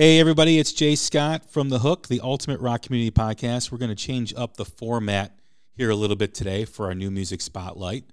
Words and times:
Hey, 0.00 0.20
everybody, 0.20 0.60
it's 0.60 0.72
Jay 0.72 0.94
Scott 0.94 1.50
from 1.50 1.70
The 1.70 1.80
Hook, 1.80 2.06
the 2.06 2.20
Ultimate 2.20 2.60
Rock 2.60 2.82
Community 2.82 3.10
Podcast. 3.10 3.72
We're 3.72 3.78
going 3.78 3.88
to 3.88 3.96
change 3.96 4.32
up 4.36 4.56
the 4.56 4.64
format 4.64 5.36
here 5.72 5.90
a 5.90 5.96
little 5.96 6.14
bit 6.14 6.34
today 6.34 6.64
for 6.64 6.86
our 6.86 6.94
new 6.94 7.10
music 7.10 7.40
spotlight. 7.40 8.04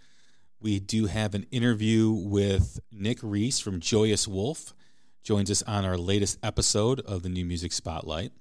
We 0.59 0.79
do 0.79 1.05
have 1.05 1.35
an 1.35 1.45
interview 1.51 2.09
with 2.09 2.79
Nick 2.91 3.19
Reese 3.21 3.59
from 3.59 3.79
Joyous 3.79 4.27
Wolf, 4.27 4.73
joins 5.21 5.51
us 5.51 5.61
on 5.61 5.85
our 5.85 5.95
latest 5.95 6.39
episode 6.41 7.01
of 7.01 7.21
the 7.21 7.29
new 7.29 7.45
music 7.45 7.71
spotlight. 7.71 8.31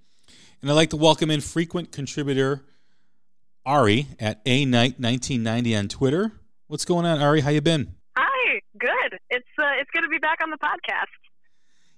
And 0.63 0.71
I'd 0.71 0.75
like 0.75 0.89
to 0.89 0.97
welcome 0.97 1.31
in 1.31 1.43
frequent 1.43 1.93
contributor 1.93 2.65
Ari 3.67 4.07
at 4.19 4.41
A 4.47 4.65
Night 4.65 4.99
1990 4.99 5.77
on 5.77 5.89
Twitter. 5.89 6.33
What's 6.69 6.87
going 6.87 7.05
on, 7.05 7.21
Ari? 7.21 7.43
How 7.43 7.51
you 7.51 7.61
been? 7.61 7.95
Hi, 8.17 8.61
good. 8.79 9.19
It's 9.29 9.45
uh, 9.59 9.77
it's 9.79 9.91
good 9.91 10.01
to 10.01 10.09
be 10.09 10.17
back 10.17 10.39
on 10.43 10.49
the 10.49 10.57
podcast. 10.57 11.13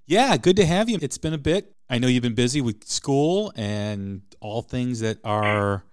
Yeah, 0.06 0.36
good 0.36 0.56
to 0.56 0.66
have 0.66 0.88
you. 0.88 0.98
It's 1.02 1.18
been 1.18 1.32
a 1.32 1.38
bit. 1.38 1.74
I 1.90 1.98
know 1.98 2.06
you've 2.06 2.22
been 2.22 2.34
busy 2.34 2.60
with 2.60 2.84
school 2.84 3.52
and 3.56 4.22
all 4.40 4.62
things 4.62 5.00
that 5.00 5.18
are 5.24 5.84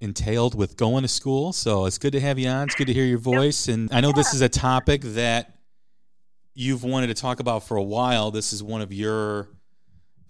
entailed 0.00 0.54
with 0.54 0.76
going 0.76 1.02
to 1.02 1.08
school. 1.08 1.52
So 1.52 1.86
it's 1.86 1.98
good 1.98 2.12
to 2.12 2.20
have 2.20 2.38
you 2.38 2.48
on. 2.48 2.64
It's 2.64 2.74
good 2.74 2.88
to 2.88 2.92
hear 2.92 3.04
your 3.04 3.18
voice. 3.18 3.68
And 3.68 3.92
I 3.92 4.00
know 4.00 4.12
this 4.12 4.34
is 4.34 4.40
a 4.40 4.48
topic 4.48 5.02
that 5.02 5.54
you've 6.54 6.82
wanted 6.82 7.08
to 7.08 7.14
talk 7.14 7.38
about 7.38 7.64
for 7.64 7.76
a 7.76 7.82
while. 7.82 8.30
This 8.30 8.52
is 8.52 8.62
one 8.62 8.80
of 8.80 8.92
your 8.92 9.48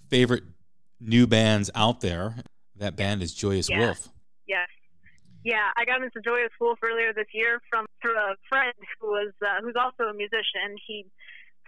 favorite 0.08 0.44
new 1.00 1.26
bands 1.26 1.70
out 1.74 2.00
there. 2.00 2.34
That 2.76 2.96
band 2.96 3.22
is 3.22 3.32
Joyous 3.34 3.70
yeah. 3.70 3.78
Wolf. 3.78 4.08
Yes. 4.46 4.68
Yeah, 5.44 5.70
I 5.76 5.86
got 5.86 6.02
into 6.02 6.20
Joyous 6.20 6.52
Wolf 6.60 6.78
earlier 6.82 7.14
this 7.14 7.28
year 7.32 7.60
from 7.70 7.86
through 8.02 8.16
a 8.16 8.34
friend 8.48 8.74
who 9.00 9.08
was 9.08 9.32
uh, 9.40 9.62
who's 9.62 9.76
also 9.76 10.04
a 10.10 10.14
musician. 10.14 10.76
He 10.86 11.06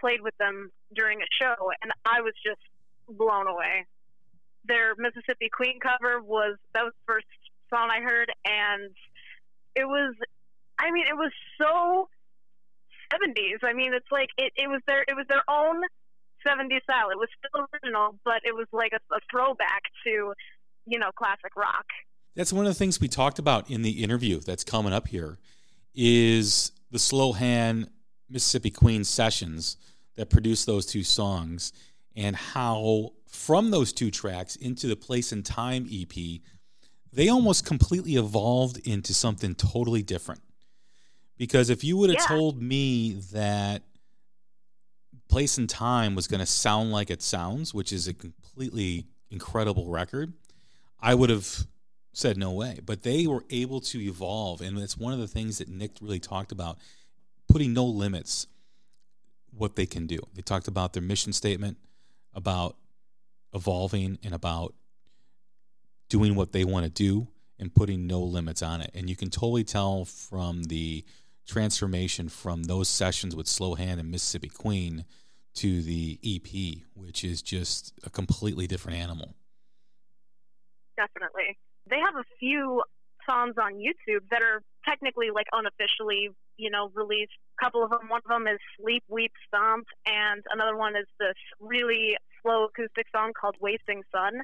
played 0.03 0.21
with 0.21 0.35
them 0.37 0.69
during 0.93 1.21
a 1.21 1.29
show, 1.39 1.71
and 1.81 1.93
I 2.05 2.19
was 2.19 2.33
just 2.45 2.59
blown 3.07 3.47
away. 3.47 3.87
Their 4.65 4.95
Mississippi 4.97 5.47
Queen 5.49 5.79
cover 5.79 6.21
was 6.21 6.57
that 6.73 6.83
was 6.83 6.91
the 6.91 7.13
first 7.13 7.27
song 7.69 7.87
I 7.89 8.01
heard, 8.01 8.29
and 8.43 8.91
it 9.75 9.85
was, 9.85 10.13
I 10.77 10.91
mean, 10.91 11.05
it 11.07 11.15
was 11.15 11.31
so 11.57 12.09
70s. 13.13 13.63
I 13.63 13.71
mean, 13.71 13.93
it's 13.93 14.11
like 14.11 14.27
it, 14.37 14.51
it 14.57 14.67
was 14.67 14.81
their 14.87 15.03
it 15.07 15.15
was 15.15 15.25
their 15.29 15.43
own 15.49 15.83
70s 16.45 16.83
style. 16.83 17.09
It 17.09 17.17
was 17.17 17.29
still 17.39 17.65
original, 17.71 18.19
but 18.25 18.41
it 18.43 18.53
was 18.53 18.67
like 18.73 18.91
a, 18.91 19.15
a 19.15 19.19
throwback 19.31 19.83
to, 20.05 20.33
you 20.85 20.99
know, 20.99 21.11
classic 21.15 21.55
rock. 21.55 21.85
That's 22.35 22.51
one 22.51 22.65
of 22.65 22.71
the 22.71 22.77
things 22.77 22.99
we 22.99 23.07
talked 23.07 23.39
about 23.39 23.69
in 23.69 23.83
the 23.83 24.03
interview 24.03 24.39
that's 24.41 24.63
coming 24.65 24.91
up 24.91 25.07
here 25.07 25.37
is 25.95 26.71
the 26.91 26.99
slow 26.99 27.31
hand 27.31 27.89
Mississippi 28.29 28.71
Queen 28.71 29.03
sessions 29.03 29.77
that 30.15 30.29
produced 30.29 30.65
those 30.65 30.85
two 30.85 31.03
songs 31.03 31.73
and 32.15 32.35
how 32.35 33.11
from 33.27 33.71
those 33.71 33.91
two 33.91 34.11
tracks 34.11 34.55
into 34.55 34.87
the 34.87 34.95
Place 34.95 35.31
and 35.31 35.45
Time 35.45 35.87
EP, 35.91 36.41
they 37.11 37.29
almost 37.29 37.65
completely 37.65 38.15
evolved 38.15 38.77
into 38.87 39.13
something 39.13 39.55
totally 39.55 40.03
different. 40.03 40.41
Because 41.37 41.69
if 41.69 41.83
you 41.83 41.97
would 41.97 42.09
have 42.09 42.19
yeah. 42.21 42.35
told 42.35 42.61
me 42.61 43.13
that 43.31 43.81
Place 45.29 45.57
and 45.57 45.69
Time 45.69 46.13
was 46.13 46.27
going 46.27 46.39
to 46.39 46.45
sound 46.45 46.91
like 46.91 47.09
it 47.09 47.21
sounds, 47.21 47.73
which 47.73 47.91
is 47.91 48.07
a 48.07 48.13
completely 48.13 49.07
incredible 49.31 49.89
record, 49.89 50.33
I 51.01 51.15
would 51.15 51.31
have 51.31 51.65
said 52.13 52.37
no 52.37 52.51
way. 52.51 52.79
But 52.85 53.01
they 53.01 53.25
were 53.25 53.43
able 53.49 53.81
to 53.81 53.99
evolve, 53.99 54.61
and 54.61 54.77
it's 54.77 54.97
one 54.97 55.11
of 55.11 55.19
the 55.19 55.27
things 55.27 55.57
that 55.57 55.67
Nick 55.67 55.91
really 56.01 56.19
talked 56.19 56.51
about 56.51 56.77
putting 57.49 57.73
no 57.73 57.85
limits 57.85 58.47
what 59.57 59.75
they 59.75 59.85
can 59.85 60.07
do. 60.07 60.19
They 60.33 60.41
talked 60.41 60.67
about 60.67 60.93
their 60.93 61.03
mission 61.03 61.33
statement, 61.33 61.77
about 62.33 62.75
evolving, 63.53 64.17
and 64.23 64.33
about 64.33 64.73
doing 66.09 66.35
what 66.35 66.51
they 66.51 66.63
want 66.63 66.85
to 66.85 66.91
do 66.91 67.27
and 67.59 67.73
putting 67.73 68.07
no 68.07 68.21
limits 68.21 68.61
on 68.61 68.81
it. 68.81 68.91
And 68.93 69.09
you 69.09 69.15
can 69.15 69.29
totally 69.29 69.63
tell 69.63 70.05
from 70.05 70.63
the 70.63 71.03
transformation 71.47 72.29
from 72.29 72.63
those 72.63 72.89
sessions 72.89 73.35
with 73.35 73.47
Slow 73.47 73.75
Hand 73.75 73.99
and 73.99 74.09
Mississippi 74.09 74.49
Queen 74.49 75.05
to 75.55 75.81
the 75.81 76.19
EP, 76.23 76.83
which 76.95 77.23
is 77.23 77.41
just 77.41 77.93
a 78.03 78.09
completely 78.09 78.65
different 78.67 78.97
animal. 78.97 79.35
Definitely. 80.97 81.57
They 81.89 81.99
have 81.99 82.15
a 82.15 82.23
few 82.39 82.81
songs 83.29 83.55
on 83.61 83.73
YouTube 83.73 84.21
that 84.31 84.41
are 84.41 84.61
technically 84.87 85.29
like 85.33 85.47
unofficially, 85.51 86.29
you 86.57 86.69
know, 86.69 86.89
released. 86.93 87.31
A 87.59 87.65
couple 87.65 87.83
of 87.83 87.89
them. 87.89 88.09
One 88.09 88.21
of 88.25 88.29
them 88.29 88.47
is 88.47 88.59
Sleep, 88.79 89.03
Weep, 89.07 89.31
Stomp, 89.47 89.85
and 90.05 90.43
another 90.51 90.75
one 90.77 90.95
is 90.95 91.07
this 91.19 91.37
really 91.59 92.17
slow 92.41 92.65
acoustic 92.65 93.07
song 93.15 93.31
called 93.39 93.55
Wasting 93.59 94.03
Sun. 94.11 94.41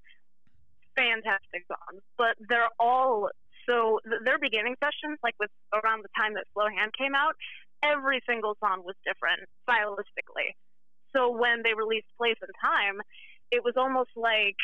Fantastic 0.95 1.63
songs, 1.67 2.01
but 2.17 2.35
they're 2.49 2.67
all 2.79 3.29
so 3.67 3.99
their 4.25 4.39
beginning 4.39 4.75
sessions, 4.83 5.19
like 5.23 5.35
with 5.39 5.51
around 5.71 6.03
the 6.03 6.09
time 6.17 6.33
that 6.33 6.43
Slow 6.53 6.67
Hand 6.67 6.91
came 6.97 7.13
out, 7.13 7.35
every 7.83 8.19
single 8.27 8.57
song 8.59 8.81
was 8.83 8.95
different 9.05 9.45
stylistically. 9.63 10.57
So 11.15 11.31
when 11.31 11.61
they 11.63 11.73
released 11.73 12.07
Place 12.17 12.37
and 12.41 12.51
Time, 12.59 13.01
it 13.51 13.63
was 13.63 13.73
almost 13.77 14.09
like 14.15 14.57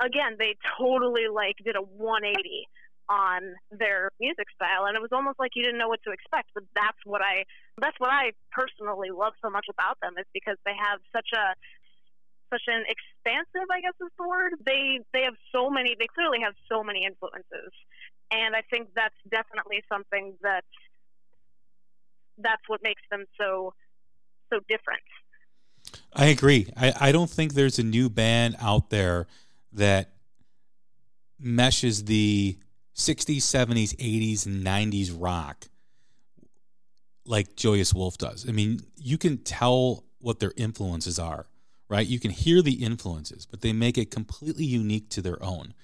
again 0.00 0.36
they 0.38 0.56
totally 0.78 1.28
like 1.32 1.56
did 1.64 1.76
a 1.76 1.82
180 1.82 2.66
on 3.12 3.52
their 3.68 4.08
music 4.16 4.48
style 4.56 4.88
and 4.88 4.96
it 4.96 5.02
was 5.04 5.12
almost 5.12 5.36
like 5.36 5.52
you 5.52 5.60
didn't 5.60 5.76
know 5.76 5.92
what 5.92 6.00
to 6.00 6.10
expect 6.16 6.48
but 6.56 6.64
that's 6.72 6.96
what 7.04 7.20
i 7.20 7.44
that's 7.76 8.00
what 8.00 8.08
i 8.08 8.32
personally 8.48 9.12
love 9.12 9.36
so 9.44 9.52
much 9.52 9.68
about 9.68 10.00
them 10.00 10.16
is 10.16 10.24
because 10.32 10.56
they 10.64 10.72
have 10.72 10.96
such 11.12 11.28
a 11.36 11.52
such 12.48 12.64
an 12.72 12.88
expansive 12.88 13.68
i 13.68 13.84
guess 13.84 13.92
is 14.00 14.08
the 14.16 14.24
word. 14.26 14.56
They 14.64 15.04
they 15.12 15.28
have 15.28 15.36
so 15.52 15.68
many 15.68 15.92
they 15.92 16.08
clearly 16.08 16.40
have 16.40 16.56
so 16.72 16.80
many 16.82 17.04
influences 17.04 17.72
and 18.32 18.56
i 18.56 18.64
think 18.72 18.88
that's 18.96 19.20
definitely 19.28 19.84
something 19.92 20.40
that 20.40 20.64
that's 22.38 22.64
what 22.66 22.80
makes 22.82 23.02
them 23.10 23.24
so 23.38 23.74
so 24.52 24.60
different. 24.68 25.02
I 26.14 26.26
agree. 26.26 26.68
I 26.76 27.08
i 27.08 27.12
don't 27.12 27.30
think 27.30 27.54
there's 27.54 27.78
a 27.78 27.82
new 27.82 28.08
band 28.08 28.56
out 28.60 28.90
there 28.90 29.26
that 29.72 30.12
meshes 31.38 32.04
the 32.04 32.56
60s, 32.94 33.38
70s, 33.38 33.96
80s, 33.96 34.46
and 34.46 34.64
90s 34.64 35.14
rock 35.16 35.66
like 37.24 37.56
Joyous 37.56 37.94
Wolf 37.94 38.18
does. 38.18 38.48
I 38.48 38.52
mean, 38.52 38.80
you 38.96 39.18
can 39.18 39.38
tell 39.38 40.04
what 40.20 40.40
their 40.40 40.52
influences 40.56 41.18
are, 41.18 41.46
right? 41.88 42.06
You 42.06 42.18
can 42.18 42.30
hear 42.30 42.62
the 42.62 42.84
influences, 42.84 43.46
but 43.46 43.60
they 43.60 43.72
make 43.72 43.98
it 43.98 44.10
completely 44.10 44.64
unique 44.64 45.08
to 45.10 45.22
their 45.22 45.42
own. 45.42 45.74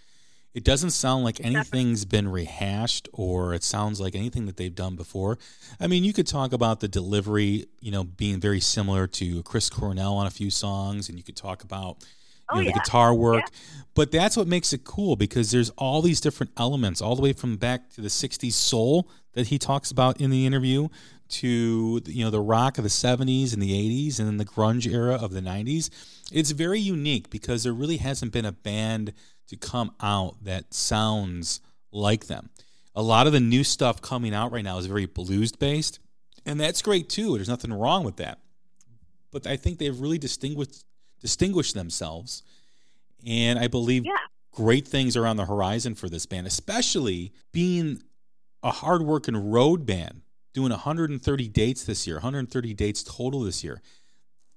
It 0.54 0.64
doesn't 0.64 0.91
sound 0.91 1.24
like 1.24 1.44
anything's 1.44 2.04
been 2.04 2.26
rehashed 2.26 3.08
or 3.12 3.54
it 3.54 3.62
sounds 3.62 4.00
like 4.00 4.16
anything 4.16 4.46
that 4.46 4.56
they've 4.56 4.75
done 4.75 4.96
before. 4.96 5.38
I 5.78 5.86
mean, 5.86 6.04
you 6.04 6.12
could 6.12 6.26
talk 6.26 6.52
about 6.52 6.80
the 6.80 6.88
delivery, 6.88 7.66
you 7.80 7.92
know, 7.92 8.02
being 8.02 8.40
very 8.40 8.60
similar 8.60 9.06
to 9.06 9.42
Chris 9.44 9.70
Cornell 9.70 10.14
on 10.16 10.26
a 10.26 10.30
few 10.30 10.50
songs, 10.50 11.08
and 11.08 11.16
you 11.16 11.22
could 11.22 11.36
talk 11.36 11.62
about 11.62 12.04
oh, 12.50 12.56
know, 12.56 12.61
yeah. 12.62 12.73
the 12.73 12.81
guitar 12.81 13.15
work. 13.15 13.45
Yeah. 13.45 13.59
But 13.95 14.12
that's 14.12 14.37
what 14.37 14.47
makes 14.47 14.73
it 14.73 14.85
cool 14.85 15.17
because 15.17 15.50
there's 15.50 15.71
all 15.71 16.03
these 16.03 16.21
different 16.21 16.53
elements, 16.56 17.03
all 17.03 17.17
the 17.17 17.23
way 17.23 17.33
from 17.33 17.56
back 17.56 17.91
to 17.95 18.00
the 18.00 18.09
'60s 18.09 18.53
soul 18.53 19.09
that 19.33 19.49
he 19.49 19.59
talks 19.59 19.91
about 19.91 20.21
in 20.21 20.31
the 20.31 20.47
interview, 20.47 20.89
to 21.29 22.00
you 22.06 22.25
know 22.25 22.31
the 22.31 22.41
rock 22.41 22.79
of 22.79 22.85
the 22.85 22.91
'70s 22.91 23.53
and 23.53 23.62
the 23.62 23.73
'80s, 23.73 24.19
and 24.19 24.29
then 24.29 24.37
the 24.37 24.45
grunge 24.45 24.87
era 24.87 25.15
of 25.15 25.33
the 25.33 25.41
'90s. 25.41 25.91
It's 26.33 26.53
very 26.53 26.81
unique 26.81 27.31
because 27.31 27.65
there 27.65 27.73
really 27.73 27.97
hasn't 27.97 28.33
been 28.33 28.45
a 28.45 28.53
band 28.53 29.12
to 29.49 29.56
come 29.56 29.93
out 30.00 30.37
that 30.45 30.73
sounds 30.73 31.61
like 31.91 32.27
them. 32.27 32.50
A 32.95 33.03
lot 33.03 33.27
of 33.27 33.33
the 33.33 33.41
new 33.41 33.65
stuff 33.65 34.03
coming 34.03 34.35
out 34.35 34.53
right 34.53 34.65
now 34.65 34.79
is 34.79 34.87
very 34.87 35.06
blues 35.06 35.53
based, 35.53 35.99
and 36.47 36.61
that's 36.61 36.83
great 36.83 37.09
too. 37.09 37.35
There's 37.35 37.49
nothing 37.49 37.73
wrong 37.73 38.05
with 38.05 38.17
that. 38.17 38.39
But 39.31 39.47
I 39.47 39.56
think 39.56 39.79
they've 39.79 39.99
really 39.99 40.19
distinguished 40.19 40.85
distinguish 41.20 41.73
themselves. 41.73 42.43
And 43.26 43.59
I 43.59 43.69
believe 43.69 44.05
yeah. 44.05 44.12
great 44.53 44.87
things 44.87 45.17
are 45.17 45.26
on 45.26 45.37
the 45.37 45.44
horizon 45.44 45.94
for 45.94 46.09
this 46.09 46.26
band, 46.26 46.47
especially 46.47 47.32
being 47.53 48.03
a 48.62 48.70
hardworking 48.70 49.50
road 49.50 49.87
band, 49.87 50.23
doing 50.53 50.70
130 50.70 51.49
dates 51.49 51.85
this 51.85 52.06
year, 52.06 52.17
130 52.17 52.75
dates 52.75 53.03
total 53.03 53.41
this 53.41 53.62
year. 53.62 53.81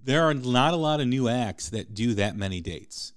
there 0.04 0.24
are 0.24 0.34
not 0.34 0.74
a 0.74 0.78
lot 0.78 1.00
of 1.00 1.08
new 1.08 1.28
acts 1.28 1.70
that 1.70 1.94
do 1.94 2.16
that 2.16 2.36
many 2.36 2.62
dates. 2.62 3.14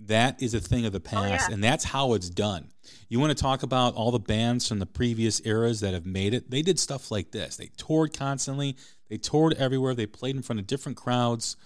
That 0.00 0.42
is 0.42 0.52
a 0.54 0.60
thing 0.60 0.84
of 0.84 0.92
the 0.92 1.00
past, 1.00 1.44
oh, 1.46 1.48
yeah. 1.48 1.54
and 1.54 1.62
that's 1.62 1.84
how 1.84 2.14
it's 2.14 2.28
done. 2.28 2.70
You 3.08 3.20
want 3.20 3.36
to 3.36 3.40
talk 3.40 3.62
about 3.62 3.94
all 3.94 4.10
the 4.10 4.18
bands 4.18 4.66
from 4.68 4.80
the 4.80 4.86
previous 4.86 5.40
eras 5.44 5.80
that 5.80 5.94
have 5.94 6.04
made 6.04 6.34
it? 6.34 6.50
They 6.50 6.62
did 6.62 6.80
stuff 6.80 7.10
like 7.10 7.30
this. 7.30 7.56
They 7.56 7.70
toured 7.76 8.12
constantly. 8.12 8.76
They 9.08 9.16
toured 9.16 9.54
everywhere. 9.54 9.94
They 9.94 10.06
played 10.06 10.34
in 10.34 10.42
front 10.42 10.58
of 10.58 10.66
different 10.66 10.98
crowds, 10.98 11.56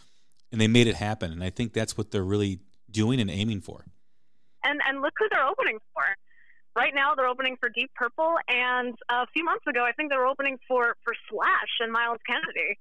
and 0.52 0.60
they 0.60 0.68
made 0.68 0.86
it 0.86 0.96
happen. 0.96 1.32
And 1.32 1.42
I 1.42 1.50
think 1.50 1.72
that's 1.72 1.96
what 1.96 2.10
they're 2.10 2.24
really 2.24 2.60
doing 2.90 3.20
and 3.20 3.30
aiming 3.30 3.60
for. 3.60 3.84
And 4.64 4.80
and 4.88 5.00
look 5.00 5.14
who 5.18 5.26
they're 5.30 5.46
opening 5.46 5.78
for. 5.94 6.02
Right 6.76 6.94
now, 6.94 7.14
they're 7.14 7.26
opening 7.26 7.56
for 7.58 7.68
Deep 7.70 7.90
Purple, 7.96 8.36
and 8.46 8.94
a 9.08 9.26
few 9.28 9.44
months 9.44 9.66
ago, 9.66 9.84
I 9.84 9.90
think 9.92 10.10
they 10.10 10.16
were 10.16 10.26
opening 10.26 10.58
for 10.68 10.96
for 11.02 11.14
Slash 11.28 11.80
and 11.80 11.92
Myles 11.92 12.18
Kennedy. 12.26 12.78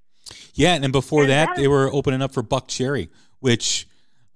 Yeah, 0.53 0.75
and 0.75 0.91
before 0.91 1.21
and 1.21 1.31
that, 1.31 1.45
that, 1.47 1.55
they 1.55 1.67
were 1.67 1.91
opening 1.91 2.21
up 2.21 2.33
for 2.33 2.43
Buckcherry, 2.43 3.09
which 3.39 3.87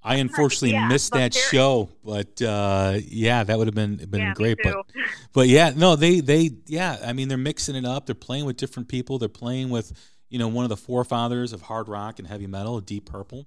I 0.04 0.16
unfortunately 0.16 0.72
yeah, 0.72 0.88
missed 0.88 1.13
that 1.13 1.33
show, 1.33 1.89
but 2.04 2.42
uh, 2.42 2.98
yeah, 3.07 3.44
that 3.44 3.57
would 3.57 3.68
have 3.68 3.75
been 3.75 3.98
been 3.98 4.22
yeah, 4.22 4.33
great. 4.33 4.57
But 4.63 4.75
but 5.33 5.48
yeah, 5.48 5.74
no, 5.75 5.95
they 5.95 6.22
they 6.22 6.51
yeah, 6.66 6.98
I 7.06 7.13
mean 7.13 7.28
they're 7.28 7.38
mixing 7.38 7.75
it 7.75 7.86
up. 7.86 8.07
They're 8.07 8.16
playing 8.16 8.45
with 8.45 8.57
different 8.57 8.89
people. 8.89 9.19
They're 9.19 9.30
playing 9.30 9.69
with 9.69 9.94
you 10.31 10.39
know 10.39 10.48
one 10.48 10.66
of 10.66 10.69
the 10.69 10.78
forefathers 10.78 11.54
of 11.54 11.62
hard 11.62 11.88
rock 11.88 12.18
and 12.18 12.28
heavy 12.28 12.48
metal, 12.48 12.80
Deep 12.80 13.06
Purple, 13.06 13.45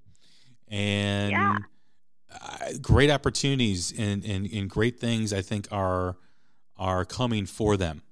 and 0.68 1.32
yeah. 1.32 1.56
uh, 2.32 2.68
great 2.80 3.10
opportunities 3.10 3.92
and, 3.98 4.24
and 4.24 4.46
and 4.46 4.70
great 4.70 5.00
things. 5.00 5.32
I 5.32 5.42
think 5.42 5.66
are 5.72 6.16
are 6.76 7.04
coming 7.04 7.46
for 7.46 7.76
them. 7.76 8.02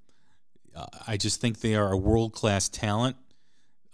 Uh, 0.74 0.86
I 1.06 1.16
just 1.16 1.40
think 1.40 1.60
they 1.60 1.76
are 1.76 1.92
a 1.92 1.96
world 1.96 2.32
class 2.32 2.68
talent 2.68 3.16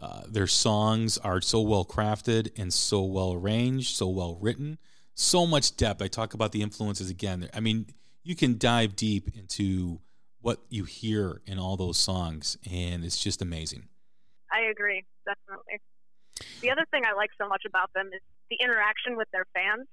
uh, 0.00 0.22
their 0.28 0.46
songs 0.46 1.18
are 1.18 1.40
so 1.40 1.60
well 1.60 1.84
crafted 1.84 2.50
and 2.56 2.72
so 2.72 3.02
well 3.02 3.32
arranged, 3.32 3.96
so 3.96 4.08
well 4.08 4.38
written, 4.40 4.78
so 5.14 5.46
much 5.46 5.76
depth. 5.76 6.00
I 6.00 6.06
talk 6.06 6.34
about 6.34 6.52
the 6.52 6.62
influences 6.62 7.10
again. 7.10 7.48
I 7.52 7.60
mean, 7.60 7.86
you 8.22 8.36
can 8.36 8.58
dive 8.58 8.94
deep 8.94 9.28
into 9.36 10.00
what 10.40 10.60
you 10.68 10.84
hear 10.84 11.40
in 11.46 11.58
all 11.58 11.76
those 11.76 11.98
songs, 11.98 12.58
and 12.70 13.04
it's 13.04 13.22
just 13.22 13.42
amazing. 13.42 13.88
I 14.52 14.70
agree, 14.70 15.04
definitely. 15.24 15.80
The 16.60 16.70
other 16.70 16.86
thing 16.90 17.02
I 17.04 17.14
like 17.14 17.30
so 17.38 17.48
much 17.48 17.62
about 17.66 17.92
them 17.94 18.10
is 18.12 18.22
the 18.50 18.56
interaction 18.60 19.16
with 19.16 19.28
their 19.32 19.46
fans 19.54 19.86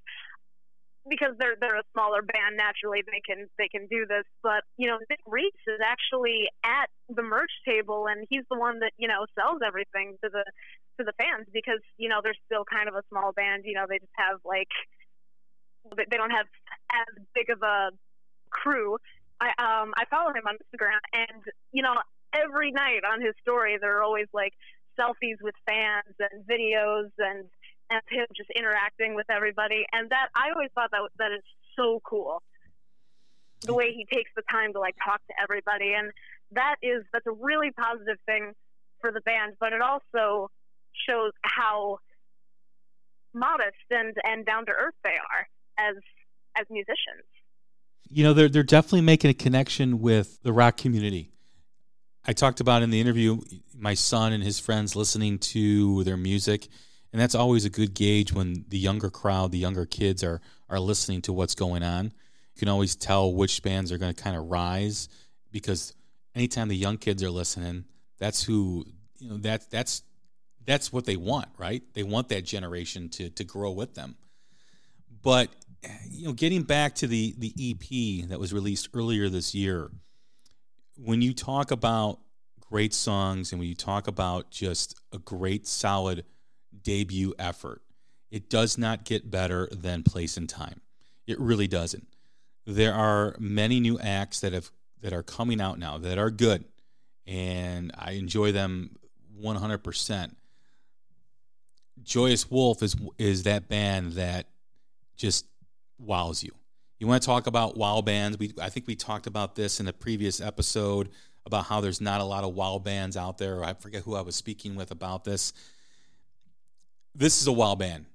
because 1.07 1.37
they're 1.37 1.55
they're 1.59 1.77
a 1.77 1.85
smaller 1.93 2.21
band 2.21 2.57
naturally 2.57 3.03
they 3.05 3.21
can 3.21 3.45
they 3.57 3.67
can 3.67 3.85
do 3.87 4.05
this 4.09 4.25
but 4.41 4.63
you 4.77 4.87
know 4.87 4.97
Nick 5.09 5.19
Reese 5.27 5.53
is 5.67 5.79
actually 5.83 6.49
at 6.65 6.89
the 7.09 7.21
merch 7.21 7.51
table 7.65 8.07
and 8.09 8.25
he's 8.29 8.43
the 8.49 8.57
one 8.57 8.79
that 8.79 8.91
you 8.97 9.07
know 9.07 9.25
sells 9.37 9.61
everything 9.65 10.17
to 10.23 10.29
the 10.29 10.43
to 10.97 11.03
the 11.05 11.13
fans 11.17 11.45
because 11.53 11.81
you 11.97 12.09
know 12.09 12.21
they're 12.23 12.37
still 12.45 12.65
kind 12.65 12.89
of 12.89 12.95
a 12.95 13.03
small 13.09 13.31
band 13.33 13.63
you 13.65 13.75
know 13.75 13.85
they 13.87 13.99
just 13.99 14.17
have 14.17 14.39
like 14.43 14.69
they 15.93 16.17
don't 16.17 16.31
have 16.31 16.47
as 16.89 17.23
big 17.35 17.49
of 17.49 17.61
a 17.61 17.91
crew 18.49 18.97
I 19.39 19.49
um 19.59 19.93
I 19.97 20.05
follow 20.09 20.33
him 20.33 20.47
on 20.47 20.55
Instagram 20.57 21.01
and 21.13 21.43
you 21.71 21.83
know 21.83 21.93
every 22.43 22.71
night 22.71 23.01
on 23.09 23.21
his 23.21 23.33
story 23.41 23.77
there 23.79 23.97
are 23.97 24.03
always 24.03 24.27
like 24.33 24.53
selfies 24.99 25.41
with 25.41 25.55
fans 25.65 26.15
and 26.19 26.45
videos 26.45 27.11
and 27.19 27.45
and 27.89 28.01
him 28.09 28.25
just 28.35 28.49
interacting 28.55 29.15
with 29.15 29.29
everybody. 29.29 29.85
And 29.91 30.09
that 30.09 30.29
I 30.35 30.51
always 30.55 30.69
thought 30.73 30.91
that 30.91 31.01
that 31.19 31.31
is 31.31 31.43
so 31.75 32.01
cool. 32.03 32.41
The 33.61 33.73
way 33.73 33.93
he 33.95 34.05
takes 34.13 34.31
the 34.35 34.43
time 34.51 34.73
to 34.73 34.79
like 34.79 34.95
talk 35.03 35.21
to 35.27 35.33
everybody, 35.41 35.93
and 35.97 36.11
that 36.51 36.75
is 36.81 37.03
that's 37.13 37.25
a 37.25 37.31
really 37.31 37.71
positive 37.71 38.17
thing 38.25 38.53
for 39.01 39.11
the 39.11 39.21
band. 39.21 39.53
But 39.59 39.73
it 39.73 39.81
also 39.81 40.49
shows 41.07 41.31
how 41.43 41.99
modest 43.33 43.85
and 43.89 44.15
and 44.23 44.45
down 44.45 44.65
to 44.65 44.71
earth 44.71 44.95
they 45.03 45.17
are 45.17 45.47
as 45.77 45.95
as 46.57 46.65
musicians. 46.69 47.25
You 48.07 48.23
know, 48.23 48.33
they're 48.33 48.49
they're 48.49 48.63
definitely 48.63 49.01
making 49.01 49.31
a 49.31 49.33
connection 49.33 49.99
with 49.99 50.41
the 50.43 50.53
rock 50.53 50.77
community. 50.77 51.34
I 52.27 52.33
talked 52.33 52.59
about 52.59 52.81
in 52.81 52.89
the 52.89 52.99
interview 52.99 53.39
my 53.77 53.93
son 53.93 54.33
and 54.33 54.43
his 54.43 54.59
friends 54.59 54.95
listening 54.95 55.37
to 55.39 56.03
their 56.03 56.17
music 56.17 56.67
and 57.15 57.21
that's 57.21 57.33
always 57.33 57.63
a 57.63 57.69
good 57.69 57.93
gauge 57.93 58.33
when 58.33 58.65
the 58.67 58.77
younger 58.77 59.09
crowd, 59.09 59.53
the 59.53 59.57
younger 59.57 59.85
kids 59.85 60.21
are 60.21 60.41
are 60.69 60.81
listening 60.81 61.21
to 61.21 61.31
what's 61.31 61.55
going 61.55 61.81
on. 61.81 62.07
You 62.07 62.59
can 62.59 62.67
always 62.67 62.97
tell 62.97 63.33
which 63.33 63.63
bands 63.63 63.89
are 63.93 63.97
going 63.97 64.13
to 64.13 64.21
kind 64.21 64.35
of 64.35 64.47
rise 64.47 65.07
because 65.49 65.93
anytime 66.35 66.67
the 66.67 66.75
young 66.75 66.97
kids 66.97 67.23
are 67.23 67.29
listening, 67.29 67.85
that's 68.17 68.43
who 68.43 68.85
you 69.17 69.29
know 69.29 69.37
that 69.37 69.71
that's 69.71 70.03
that's 70.65 70.91
what 70.91 71.05
they 71.05 71.15
want, 71.15 71.47
right? 71.57 71.83
They 71.93 72.03
want 72.03 72.27
that 72.29 72.43
generation 72.43 73.07
to 73.11 73.29
to 73.29 73.45
grow 73.45 73.71
with 73.71 73.95
them. 73.95 74.17
But 75.21 75.55
you 76.09 76.25
know, 76.27 76.33
getting 76.33 76.63
back 76.63 76.95
to 76.95 77.07
the 77.07 77.33
the 77.37 77.53
EP 77.57 78.27
that 78.27 78.41
was 78.41 78.51
released 78.51 78.89
earlier 78.93 79.29
this 79.29 79.55
year, 79.55 79.89
when 80.97 81.21
you 81.21 81.33
talk 81.33 81.71
about 81.71 82.19
great 82.69 82.93
songs 82.93 83.51
and 83.51 83.59
when 83.59 83.67
you 83.67 83.75
talk 83.75 84.07
about 84.07 84.51
just 84.51 84.99
a 85.11 85.17
great 85.17 85.67
solid 85.67 86.25
debut 86.81 87.33
effort. 87.37 87.81
It 88.31 88.49
does 88.49 88.77
not 88.77 89.05
get 89.05 89.29
better 89.29 89.69
than 89.71 90.03
Place 90.03 90.37
and 90.37 90.49
Time. 90.49 90.81
It 91.27 91.39
really 91.39 91.67
doesn't. 91.67 92.07
There 92.65 92.93
are 92.93 93.35
many 93.39 93.79
new 93.79 93.99
acts 93.99 94.39
that 94.39 94.53
have 94.53 94.71
that 95.01 95.13
are 95.13 95.23
coming 95.23 95.61
out 95.61 95.77
now 95.77 95.97
that 95.99 96.17
are 96.17 96.31
good, 96.31 96.65
and 97.27 97.91
I 97.97 98.11
enjoy 98.11 98.51
them 98.51 98.97
100%. 99.39 100.35
Joyous 102.01 102.49
Wolf 102.49 102.81
is 102.81 102.95
is 103.17 103.43
that 103.43 103.67
band 103.67 104.13
that 104.13 104.47
just 105.15 105.45
wows 105.99 106.43
you. 106.43 106.51
You 106.99 107.07
want 107.07 107.21
to 107.21 107.25
talk 107.25 107.47
about 107.47 107.77
wow 107.77 108.01
bands? 108.01 108.37
We 108.37 108.53
I 108.61 108.69
think 108.69 108.87
we 108.87 108.95
talked 108.95 109.27
about 109.27 109.55
this 109.55 109.79
in 109.79 109.87
a 109.87 109.93
previous 109.93 110.39
episode 110.39 111.09
about 111.45 111.65
how 111.65 111.81
there's 111.81 112.01
not 112.01 112.21
a 112.21 112.23
lot 112.23 112.43
of 112.43 112.53
wow 112.53 112.79
bands 112.79 113.17
out 113.17 113.37
there. 113.37 113.63
I 113.63 113.73
forget 113.73 114.03
who 114.03 114.15
I 114.15 114.21
was 114.21 114.35
speaking 114.35 114.75
with 114.75 114.91
about 114.91 115.23
this 115.23 115.53
this 117.15 117.41
is 117.41 117.47
a 117.47 117.51
wild 117.51 117.79
band. 117.79 118.05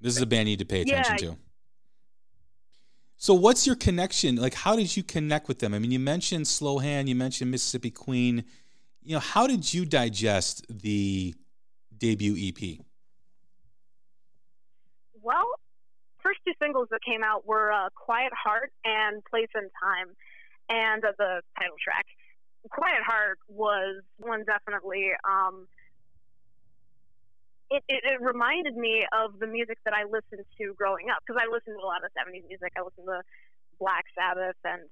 This 0.00 0.16
is 0.16 0.22
a 0.22 0.26
band 0.26 0.48
you 0.48 0.52
need 0.52 0.58
to 0.60 0.64
pay 0.64 0.80
attention 0.82 1.16
yeah. 1.20 1.30
to. 1.30 1.36
So, 3.18 3.34
what's 3.34 3.66
your 3.66 3.76
connection? 3.76 4.36
Like, 4.36 4.54
how 4.54 4.76
did 4.76 4.96
you 4.96 5.02
connect 5.02 5.48
with 5.48 5.58
them? 5.58 5.74
I 5.74 5.78
mean, 5.78 5.90
you 5.90 5.98
mentioned 5.98 6.46
Slow 6.46 6.78
Hand, 6.78 7.08
you 7.08 7.14
mentioned 7.14 7.50
Mississippi 7.50 7.90
Queen. 7.90 8.44
You 9.02 9.14
know, 9.14 9.20
how 9.20 9.46
did 9.46 9.72
you 9.72 9.84
digest 9.84 10.66
the 10.68 11.34
debut 11.96 12.36
EP? 12.38 12.80
Well, 15.22 15.46
first 16.22 16.40
two 16.45 16.45
singles 16.60 16.88
that 16.90 17.00
came 17.06 17.22
out 17.22 17.46
were 17.46 17.72
uh, 17.72 17.88
"Quiet 17.94 18.32
Heart" 18.32 18.72
and 18.84 19.24
"Place 19.24 19.50
and 19.54 19.70
Time," 19.80 20.14
and 20.68 21.04
uh, 21.04 21.12
the 21.18 21.42
title 21.58 21.76
track. 21.82 22.06
"Quiet 22.70 23.02
Heart" 23.02 23.38
was 23.48 24.02
one 24.18 24.44
definitely 24.44 25.10
um, 25.24 25.66
it, 27.70 27.82
it, 27.88 28.02
it 28.06 28.18
reminded 28.22 28.76
me 28.76 29.06
of 29.10 29.38
the 29.38 29.46
music 29.46 29.78
that 29.84 29.94
I 29.94 30.06
listened 30.06 30.46
to 30.58 30.74
growing 30.78 31.10
up 31.10 31.22
because 31.26 31.40
I 31.40 31.50
listened 31.50 31.74
to 31.78 31.82
a 31.82 31.88
lot 31.88 32.06
of 32.06 32.14
70s 32.14 32.46
music. 32.46 32.70
I 32.78 32.82
listened 32.86 33.10
to 33.10 33.22
Black 33.82 34.06
Sabbath 34.14 34.58
and 34.62 34.86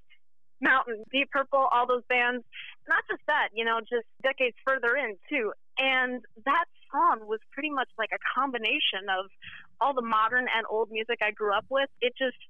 Mountain, 0.61 1.05
Deep 1.13 1.31
Purple, 1.31 1.71
all 1.71 1.87
those 1.87 2.07
bands. 2.09 2.43
Not 2.89 3.07
just 3.07 3.23
that, 3.27 3.55
you 3.55 3.65
know, 3.65 3.79
just 3.81 4.07
decades 4.23 4.59
further 4.67 4.99
in 4.99 5.15
too. 5.31 5.55
And 5.79 6.23
that 6.45 6.67
song 6.91 7.27
was 7.27 7.39
pretty 7.55 7.71
much 7.71 7.89
like 7.99 8.11
a 8.11 8.23
combination 8.35 9.07
of 9.11 9.31
all 9.85 9.93
the 9.93 10.03
modern 10.03 10.47
and 10.49 10.65
old 10.71 10.91
music 10.91 11.19
I 11.21 11.31
grew 11.31 11.55
up 11.55 11.67
with. 11.69 11.91
It 12.01 12.15
just, 12.17 12.41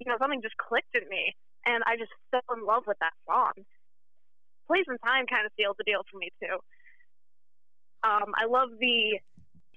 you 0.00 0.10
know, 0.10 0.16
something 0.18 0.40
just 0.40 0.56
clicked 0.56 0.94
in 0.94 1.06
me, 1.10 1.36
and 1.66 1.84
I 1.86 1.96
just 1.96 2.10
fell 2.30 2.56
in 2.56 2.64
love 2.64 2.84
with 2.86 2.96
that 3.00 3.12
song. 3.26 3.52
Place 4.66 4.84
and 4.88 4.98
Time 5.04 5.26
kind 5.26 5.44
of 5.44 5.52
sealed 5.56 5.76
the 5.76 5.84
deal 5.84 6.00
for 6.10 6.16
me 6.16 6.30
too. 6.40 6.56
Um, 8.02 8.32
I 8.34 8.46
love 8.46 8.70
the 8.80 9.20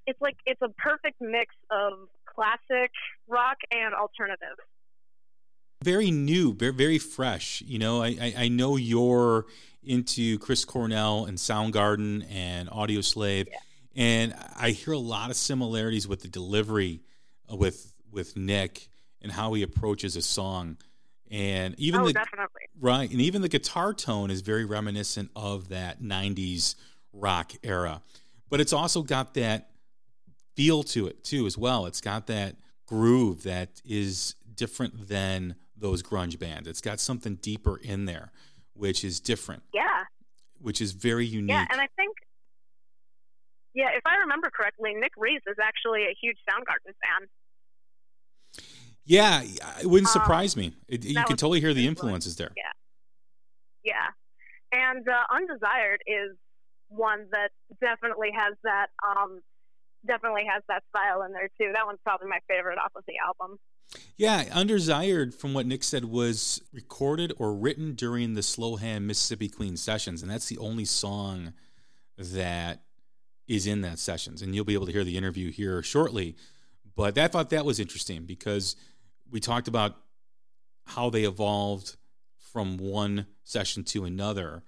it's 0.08 0.22
like 0.22 0.38
it's 0.46 0.62
a 0.62 0.70
perfect 0.70 1.20
mix 1.20 1.54
of 1.70 2.08
classic 2.26 2.92
rock 3.28 3.58
and 3.72 3.94
alternative. 3.94 4.58
Very 5.84 6.12
new, 6.12 6.54
very 6.54 6.74
very 6.74 6.98
fresh. 6.98 7.62
You 7.66 7.80
know, 7.80 8.02
I, 8.02 8.08
I, 8.08 8.34
I 8.38 8.48
know 8.48 8.78
you're 8.78 9.46
into 9.84 10.38
Chris 10.40 10.64
Cornell 10.64 11.26
and 11.26 11.38
Soundgarden 11.38 12.26
and 12.32 12.70
Audioslave, 12.70 13.48
yeah. 13.48 13.58
And 13.96 14.34
I 14.56 14.72
hear 14.72 14.94
a 14.94 15.00
lot 15.00 15.30
of 15.30 15.36
similarities 15.36 16.08
with 16.08 16.22
the 16.22 16.28
delivery 16.28 17.02
uh, 17.52 17.56
with 17.56 17.94
with 18.12 18.36
Nick 18.38 18.88
and 19.22 19.32
how 19.32 19.54
he 19.54 19.64
approaches 19.64 20.16
a 20.16 20.22
song 20.22 20.78
and 21.30 21.76
even 21.80 22.02
oh, 22.02 22.08
the 22.08 22.14
definitely. 22.14 22.64
right 22.80 23.10
and 23.10 23.22
even 23.22 23.42
the 23.42 23.50
guitar 23.50 23.94
tone 23.94 24.32
is 24.32 24.42
very 24.42 24.66
reminiscent 24.66 25.30
of 25.36 25.70
that 25.70 26.02
90s 26.02 26.76
rock 27.14 27.54
era 27.64 28.02
but 28.50 28.60
it's 28.60 28.74
also 28.74 29.02
got 29.02 29.34
that 29.36 29.72
feel 30.56 30.84
to 30.84 31.08
it 31.08 31.24
too 31.24 31.46
as 31.46 31.58
well. 31.58 31.86
It's 31.86 32.02
got 32.02 32.28
that 32.28 32.56
groove 32.86 33.44
that 33.44 33.82
is 33.86 34.36
different 34.54 35.08
than 35.08 35.56
those 35.78 36.04
grunge 36.04 36.38
bands. 36.38 36.68
It's 36.68 36.82
got 36.82 37.00
something 37.00 37.36
deeper 37.36 37.78
in 37.78 38.06
there, 38.06 38.32
which 38.74 39.04
is 39.04 39.20
different. 39.20 39.64
Yeah. 39.74 40.04
Which 40.60 40.82
is 40.82 40.92
very 40.92 41.26
unique. 41.26 41.50
Yeah, 41.50 41.66
and 41.72 41.82
I 41.82 41.88
think 41.96 42.16
Yeah, 43.74 43.90
if 43.96 44.02
I 44.06 44.18
remember 44.18 44.50
correctly, 44.50 44.94
Nick 44.94 45.14
Reese 45.18 45.42
is 45.48 45.58
actually 45.62 46.04
a 46.04 46.16
huge 46.22 46.38
Soundgarden 46.50 46.94
fan. 47.02 47.28
Yeah, 49.06 49.44
it 49.82 49.88
wouldn't 49.88 50.14
Um, 50.16 50.22
surprise 50.22 50.56
me. 50.56 50.74
It, 50.88 51.04
you 51.06 51.16
can 51.16 51.38
totally 51.38 51.60
hear 51.62 51.74
the 51.74 51.88
influences 51.88 52.36
there. 52.36 52.52
Yeah. 52.56 52.72
Yeah. 53.84 54.08
And 54.72 55.08
uh, 55.08 55.24
Undesired 55.34 56.02
is 56.06 56.38
one 56.90 57.28
that 57.32 57.50
definitely 57.80 58.30
has 58.36 58.56
that 58.64 58.88
um 59.02 59.40
definitely 60.06 60.44
has 60.52 60.62
that 60.68 60.84
style 60.90 61.24
in 61.24 61.32
there 61.32 61.50
too. 61.60 61.72
That 61.74 61.86
one's 61.86 62.00
probably 62.04 62.28
my 62.28 62.40
favorite 62.48 62.78
off 62.78 62.92
of 62.96 63.04
the 63.08 63.14
album. 63.26 63.58
Yeah, 64.18 64.46
Undesired, 64.54 65.34
from 65.34 65.54
what 65.54 65.66
Nick 65.66 65.84
said, 65.84 66.06
was 66.06 66.62
recorded 66.74 67.34
or 67.38 67.54
written 67.54 67.94
during 67.94 68.34
the 68.34 68.44
Slow 68.44 68.76
Hand 68.78 69.08
Mississippi 69.08 69.50
Queen 69.50 69.76
sessions, 69.78 70.22
and 70.22 70.32
that's 70.32 70.48
the 70.48 70.58
only 70.60 70.86
song 70.86 71.54
that 72.18 72.84
is 73.52 73.68
in 73.68 73.82
that 73.82 74.00
sessions. 74.00 74.42
And 74.42 74.56
you'll 74.56 74.66
be 74.66 74.74
able 74.74 74.86
to 74.86 74.92
hear 74.92 75.04
the 75.04 75.18
interview 75.18 75.52
here 75.52 75.84
shortly. 75.84 76.36
But 76.96 77.18
I 77.18 77.28
thought 77.28 77.50
that 77.50 77.66
was 77.66 77.80
interesting 77.80 78.24
because 78.24 78.76
we 79.30 79.40
talked 79.40 79.68
about 79.68 79.96
how 80.86 81.10
they 81.10 81.24
evolved 81.24 81.98
from 82.54 82.78
one 82.78 83.26
session 83.44 83.84
to 83.84 84.06
another, 84.06 84.64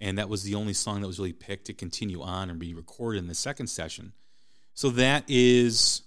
and 0.00 0.18
that 0.18 0.28
was 0.28 0.42
the 0.44 0.54
only 0.54 0.72
song 0.72 1.00
that 1.00 1.06
was 1.08 1.18
really 1.18 1.32
picked 1.32 1.66
to 1.66 1.72
continue 1.74 2.22
on 2.22 2.48
and 2.50 2.58
be 2.58 2.74
recorded 2.74 3.18
in 3.18 3.26
the 3.28 3.34
second 3.34 3.66
session. 3.66 4.12
So 4.74 4.90
that 4.90 5.24
is 5.28 6.02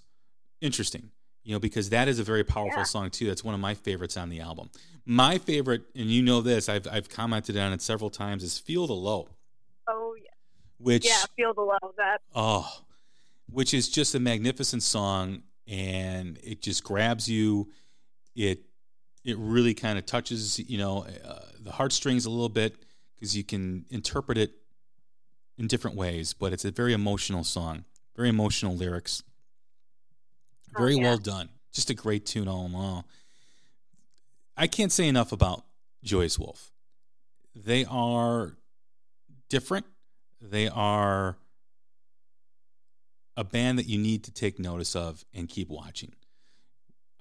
interesting, 0.62 1.10
you 1.44 1.52
know, 1.52 1.58
because 1.58 1.90
that 1.90 2.08
is 2.08 2.18
a 2.18 2.24
very 2.24 2.44
powerful 2.44 2.78
Yeah. 2.80 2.84
song 2.84 3.10
too. 3.10 3.26
That's 3.26 3.44
one 3.44 3.54
of 3.54 3.60
my 3.60 3.74
favorites 3.74 4.16
on 4.16 4.30
the 4.30 4.40
album. 4.40 4.70
My 5.04 5.36
favorite, 5.38 5.82
and 5.94 6.10
you 6.10 6.22
know 6.22 6.40
this, 6.40 6.68
I've 6.68 6.86
I've 6.88 7.08
commented 7.10 7.56
on 7.58 7.72
it 7.72 7.82
several 7.82 8.08
times, 8.10 8.42
is 8.42 8.58
"Feel 8.58 8.86
the 8.86 8.94
Low," 8.94 9.28
Oh 9.88 10.14
yeah. 10.22 10.30
Which 10.82 11.06
Yeah, 11.06 11.24
feel 11.36 11.54
the 11.54 11.62
love 11.62 11.94
that 11.96 12.18
oh, 12.34 12.70
which 13.50 13.72
is 13.74 13.88
just 13.88 14.14
a 14.14 14.20
magnificent 14.20 14.82
song, 14.82 15.42
and 15.68 16.38
it 16.42 16.62
just 16.62 16.82
grabs 16.84 17.28
you. 17.28 17.70
It 18.34 18.60
it 19.24 19.36
really 19.38 19.74
kind 19.74 19.98
of 19.98 20.06
touches 20.06 20.58
you 20.58 20.78
know 20.78 21.06
uh, 21.24 21.40
the 21.60 21.72
heartstrings 21.72 22.26
a 22.26 22.30
little 22.30 22.48
bit 22.48 22.76
because 23.14 23.36
you 23.36 23.44
can 23.44 23.84
interpret 23.90 24.38
it 24.38 24.52
in 25.58 25.66
different 25.66 25.96
ways, 25.96 26.32
but 26.32 26.52
it's 26.52 26.64
a 26.64 26.70
very 26.70 26.92
emotional 26.92 27.44
song, 27.44 27.84
very 28.16 28.28
emotional 28.28 28.74
lyrics, 28.74 29.22
Oh, 30.74 30.78
very 30.80 30.96
yeah. 30.96 31.02
well 31.02 31.18
done. 31.18 31.50
Just 31.72 31.90
a 31.90 31.94
great 31.94 32.26
tune 32.26 32.48
all 32.48 32.66
in 32.66 32.74
all. 32.74 33.04
I 34.56 34.66
can't 34.66 34.90
say 34.92 35.06
enough 35.08 35.32
about 35.32 35.64
Joyous 36.02 36.38
Wolf. 36.38 36.72
They 37.54 37.84
are 37.84 38.56
different. 39.48 39.86
They 40.42 40.68
are 40.68 41.36
a 43.36 43.44
band 43.44 43.78
that 43.78 43.86
you 43.86 43.98
need 43.98 44.24
to 44.24 44.32
take 44.32 44.58
notice 44.58 44.96
of 44.96 45.24
and 45.32 45.48
keep 45.48 45.68
watching. 45.68 46.12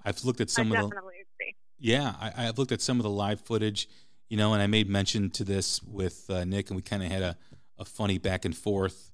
I've 0.04 0.24
looked 0.26 0.42
at 0.42 0.50
some 0.50 0.72
of 0.72 0.78
the 0.78 0.86
agree. 0.88 1.56
yeah, 1.78 2.16
I, 2.20 2.48
I've 2.48 2.58
looked 2.58 2.72
at 2.72 2.82
some 2.82 2.98
of 2.98 3.04
the 3.04 3.10
live 3.10 3.42
footage, 3.42 3.88
you 4.28 4.38
know, 4.38 4.54
and 4.54 4.62
I 4.62 4.68
made 4.68 4.90
mention 4.90 5.30
to 5.32 5.44
this 5.44 5.82
with 5.84 6.30
uh, 6.30 6.44
Nick, 6.46 6.70
and 6.70 6.76
we 6.76 6.82
kind 6.82 7.04
of 7.04 7.12
had 7.12 7.22
a, 7.22 7.38
a 7.78 7.86
funny 7.86 8.18
back 8.18 8.44
and 8.44 8.58
forth 8.58 9.12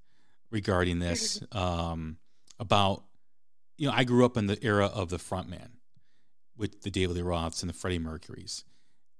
regarding 0.49 0.99
this 0.99 1.43
um, 1.51 2.17
about, 2.59 3.03
you 3.77 3.87
know, 3.87 3.93
I 3.93 4.05
grew 4.05 4.25
up 4.25 4.37
in 4.37 4.47
the 4.47 4.63
era 4.63 4.85
of 4.85 5.09
the 5.09 5.17
frontman 5.17 5.71
with 6.55 6.81
the 6.81 6.89
David 6.89 7.17
Lee 7.17 7.21
Roths 7.21 7.61
and 7.61 7.69
the 7.69 7.73
Freddie 7.73 7.99
Mercurys, 7.99 8.63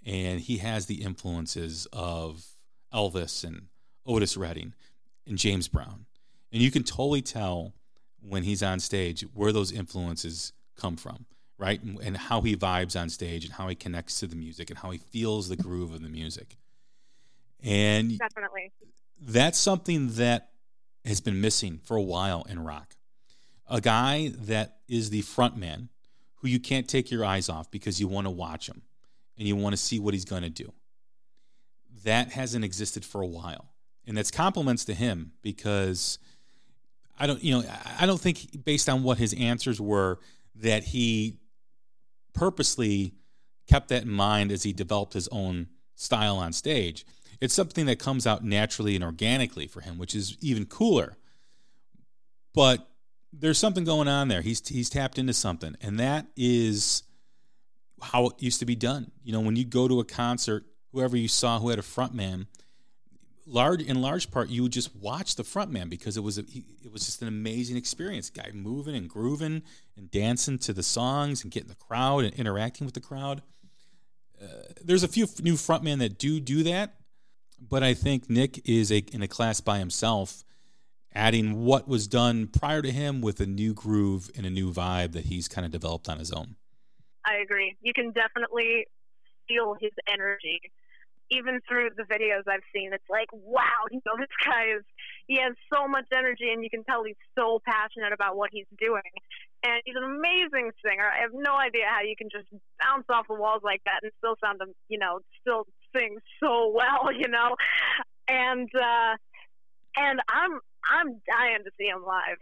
and 0.05 0.39
he 0.39 0.57
has 0.57 0.85
the 0.85 1.01
influences 1.03 1.87
of 1.91 2.45
Elvis 2.93 3.43
and 3.43 3.67
Otis 4.07 4.37
Redding 4.37 4.73
and 5.27 5.37
James 5.37 5.67
Brown, 5.67 6.05
and 6.51 6.61
you 6.61 6.71
can 6.71 6.83
totally 6.83 7.21
tell 7.21 7.73
when 8.21 8.43
he's 8.43 8.63
on 8.63 8.79
stage 8.79 9.21
where 9.33 9.51
those 9.51 9.71
influences 9.71 10.53
come 10.75 10.95
from 10.95 11.25
right? 11.57 11.81
And, 11.81 11.99
and 11.99 12.17
how 12.17 12.41
he 12.41 12.55
vibes 12.55 12.99
on 12.99 13.09
stage 13.09 13.45
and 13.45 13.53
how 13.53 13.67
he 13.67 13.75
connects 13.75 14.19
to 14.19 14.27
the 14.27 14.35
music 14.35 14.69
and 14.69 14.79
how 14.79 14.91
he 14.91 14.97
feels 14.97 15.49
the 15.49 15.55
groove 15.55 15.93
of 15.93 16.01
the 16.01 16.09
music. 16.09 16.57
And 17.63 18.17
Definitely. 18.17 18.71
that's 19.19 19.57
something 19.57 20.09
that 20.13 20.49
has 21.05 21.21
been 21.21 21.41
missing 21.41 21.79
for 21.83 21.97
a 21.97 22.01
while 22.01 22.45
in 22.49 22.63
rock. 22.63 22.95
A 23.67 23.81
guy 23.81 24.31
that 24.41 24.77
is 24.87 25.09
the 25.09 25.21
front 25.21 25.57
man 25.57 25.89
who 26.35 26.47
you 26.47 26.59
can't 26.59 26.87
take 26.87 27.09
your 27.09 27.25
eyes 27.25 27.49
off 27.49 27.71
because 27.71 27.99
you 27.99 28.07
want 28.07 28.25
to 28.25 28.31
watch 28.31 28.69
him 28.69 28.83
and 29.37 29.47
you 29.47 29.55
want 29.55 29.73
to 29.73 29.77
see 29.77 29.99
what 29.99 30.13
he's 30.13 30.25
going 30.25 30.43
to 30.43 30.49
do. 30.49 30.71
That 32.03 32.31
hasn't 32.31 32.63
existed 32.63 33.03
for 33.03 33.21
a 33.21 33.27
while. 33.27 33.69
And 34.07 34.17
that's 34.17 34.31
compliments 34.31 34.85
to 34.85 34.93
him 34.93 35.33
because 35.41 36.17
I 37.19 37.27
don't, 37.27 37.43
you 37.43 37.51
know, 37.51 37.63
I 37.99 38.05
don't 38.05 38.19
think 38.19 38.63
based 38.63 38.87
on 38.87 39.03
what 39.03 39.17
his 39.17 39.33
answers 39.33 39.81
were 39.81 40.19
that 40.55 40.85
he 40.85 41.37
purposely 42.33 43.13
kept 43.67 43.89
that 43.89 44.03
in 44.03 44.11
mind 44.11 44.51
as 44.51 44.63
he 44.63 44.71
developed 44.73 45.13
his 45.13 45.27
own 45.29 45.67
style 45.95 46.37
on 46.37 46.53
stage. 46.53 47.05
It's 47.41 47.53
something 47.53 47.85
that 47.85 47.99
comes 47.99 48.25
out 48.25 48.43
naturally 48.43 48.95
and 48.95 49.03
organically 49.03 49.67
for 49.67 49.81
him, 49.81 49.97
which 49.97 50.15
is 50.15 50.37
even 50.41 50.65
cooler. 50.65 51.17
But 52.53 52.87
there's 53.33 53.57
something 53.57 53.83
going 53.83 54.07
on 54.07 54.29
there. 54.29 54.41
He's 54.41 54.67
he's 54.67 54.89
tapped 54.89 55.19
into 55.19 55.33
something, 55.33 55.75
and 55.81 55.99
that 55.99 56.25
is 56.35 57.03
how 58.01 58.27
it 58.27 58.33
used 58.39 58.59
to 58.59 58.65
be 58.65 58.75
done. 58.75 59.11
You 59.23 59.33
know, 59.33 59.41
when 59.41 59.55
you 59.55 59.65
go 59.65 59.87
to 59.87 59.99
a 59.99 60.05
concert, 60.05 60.65
whoever 60.91 61.17
you 61.17 61.27
saw 61.27 61.59
who 61.59 61.69
had 61.69 61.77
a 61.77 61.83
front 61.83 62.13
man, 62.13 62.47
large 63.47 63.81
in 63.81 64.01
large 64.01 64.29
part, 64.29 64.49
you 64.49 64.63
would 64.63 64.71
just 64.71 64.95
watch 64.95 65.35
the 65.35 65.43
front 65.43 65.71
man 65.71 65.89
because 65.89 66.17
it 66.17 66.21
was 66.21 66.37
a, 66.37 66.43
he, 66.43 66.65
it 66.83 66.91
was 66.91 67.05
just 67.05 67.21
an 67.21 67.27
amazing 67.27 67.77
experience. 67.77 68.29
Guy 68.29 68.51
moving 68.53 68.95
and 68.95 69.09
grooving 69.09 69.63
and 69.95 70.11
dancing 70.11 70.57
to 70.59 70.73
the 70.73 70.83
songs 70.83 71.43
and 71.43 71.51
getting 71.51 71.69
the 71.69 71.75
crowd 71.75 72.25
and 72.25 72.33
interacting 72.35 72.85
with 72.85 72.93
the 72.93 73.01
crowd. 73.01 73.41
Uh, 74.41 74.45
there's 74.83 75.03
a 75.03 75.07
few 75.07 75.23
f- 75.23 75.41
new 75.41 75.55
frontmen 75.55 75.99
that 75.99 76.17
do 76.19 76.39
do 76.39 76.63
that, 76.63 76.95
but 77.59 77.83
I 77.83 77.93
think 77.93 78.29
Nick 78.29 78.67
is 78.67 78.91
a, 78.91 78.99
in 79.11 79.21
a 79.21 79.27
class 79.27 79.61
by 79.61 79.79
himself, 79.79 80.43
adding 81.13 81.63
what 81.65 81.87
was 81.87 82.07
done 82.07 82.47
prior 82.47 82.81
to 82.81 82.91
him 82.91 83.21
with 83.21 83.39
a 83.39 83.47
new 83.47 83.73
groove 83.73 84.29
and 84.35 84.45
a 84.45 84.49
new 84.51 84.71
vibe 84.71 85.13
that 85.13 85.25
he's 85.25 85.47
kind 85.47 85.65
of 85.65 85.71
developed 85.71 86.07
on 86.07 86.19
his 86.19 86.31
own. 86.31 86.55
I 87.25 87.37
agree. 87.43 87.75
You 87.81 87.93
can 87.93 88.11
definitely 88.11 88.85
feel 89.47 89.75
his 89.79 89.91
energy. 90.07 90.61
Even 91.29 91.59
through 91.67 91.89
the 91.97 92.03
videos 92.03 92.47
I've 92.47 92.65
seen, 92.73 92.93
it's 92.93 93.09
like, 93.09 93.27
wow, 93.31 93.85
you 93.91 94.01
know, 94.05 94.13
this 94.19 94.31
guy 94.45 94.75
is, 94.77 94.83
he 95.27 95.39
has 95.41 95.53
so 95.73 95.87
much 95.87 96.05
energy 96.13 96.49
and 96.51 96.63
you 96.63 96.69
can 96.69 96.83
tell 96.83 97.03
he's 97.03 97.19
so 97.37 97.59
passionate 97.65 98.13
about 98.13 98.37
what 98.37 98.49
he's 98.51 98.69
doing. 98.79 99.11
And 99.63 99.81
he's 99.85 99.95
an 99.95 100.03
amazing 100.03 100.71
singer. 100.85 101.09
I 101.09 101.21
have 101.21 101.33
no 101.33 101.55
idea 101.55 101.85
how 101.89 102.01
you 102.01 102.15
can 102.17 102.29
just 102.31 102.47
bounce 102.79 103.05
off 103.09 103.27
the 103.27 103.35
walls 103.35 103.61
like 103.63 103.81
that 103.85 103.99
and 104.03 104.11
still 104.19 104.35
sound, 104.43 104.61
you 104.87 104.99
know, 104.99 105.19
still 105.41 105.65
sing 105.95 106.17
so 106.39 106.71
well, 106.75 107.11
you 107.11 107.27
know? 107.27 107.55
And, 108.27 108.69
uh, 108.75 109.15
and 109.97 110.19
I'm, 110.29 110.59
I'm 110.85 111.19
dying 111.27 111.63
to 111.65 111.71
see 111.77 111.87
him 111.87 112.03
live. 112.05 112.37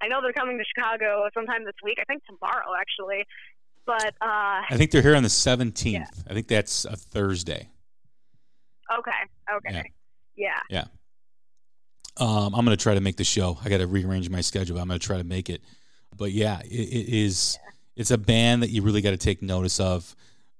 I 0.00 0.08
know 0.08 0.20
they're 0.20 0.32
coming 0.32 0.58
to 0.58 0.64
Chicago 0.64 1.28
sometime 1.34 1.64
this 1.64 1.74
week. 1.82 1.98
I 2.00 2.04
think 2.04 2.22
tomorrow, 2.24 2.72
actually. 2.78 3.24
But 3.86 4.14
uh, 4.20 4.64
I 4.70 4.76
think 4.76 4.90
they're 4.90 5.02
here 5.02 5.14
on 5.14 5.22
the 5.22 5.28
17th. 5.28 5.92
Yeah. 5.92 6.06
I 6.28 6.34
think 6.34 6.48
that's 6.48 6.84
a 6.84 6.96
Thursday. 6.96 7.68
Okay, 8.98 9.10
okay, 9.56 9.90
yeah, 10.36 10.60
Yeah. 10.70 10.84
Um, 12.16 12.54
I'm 12.54 12.64
going 12.64 12.76
to 12.76 12.82
try 12.82 12.94
to 12.94 13.00
make 13.00 13.16
the 13.16 13.24
show. 13.24 13.58
I 13.64 13.68
got 13.68 13.78
to 13.78 13.86
rearrange 13.88 14.30
my 14.30 14.40
schedule. 14.40 14.78
I'm 14.78 14.86
going 14.86 15.00
to 15.00 15.04
try 15.04 15.18
to 15.18 15.24
make 15.24 15.50
it. 15.50 15.62
But 16.16 16.30
yeah, 16.30 16.60
it, 16.60 16.68
it 16.70 17.08
is. 17.12 17.58
It's 17.96 18.12
a 18.12 18.18
band 18.18 18.62
that 18.62 18.70
you 18.70 18.82
really 18.82 19.00
got 19.00 19.10
to 19.10 19.16
take 19.16 19.42
notice 19.42 19.80
of. 19.80 20.14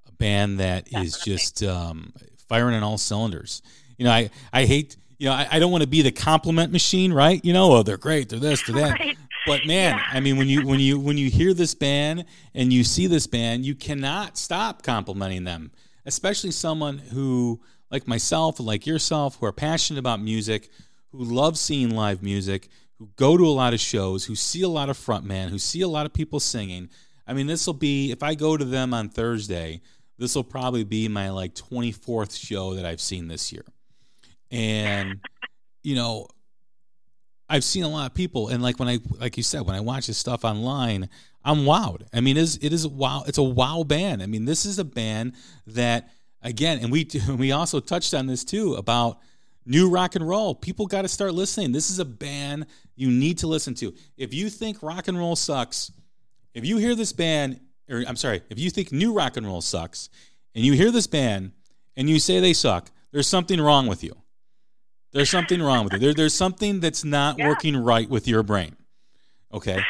A 0.09 0.13
band 0.13 0.59
that 0.61 0.89
is 0.89 1.13
Definitely. 1.17 1.33
just 1.33 1.63
um, 1.63 2.13
firing 2.49 2.75
on 2.75 2.83
all 2.83 2.99
cylinders. 2.99 3.63
You 3.99 4.05
know, 4.05 4.11
I 4.11 4.31
I 4.53 4.65
hate. 4.65 4.97
You 5.19 5.29
know, 5.29 5.35
I, 5.35 5.47
I 5.53 5.59
don't 5.61 5.71
want 5.71 5.83
to 5.83 5.89
be 5.89 6.03
the 6.03 6.11
compliment 6.11 6.73
machine, 6.73 7.13
right? 7.13 7.43
You 7.45 7.53
know, 7.53 7.73
oh, 7.73 7.83
they're 7.85 7.97
great, 7.97 8.29
they're 8.31 8.41
this, 8.41 8.63
they're 8.65 8.75
that. 8.75 8.91
right. 8.99 9.17
But 9.47 9.65
man, 9.65 9.97
Yeah. 9.97 10.05
I 10.11 10.19
mean, 10.19 10.37
when 10.37 10.49
you 10.49 10.67
when 10.67 10.81
you 10.81 10.99
when 10.99 11.17
you 11.19 11.31
hear 11.31 11.55
this 11.55 11.73
band 11.75 12.25
and 12.53 12.73
you 12.73 12.83
see 12.83 13.07
this 13.07 13.29
band, 13.29 13.65
you 13.65 13.77
cannot 13.77 14.37
stop 14.37 14.83
complimenting 14.83 15.45
them. 15.45 15.71
Especially 16.05 16.51
someone 16.51 16.99
who, 16.99 17.61
like 17.91 18.09
myself, 18.09 18.61
like 18.61 18.87
yourself, 18.87 19.37
who 19.37 19.47
are 19.47 19.53
passionate 19.53 19.99
about 19.99 20.21
music, 20.21 20.71
who 21.13 21.25
love 21.25 21.59
seeing 21.59 21.91
live 21.91 22.23
music, 22.23 22.69
who 22.99 23.11
go 23.17 23.37
to 23.37 23.47
a 23.47 23.49
lot 23.49 23.75
of 23.75 23.81
shows, 23.81 24.25
who 24.25 24.35
see 24.35 24.63
a 24.63 24.69
lot 24.69 24.89
of 24.89 24.97
frontmen, 24.97 25.49
who 25.49 25.59
see 25.59 25.81
a 25.81 25.89
lot 25.89 26.07
of 26.07 26.13
people 26.13 26.41
singing. 26.41 26.89
I 27.27 27.33
mean, 27.33 27.47
this 27.47 27.67
will 27.67 27.75
be 27.75 28.11
if 28.11 28.23
I 28.23 28.35
go 28.35 28.57
to 28.57 28.65
them 28.65 28.93
on 28.95 29.09
Thursday, 29.09 29.81
this 30.19 30.35
will 30.35 30.45
probably 30.45 30.85
be 30.85 31.09
my 31.09 31.31
like 31.31 31.55
twenty 31.55 31.93
fourth 31.93 32.35
show 32.35 32.75
that 32.75 32.85
I've 32.85 33.01
seen 33.01 33.29
this 33.29 33.53
year, 33.53 33.65
and 34.51 35.21
you 35.83 35.97
know 35.97 36.29
I've 37.49 37.65
seen 37.65 37.85
a 37.85 37.89
lot 37.89 38.07
of 38.07 38.15
people, 38.15 38.49
and 38.49 38.63
like 38.63 38.79
when 38.79 38.89
I, 38.89 38.99
like 39.19 39.37
you 39.37 39.43
said, 39.43 39.63
when 39.63 39.77
I 39.77 39.81
watch 39.81 40.07
this 40.07 40.19
stuff 40.19 40.45
online, 40.45 41.09
I'm 41.45 41.65
wowed. 41.65 42.03
I 42.13 42.21
mean, 42.21 42.37
it 42.37 42.41
is 42.41 42.57
it 42.63 42.73
is 42.73 42.85
a 42.85 42.89
wow? 42.89 43.25
It's 43.27 43.39
a 43.39 43.43
wow 43.43 43.85
band. 43.85 44.23
I 44.23 44.27
mean, 44.27 44.45
this 44.45 44.65
is 44.65 44.79
a 44.79 44.85
band 44.85 45.35
that 45.67 46.11
again, 46.45 46.79
and 46.81 46.93
we 46.93 47.09
we 47.29 47.51
also 47.51 47.81
touched 47.81 48.15
on 48.15 48.27
this 48.27 48.45
too 48.45 48.75
about 48.75 49.19
new 49.67 49.91
rock 49.91 50.15
and 50.15 50.29
roll. 50.29 50.55
People 50.55 50.87
got 50.87 51.03
to 51.03 51.09
start 51.09 51.35
listening. 51.35 51.73
This 51.73 51.91
is 51.91 51.99
a 51.99 52.05
band 52.05 52.67
you 52.95 53.11
need 53.11 53.39
to 53.39 53.47
listen 53.47 53.75
to. 53.75 53.93
If 54.17 54.33
you 54.33 54.51
think 54.51 54.83
rock 54.83 55.09
and 55.09 55.19
roll 55.19 55.35
sucks, 55.35 55.91
if 56.53 56.65
you 56.65 56.77
hear 56.77 56.95
this 56.95 57.13
band, 57.13 57.61
or 57.91 58.05
I'm 58.07 58.17
sorry, 58.17 58.43
if 58.51 58.59
you 58.59 58.71
think 58.71 58.93
new 58.93 59.13
rock 59.13 59.37
and 59.37 59.47
roll 59.47 59.61
sucks, 59.61 60.11
and 60.55 60.65
you 60.65 60.75
hear 60.75 60.93
this 60.93 61.09
band 61.09 61.53
and 61.97 62.09
you 62.09 62.21
say 62.21 62.39
they 62.39 62.53
suck, 62.53 62.91
there's 63.11 63.27
something 63.27 63.61
wrong 63.61 63.87
with 63.87 64.05
you. 64.05 64.15
There's 65.13 65.31
something 65.31 65.63
wrong 65.63 65.85
with 65.85 65.95
you. 65.95 65.99
There, 66.01 66.15
there's 66.15 66.35
something 66.35 66.81
that's 66.81 67.05
not 67.05 67.39
yeah. 67.39 67.49
working 67.49 67.77
right 67.77 68.09
with 68.09 68.29
your 68.29 68.43
brain. 68.43 68.77
Okay, 69.53 69.81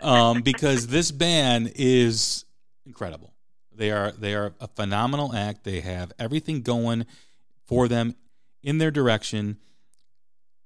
um, 0.00 0.40
because 0.40 0.86
this 0.86 1.10
band 1.10 1.72
is 1.76 2.46
incredible. 2.86 3.31
They 3.76 3.90
are 3.90 4.12
they 4.12 4.34
are 4.34 4.54
a 4.60 4.68
phenomenal 4.68 5.34
act. 5.34 5.64
They 5.64 5.80
have 5.80 6.12
everything 6.18 6.62
going 6.62 7.06
for 7.66 7.88
them 7.88 8.14
in 8.62 8.78
their 8.78 8.90
direction, 8.90 9.58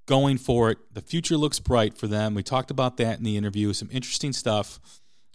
going 0.07 0.39
for 0.39 0.71
it. 0.71 0.79
The 0.93 1.01
future 1.01 1.37
looks 1.37 1.59
bright 1.59 1.97
for 1.97 2.07
them. 2.07 2.35
We 2.35 2.43
talked 2.43 2.71
about 2.71 2.97
that 2.99 3.19
in 3.19 3.25
the 3.25 3.37
interview. 3.37 3.73
Some 3.73 3.89
interesting 3.93 4.33
stuff, 4.33 4.81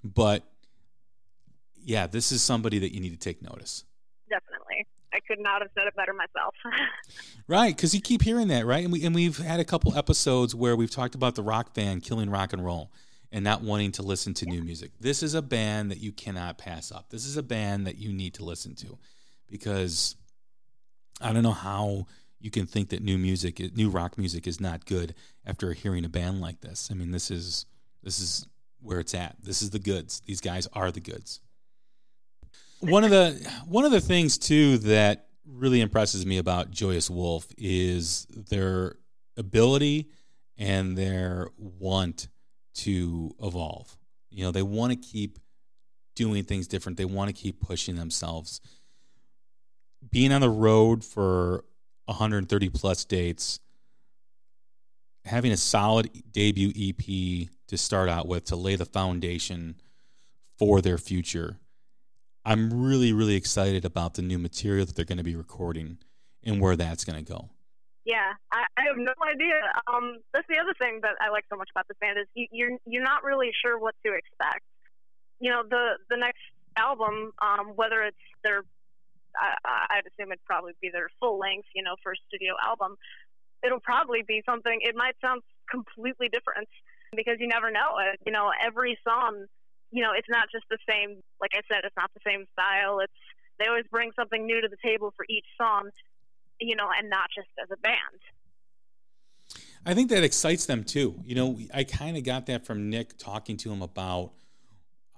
but 0.03 0.43
yeah, 1.83 2.07
this 2.07 2.31
is 2.31 2.43
somebody 2.43 2.79
that 2.79 2.93
you 2.93 2.99
need 2.99 3.11
to 3.11 3.17
take 3.17 3.41
notice. 3.41 3.85
Definitely. 4.29 4.87
I 5.13 5.19
could 5.27 5.39
not 5.39 5.61
have 5.61 5.71
said 5.75 5.87
it 5.87 5.95
better 5.95 6.13
myself. 6.13 6.55
right, 7.47 7.75
because 7.75 7.93
you 7.93 8.01
keep 8.01 8.21
hearing 8.21 8.47
that, 8.47 8.65
right? 8.65 8.83
And 8.83 8.93
we 8.93 9.05
and 9.05 9.13
we've 9.13 9.37
had 9.37 9.59
a 9.59 9.65
couple 9.65 9.97
episodes 9.97 10.55
where 10.55 10.75
we've 10.75 10.91
talked 10.91 11.15
about 11.15 11.35
the 11.35 11.43
rock 11.43 11.73
band 11.73 12.03
killing 12.03 12.29
rock 12.29 12.53
and 12.53 12.63
roll 12.63 12.91
and 13.31 13.43
not 13.43 13.61
wanting 13.61 13.91
to 13.93 14.01
listen 14.01 14.33
to 14.35 14.45
new 14.45 14.61
music. 14.61 14.91
This 14.99 15.23
is 15.23 15.33
a 15.33 15.41
band 15.41 15.91
that 15.91 15.99
you 15.99 16.11
cannot 16.11 16.57
pass 16.57 16.91
up. 16.91 17.09
This 17.09 17.25
is 17.25 17.37
a 17.37 17.43
band 17.43 17.87
that 17.87 17.97
you 17.97 18.11
need 18.11 18.33
to 18.35 18.45
listen 18.45 18.75
to 18.75 18.97
because 19.49 20.15
I 21.21 21.31
don't 21.31 21.43
know 21.43 21.51
how 21.51 22.07
you 22.39 22.51
can 22.51 22.65
think 22.65 22.89
that 22.89 23.03
new 23.03 23.17
music, 23.17 23.59
new 23.75 23.89
rock 23.89 24.17
music, 24.17 24.47
is 24.47 24.59
not 24.59 24.85
good 24.85 25.15
after 25.45 25.73
hearing 25.73 26.03
a 26.05 26.09
band 26.09 26.41
like 26.41 26.61
this. 26.61 26.89
I 26.91 26.95
mean, 26.95 27.11
this 27.11 27.31
is 27.31 27.65
this 28.03 28.19
is 28.19 28.47
where 28.81 28.99
it's 28.99 29.13
at. 29.13 29.35
This 29.41 29.61
is 29.61 29.69
the 29.69 29.79
goods. 29.79 30.21
These 30.25 30.41
guys 30.41 30.67
are 30.73 30.91
the 30.91 30.99
goods. 30.99 31.39
One 32.79 33.03
of 33.03 33.11
the 33.11 33.47
one 33.65 33.85
of 33.85 33.91
the 33.91 34.01
things 34.01 34.37
too 34.37 34.79
that 34.79 35.27
really 35.45 35.81
impresses 35.81 36.25
me 36.25 36.37
about 36.37 36.71
Joyous 36.71 37.09
Wolf 37.09 37.47
is 37.57 38.25
their 38.29 38.95
ability 39.37 40.09
and 40.57 40.97
their 40.97 41.49
want 41.57 42.27
to 42.75 43.35
evolve. 43.41 43.97
You 44.29 44.43
know, 44.43 44.51
they 44.51 44.61
want 44.61 44.93
to 44.93 44.97
keep 44.97 45.39
doing 46.15 46.43
things 46.43 46.67
different. 46.67 46.97
They 46.97 47.05
want 47.05 47.29
to 47.29 47.33
keep 47.33 47.61
pushing 47.61 47.95
themselves. 47.95 48.61
Being 50.09 50.31
on 50.31 50.41
the 50.41 50.49
road 50.49 51.03
for 51.03 51.65
130 52.05 52.69
plus 52.69 53.05
dates, 53.05 53.59
having 55.25 55.51
a 55.51 55.57
solid 55.57 56.09
debut 56.31 56.71
EP 56.75 57.49
to 57.67 57.77
start 57.77 58.09
out 58.09 58.27
with 58.27 58.45
to 58.45 58.55
lay 58.55 58.75
the 58.75 58.85
foundation 58.85 59.75
for 60.57 60.81
their 60.81 60.97
future. 60.97 61.57
I'm 62.43 62.83
really, 62.83 63.13
really 63.13 63.35
excited 63.35 63.85
about 63.85 64.15
the 64.15 64.23
new 64.23 64.39
material 64.39 64.85
that 64.85 64.95
they're 64.95 65.05
going 65.05 65.19
to 65.19 65.23
be 65.23 65.35
recording 65.35 65.99
and 66.43 66.59
where 66.59 66.75
that's 66.75 67.05
going 67.05 67.23
to 67.23 67.31
go. 67.31 67.49
Yeah, 68.05 68.33
I, 68.51 68.65
I 68.77 68.81
have 68.89 68.97
no 68.97 69.13
idea. 69.21 69.61
Um, 69.85 70.17
that's 70.33 70.47
the 70.49 70.57
other 70.57 70.73
thing 70.81 70.99
that 71.05 71.21
I 71.21 71.29
like 71.29 71.45
so 71.49 71.57
much 71.57 71.69
about 71.69 71.87
this 71.87 71.97
band 72.01 72.17
is 72.17 72.25
you, 72.33 72.47
you're 72.51 72.77
you're 72.85 73.03
not 73.03 73.23
really 73.23 73.51
sure 73.53 73.77
what 73.77 73.93
to 74.05 74.13
expect. 74.13 74.65
You 75.39 75.51
know, 75.51 75.61
the 75.67 76.01
the 76.09 76.17
next 76.17 76.41
album, 76.77 77.31
um, 77.41 77.77
whether 77.77 78.01
it's 78.01 78.25
their 78.43 78.63
I, 79.37 80.01
I'd 80.01 80.07
assume 80.09 80.31
it'd 80.31 80.43
probably 80.45 80.73
be 80.81 80.89
their 80.89 81.09
full 81.19 81.37
length, 81.37 81.67
you 81.75 81.83
know, 81.83 81.95
first 82.03 82.21
studio 82.27 82.55
album. 82.57 82.97
It'll 83.63 83.83
probably 83.83 84.23
be 84.25 84.41
something. 84.45 84.79
It 84.81 84.95
might 84.95 85.15
sound 85.21 85.41
completely 85.69 86.27
different 86.27 86.67
because 87.15 87.37
you 87.39 87.47
never 87.47 87.69
know. 87.69 88.01
You 88.25 88.33
know, 88.33 88.49
every 88.57 88.97
song, 89.07 89.45
you 89.91 90.01
know, 90.01 90.11
it's 90.17 90.29
not 90.29 90.49
just 90.51 90.65
the 90.69 90.81
same. 90.89 91.21
Like 91.39 91.51
I 91.53 91.61
said, 91.69 91.85
it's 91.85 91.95
not 91.95 92.09
the 92.17 92.25
same 92.25 92.45
style. 92.57 92.99
It's 92.99 93.13
they 93.59 93.67
always 93.69 93.85
bring 93.91 94.09
something 94.17 94.45
new 94.45 94.59
to 94.61 94.67
the 94.67 94.81
table 94.81 95.13
for 95.15 95.25
each 95.29 95.45
song, 95.53 95.93
you 96.61 96.75
know, 96.75 96.87
and 96.97 97.09
not 97.09 97.29
just 97.35 97.49
as 97.61 97.69
a 97.71 97.77
band. 97.77 97.97
I 99.85 99.93
think 99.93 100.09
that 100.11 100.23
excites 100.23 100.65
them 100.65 100.83
too. 100.83 101.19
You 101.25 101.35
know, 101.35 101.59
I 101.73 101.83
kind 101.83 102.15
of 102.15 102.23
got 102.23 102.45
that 102.45 102.65
from 102.65 102.89
Nick 102.89 103.17
talking 103.17 103.57
to 103.57 103.71
him 103.71 103.81
about 103.81 104.31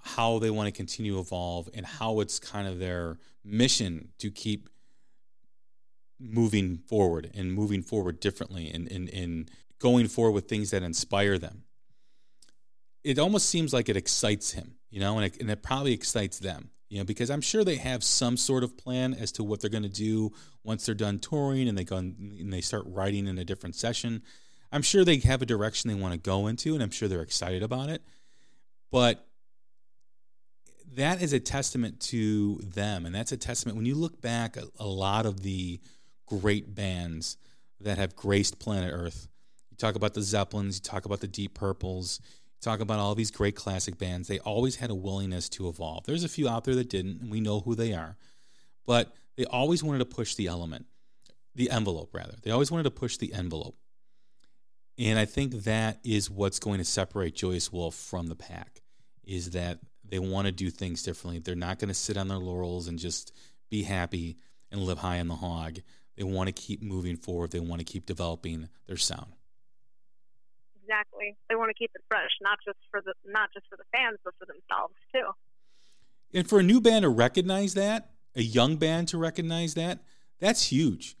how 0.00 0.38
they 0.38 0.50
want 0.50 0.66
to 0.66 0.72
continue 0.72 1.14
to 1.14 1.20
evolve 1.20 1.68
and 1.74 1.84
how 1.84 2.20
it's 2.20 2.38
kind 2.38 2.66
of 2.66 2.78
their 2.78 3.18
mission 3.44 4.08
to 4.18 4.30
keep 4.30 4.68
moving 6.18 6.78
forward 6.78 7.30
and 7.34 7.52
moving 7.52 7.82
forward 7.82 8.20
differently 8.20 8.70
and, 8.70 8.90
and, 8.90 9.08
and 9.10 9.50
going 9.78 10.08
forward 10.08 10.32
with 10.32 10.48
things 10.48 10.70
that 10.70 10.82
inspire 10.82 11.38
them. 11.38 11.64
It 13.02 13.18
almost 13.18 13.50
seems 13.50 13.72
like 13.74 13.88
it 13.88 13.96
excites 13.96 14.52
him, 14.52 14.76
you 14.90 15.00
know, 15.00 15.18
and 15.18 15.26
it, 15.26 15.40
and 15.40 15.50
it 15.50 15.62
probably 15.62 15.92
excites 15.92 16.38
them, 16.38 16.70
you 16.94 17.00
know, 17.00 17.04
because 17.04 17.28
I'm 17.28 17.40
sure 17.40 17.64
they 17.64 17.74
have 17.74 18.04
some 18.04 18.36
sort 18.36 18.62
of 18.62 18.78
plan 18.78 19.14
as 19.14 19.32
to 19.32 19.42
what 19.42 19.60
they're 19.60 19.68
going 19.68 19.82
to 19.82 19.88
do 19.88 20.30
once 20.62 20.86
they're 20.86 20.94
done 20.94 21.18
touring 21.18 21.66
and 21.66 21.76
they 21.76 21.82
go 21.82 21.96
and 21.96 22.52
they 22.52 22.60
start 22.60 22.84
writing 22.86 23.26
in 23.26 23.36
a 23.36 23.44
different 23.44 23.74
session. 23.74 24.22
I'm 24.70 24.82
sure 24.82 25.04
they 25.04 25.16
have 25.16 25.42
a 25.42 25.46
direction 25.46 25.88
they 25.88 26.00
want 26.00 26.12
to 26.12 26.20
go 26.20 26.46
into, 26.46 26.72
and 26.72 26.84
I'm 26.84 26.92
sure 26.92 27.08
they're 27.08 27.20
excited 27.20 27.64
about 27.64 27.88
it. 27.88 28.00
But 28.92 29.26
that 30.94 31.20
is 31.20 31.32
a 31.32 31.40
testament 31.40 31.98
to 32.02 32.60
them. 32.62 33.06
And 33.06 33.12
that's 33.12 33.32
a 33.32 33.36
testament 33.36 33.76
when 33.76 33.86
you 33.86 33.96
look 33.96 34.22
back 34.22 34.56
a, 34.56 34.62
a 34.78 34.86
lot 34.86 35.26
of 35.26 35.42
the 35.42 35.80
great 36.26 36.76
bands 36.76 37.38
that 37.80 37.98
have 37.98 38.14
graced 38.14 38.60
planet 38.60 38.92
Earth. 38.94 39.26
You 39.72 39.76
talk 39.78 39.96
about 39.96 40.14
the 40.14 40.22
Zeppelins, 40.22 40.76
you 40.76 40.88
talk 40.88 41.06
about 41.06 41.18
the 41.18 41.26
Deep 41.26 41.54
Purples, 41.54 42.20
talk 42.64 42.80
about 42.80 42.98
all 42.98 43.14
these 43.14 43.30
great 43.30 43.54
classic 43.54 43.98
bands. 43.98 44.26
They 44.26 44.38
always 44.40 44.76
had 44.76 44.90
a 44.90 44.94
willingness 44.94 45.48
to 45.50 45.68
evolve. 45.68 46.04
There's 46.04 46.24
a 46.24 46.28
few 46.28 46.48
out 46.48 46.64
there 46.64 46.74
that 46.74 46.90
didn't, 46.90 47.20
and 47.20 47.30
we 47.30 47.40
know 47.40 47.60
who 47.60 47.74
they 47.74 47.92
are. 47.92 48.16
But 48.86 49.14
they 49.36 49.44
always 49.44 49.82
wanted 49.82 49.98
to 49.98 50.04
push 50.06 50.34
the 50.34 50.46
element, 50.46 50.86
the 51.54 51.70
envelope, 51.70 52.10
rather. 52.12 52.34
They 52.42 52.50
always 52.50 52.70
wanted 52.70 52.84
to 52.84 52.90
push 52.90 53.16
the 53.16 53.32
envelope. 53.32 53.76
And 54.98 55.18
I 55.18 55.24
think 55.24 55.64
that 55.64 55.98
is 56.04 56.30
what's 56.30 56.58
going 56.58 56.78
to 56.78 56.84
separate 56.84 57.34
Joyous 57.34 57.72
Wolf 57.72 57.94
from 57.94 58.28
the 58.28 58.36
pack, 58.36 58.80
is 59.24 59.50
that 59.50 59.78
they 60.04 60.18
want 60.18 60.46
to 60.46 60.52
do 60.52 60.70
things 60.70 61.02
differently. 61.02 61.40
They're 61.40 61.54
not 61.54 61.78
going 61.78 61.88
to 61.88 61.94
sit 61.94 62.16
on 62.16 62.28
their 62.28 62.38
laurels 62.38 62.88
and 62.88 62.98
just 62.98 63.32
be 63.70 63.82
happy 63.82 64.36
and 64.70 64.82
live 64.82 64.98
high 64.98 65.20
on 65.20 65.28
the 65.28 65.34
hog. 65.34 65.78
They 66.16 66.24
want 66.24 66.46
to 66.46 66.52
keep 66.52 66.82
moving 66.82 67.16
forward. 67.16 67.50
They 67.50 67.60
want 67.60 67.80
to 67.80 67.84
keep 67.84 68.06
developing 68.06 68.68
their 68.86 68.96
sound. 68.96 69.33
Exactly. 70.84 71.36
They 71.48 71.56
want 71.56 71.70
to 71.70 71.74
keep 71.74 71.90
it 71.94 72.02
fresh, 72.08 72.30
not 72.42 72.58
just 72.64 72.78
for 72.90 73.00
the 73.00 73.14
not 73.24 73.50
just 73.54 73.66
for 73.68 73.76
the 73.76 73.84
fans, 73.92 74.18
but 74.24 74.34
for 74.38 74.46
themselves 74.46 74.94
too. 75.12 76.38
And 76.38 76.48
for 76.48 76.60
a 76.60 76.62
new 76.62 76.80
band 76.80 77.04
to 77.04 77.08
recognize 77.08 77.74
that, 77.74 78.10
a 78.36 78.42
young 78.42 78.76
band 78.76 79.08
to 79.08 79.18
recognize 79.18 79.74
that, 79.74 80.00
that's 80.40 80.66
huge. 80.66 81.16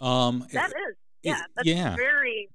Um, 0.00 0.46
that 0.52 0.70
is, 0.70 0.96
yeah, 1.22 1.42
that's 1.54 1.68
yeah. 1.68 1.96
very. 1.96 2.48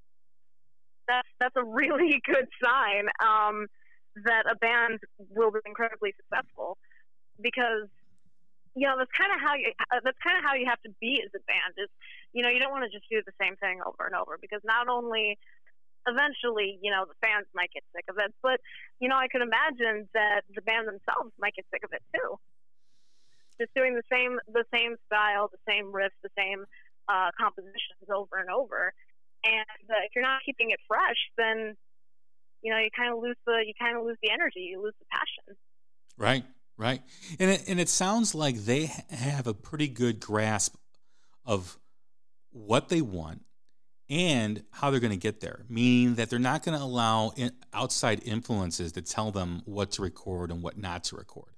That's 1.07 1.27
that's 1.39 1.55
a 1.55 1.63
really 1.63 2.21
good 2.25 2.47
sign. 2.63 3.07
Um, 3.23 3.67
that 4.25 4.45
a 4.49 4.55
band 4.55 4.99
will 5.29 5.51
be 5.51 5.59
incredibly 5.65 6.13
successful 6.17 6.77
because 7.41 7.89
you 8.75 8.87
know 8.87 8.95
that's 8.97 9.11
kind 9.11 9.31
of 9.33 9.41
how 9.41 9.53
you 9.55 9.71
uh, 9.91 9.99
that's 10.03 10.17
kind 10.23 10.37
of 10.37 10.43
how 10.43 10.55
you 10.55 10.65
have 10.65 10.81
to 10.81 10.89
be 11.01 11.21
as 11.23 11.29
a 11.35 11.41
band 11.45 11.73
is 11.77 11.89
you 12.31 12.41
know 12.41 12.49
you 12.49 12.59
don't 12.59 12.71
want 12.71 12.85
to 12.85 12.89
just 12.89 13.09
do 13.09 13.21
the 13.25 13.33
same 13.41 13.55
thing 13.57 13.81
over 13.85 14.05
and 14.05 14.15
over 14.15 14.37
because 14.39 14.61
not 14.63 14.87
only 14.87 15.37
eventually 16.07 16.79
you 16.81 16.91
know 16.91 17.05
the 17.07 17.17
fans 17.21 17.47
might 17.53 17.71
get 17.73 17.83
sick 17.95 18.05
of 18.09 18.15
it 18.19 18.33
but 18.41 18.59
you 18.99 19.07
know 19.07 19.15
i 19.15 19.27
could 19.27 19.41
imagine 19.41 20.07
that 20.13 20.41
the 20.53 20.61
band 20.61 20.87
themselves 20.87 21.31
might 21.39 21.55
get 21.55 21.65
sick 21.71 21.83
of 21.83 21.91
it 21.93 22.01
too. 22.13 22.39
Just 23.59 23.73
doing 23.75 23.93
the 23.95 24.03
same 24.11 24.39
the 24.51 24.65
same 24.73 24.95
style 25.05 25.49
the 25.51 25.61
same 25.69 25.93
riffs 25.93 26.17
the 26.23 26.33
same 26.37 26.65
uh, 27.07 27.29
compositions 27.37 28.07
over 28.09 28.39
and 28.39 28.49
over. 28.49 28.93
And 29.43 29.85
uh, 29.91 30.07
if 30.07 30.15
you're 30.15 30.23
not 30.23 30.41
keeping 30.45 30.71
it 30.71 30.79
fresh 30.87 31.19
then 31.37 31.75
you 32.61 32.71
know 32.71 32.79
you 32.79 32.89
kind 32.95 33.13
of 33.13 33.19
lose 33.21 33.37
the 33.45 33.63
you 33.65 33.73
kind 33.79 33.97
of 33.97 34.03
lose 34.03 34.17
the 34.23 34.31
energy 34.31 34.71
you 34.71 34.81
lose 34.81 34.95
the 34.99 35.05
passion. 35.11 35.57
Right 36.17 36.45
right. 36.77 37.01
And 37.39 37.51
it, 37.51 37.63
and 37.67 37.79
it 37.79 37.89
sounds 37.89 38.33
like 38.33 38.57
they 38.57 38.91
have 39.09 39.47
a 39.47 39.53
pretty 39.53 39.87
good 39.87 40.19
grasp 40.19 40.75
of 41.45 41.77
what 42.51 42.89
they 42.89 43.01
want 43.01 43.41
and 44.09 44.63
how 44.71 44.91
they're 44.91 44.99
going 44.99 45.11
to 45.11 45.17
get 45.17 45.39
there 45.39 45.63
meaning 45.69 46.15
that 46.15 46.29
they're 46.29 46.39
not 46.39 46.63
going 46.63 46.77
to 46.77 46.83
allow 46.83 47.31
outside 47.73 48.21
influences 48.25 48.91
to 48.91 49.01
tell 49.01 49.31
them 49.31 49.61
what 49.65 49.91
to 49.91 50.01
record 50.01 50.51
and 50.51 50.61
what 50.61 50.77
not 50.77 51.03
to 51.03 51.15
record 51.15 51.53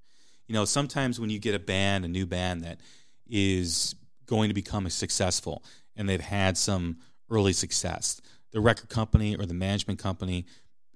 you 0.48 0.54
know 0.54 0.66
sometimes 0.66 1.20
when 1.20 1.30
you 1.30 1.40
get 1.40 1.56
a 1.56 1.60
band 1.60 2.06
a 2.06 2.08
new 2.08 2.26
band 2.26 2.64
that 2.64 2.80
is 3.28 3.96
going 4.26 4.50
to 4.50 4.54
become 4.54 4.90
successful 4.90 5.64
and 5.96 6.08
they've 6.08 6.22
had 6.22 6.58
some 6.58 6.98
early 7.30 7.54
success 7.54 8.22
the 8.52 8.62
record 8.62 8.90
company 8.90 9.36
or 9.36 9.46
the 9.46 9.54
management 9.54 10.00
company 10.00 10.46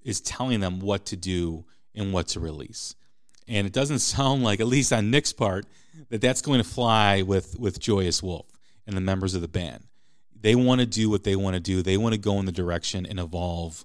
is 0.02 0.20
telling 0.20 0.60
them 0.60 0.80
what 0.80 1.04
to 1.06 1.16
do 1.16 1.66
and 1.94 2.12
what 2.12 2.28
to 2.28 2.40
release. 2.40 2.94
And 3.46 3.66
it 3.66 3.72
doesn't 3.72 3.98
sound 4.00 4.42
like, 4.42 4.60
at 4.60 4.66
least 4.66 4.92
on 4.92 5.10
Nick's 5.10 5.32
part, 5.32 5.66
that 6.08 6.20
that's 6.20 6.42
going 6.42 6.62
to 6.62 6.68
fly 6.68 7.22
with 7.22 7.58
with 7.58 7.78
Joyous 7.78 8.22
Wolf 8.22 8.46
and 8.86 8.96
the 8.96 9.00
members 9.00 9.34
of 9.34 9.42
the 9.42 9.48
band. 9.48 9.84
They 10.40 10.54
want 10.54 10.80
to 10.80 10.86
do 10.86 11.10
what 11.10 11.24
they 11.24 11.36
want 11.36 11.54
to 11.54 11.60
do. 11.60 11.82
They 11.82 11.96
want 11.96 12.14
to 12.14 12.20
go 12.20 12.38
in 12.38 12.46
the 12.46 12.52
direction 12.52 13.06
and 13.06 13.18
evolve 13.18 13.84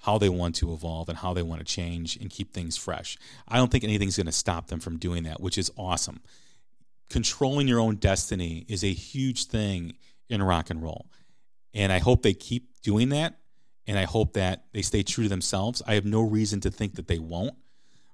how 0.00 0.18
they 0.18 0.28
want 0.28 0.54
to 0.56 0.72
evolve 0.72 1.08
and 1.08 1.18
how 1.18 1.34
they 1.34 1.42
want 1.42 1.60
to 1.60 1.64
change 1.64 2.16
and 2.16 2.30
keep 2.30 2.52
things 2.52 2.76
fresh. 2.76 3.16
I 3.48 3.56
don't 3.56 3.70
think 3.70 3.84
anything's 3.84 4.16
going 4.16 4.26
to 4.26 4.32
stop 4.32 4.68
them 4.68 4.80
from 4.80 4.98
doing 4.98 5.24
that, 5.24 5.40
which 5.40 5.58
is 5.58 5.70
awesome. 5.76 6.20
Controlling 7.10 7.66
your 7.66 7.80
own 7.80 7.96
destiny 7.96 8.64
is 8.68 8.84
a 8.84 8.92
huge 8.92 9.46
thing 9.46 9.94
in 10.28 10.42
rock 10.42 10.70
and 10.70 10.82
roll. 10.82 11.06
And 11.74 11.92
I 11.92 11.98
hope 11.98 12.22
they 12.22 12.34
keep 12.34 12.80
doing 12.82 13.08
that. 13.10 13.38
And 13.86 13.98
I 13.98 14.04
hope 14.04 14.32
that 14.34 14.64
they 14.72 14.82
stay 14.82 15.02
true 15.02 15.24
to 15.24 15.30
themselves. 15.30 15.82
I 15.86 15.94
have 15.94 16.04
no 16.04 16.22
reason 16.22 16.60
to 16.60 16.70
think 16.70 16.96
that 16.96 17.06
they 17.06 17.18
won't. 17.18 17.54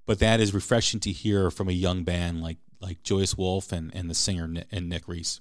But 0.04 0.18
that 0.18 0.40
is 0.40 0.52
refreshing 0.52 1.00
to 1.00 1.12
hear 1.12 1.50
from 1.50 1.68
a 1.68 1.72
young 1.72 2.04
band 2.04 2.42
like 2.42 2.58
like 2.80 3.02
Joyous 3.04 3.38
Wolf 3.38 3.70
and, 3.70 3.94
and 3.94 4.10
the 4.10 4.14
singer 4.14 4.50
and 4.72 4.88
Nick 4.88 5.06
Reese. 5.06 5.40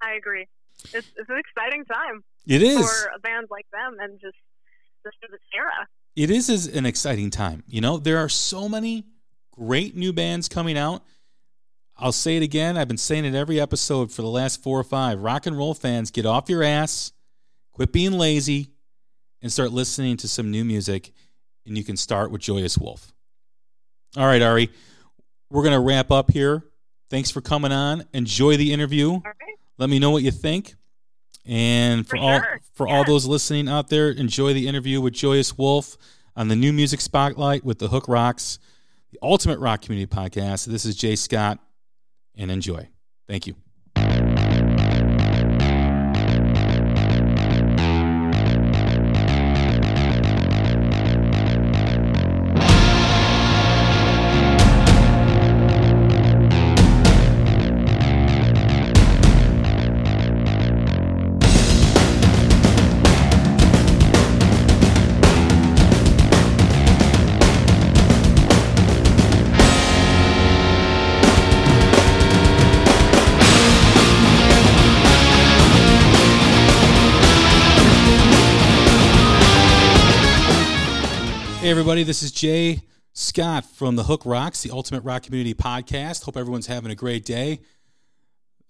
I 0.00 0.12
agree. 0.12 0.46
It's, 0.84 1.08
it's 1.16 1.28
an 1.28 1.38
exciting 1.38 1.84
time. 1.84 2.22
It 2.46 2.62
is 2.62 2.78
for 2.78 3.10
a 3.14 3.18
band 3.18 3.48
like 3.50 3.66
them 3.72 3.96
and 4.00 4.20
just 4.20 4.36
just 5.04 5.16
for 5.20 5.30
this 5.30 5.40
era. 5.54 5.86
It 6.14 6.30
is, 6.30 6.48
is 6.48 6.66
an 6.66 6.86
exciting 6.86 7.30
time. 7.30 7.62
You 7.68 7.80
know, 7.80 7.98
there 7.98 8.18
are 8.18 8.28
so 8.28 8.68
many 8.68 9.04
great 9.52 9.94
new 9.94 10.12
bands 10.12 10.48
coming 10.48 10.78
out. 10.78 11.02
I'll 11.96 12.12
say 12.12 12.36
it 12.36 12.42
again. 12.42 12.76
I've 12.76 12.88
been 12.88 12.98
saying 12.98 13.24
it 13.24 13.34
every 13.34 13.60
episode 13.60 14.10
for 14.12 14.22
the 14.22 14.28
last 14.28 14.62
four 14.62 14.78
or 14.78 14.84
five. 14.84 15.20
Rock 15.20 15.46
and 15.46 15.56
roll 15.56 15.74
fans, 15.74 16.10
get 16.10 16.26
off 16.26 16.48
your 16.48 16.62
ass, 16.62 17.12
quit 17.72 17.92
being 17.92 18.12
lazy, 18.12 18.70
and 19.42 19.52
start 19.52 19.72
listening 19.72 20.16
to 20.18 20.28
some 20.28 20.50
new 20.50 20.64
music. 20.64 21.12
And 21.66 21.76
you 21.76 21.84
can 21.84 21.96
start 21.96 22.30
with 22.30 22.40
Joyous 22.40 22.78
Wolf. 22.78 23.12
All 24.16 24.26
right, 24.26 24.42
Ari, 24.42 24.70
we're 25.50 25.62
going 25.62 25.74
to 25.74 25.80
wrap 25.80 26.10
up 26.10 26.30
here. 26.30 26.64
Thanks 27.10 27.30
for 27.30 27.40
coming 27.40 27.72
on. 27.72 28.04
Enjoy 28.12 28.56
the 28.56 28.72
interview. 28.72 29.20
Let 29.78 29.90
me 29.90 29.98
know 29.98 30.10
what 30.10 30.22
you 30.22 30.30
think. 30.30 30.74
And 31.44 32.06
for, 32.06 32.16
for 32.16 32.22
all 32.22 32.40
sure. 32.40 32.60
for 32.72 32.88
all 32.88 33.04
those 33.04 33.26
listening 33.26 33.68
out 33.68 33.88
there, 33.88 34.10
enjoy 34.10 34.52
the 34.52 34.66
interview 34.66 35.00
with 35.00 35.14
Joyous 35.14 35.56
Wolf 35.56 35.96
on 36.34 36.48
the 36.48 36.56
new 36.56 36.72
music 36.72 37.00
spotlight 37.00 37.64
with 37.64 37.78
the 37.78 37.88
Hook 37.88 38.08
Rocks, 38.08 38.58
the 39.12 39.18
Ultimate 39.22 39.60
Rock 39.60 39.82
Community 39.82 40.12
Podcast. 40.12 40.66
This 40.66 40.84
is 40.84 40.96
Jay 40.96 41.14
Scott, 41.14 41.58
and 42.36 42.50
enjoy. 42.50 42.88
Thank 43.28 43.46
you. 43.46 43.54
Hey, 81.66 81.72
everybody, 81.72 82.04
this 82.04 82.22
is 82.22 82.30
Jay 82.30 82.82
Scott 83.12 83.64
from 83.64 83.96
the 83.96 84.04
Hook 84.04 84.22
Rocks, 84.24 84.62
the 84.62 84.70
Ultimate 84.70 85.02
Rock 85.02 85.24
Community 85.24 85.52
Podcast. 85.52 86.22
Hope 86.22 86.36
everyone's 86.36 86.68
having 86.68 86.92
a 86.92 86.94
great 86.94 87.24
day. 87.24 87.58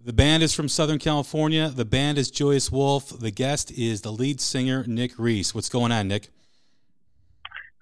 The 0.02 0.14
band 0.14 0.42
is 0.42 0.54
from 0.54 0.66
Southern 0.66 0.98
California. 0.98 1.68
The 1.68 1.84
band 1.84 2.16
is 2.16 2.30
Joyous 2.30 2.72
Wolf. 2.72 3.10
The 3.10 3.30
guest 3.30 3.70
is 3.70 4.00
the 4.00 4.10
lead 4.10 4.40
singer, 4.40 4.82
Nick 4.86 5.18
Reese. 5.18 5.54
What's 5.54 5.68
going 5.68 5.92
on, 5.92 6.08
Nick? 6.08 6.30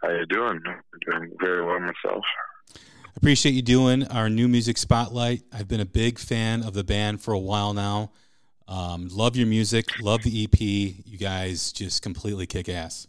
How 0.02 0.10
you 0.10 0.26
doing? 0.26 0.60
I'm 0.66 0.82
doing 1.08 1.30
very 1.40 1.64
well 1.64 1.78
myself. 1.78 2.24
Appreciate 3.16 3.52
you 3.52 3.62
doing 3.62 4.08
our 4.08 4.28
new 4.28 4.48
music 4.48 4.76
spotlight. 4.76 5.42
I've 5.52 5.68
been 5.68 5.78
a 5.78 5.86
big 5.86 6.18
fan 6.18 6.64
of 6.64 6.74
the 6.74 6.82
band 6.82 7.22
for 7.22 7.32
a 7.32 7.38
while 7.38 7.72
now. 7.72 8.10
Um, 8.66 9.06
love 9.12 9.36
your 9.36 9.46
music. 9.46 9.86
Love 10.00 10.24
the 10.24 10.42
EP. 10.42 10.60
You 10.60 11.18
guys 11.18 11.70
just 11.70 12.02
completely 12.02 12.48
kick 12.48 12.68
ass. 12.68 13.06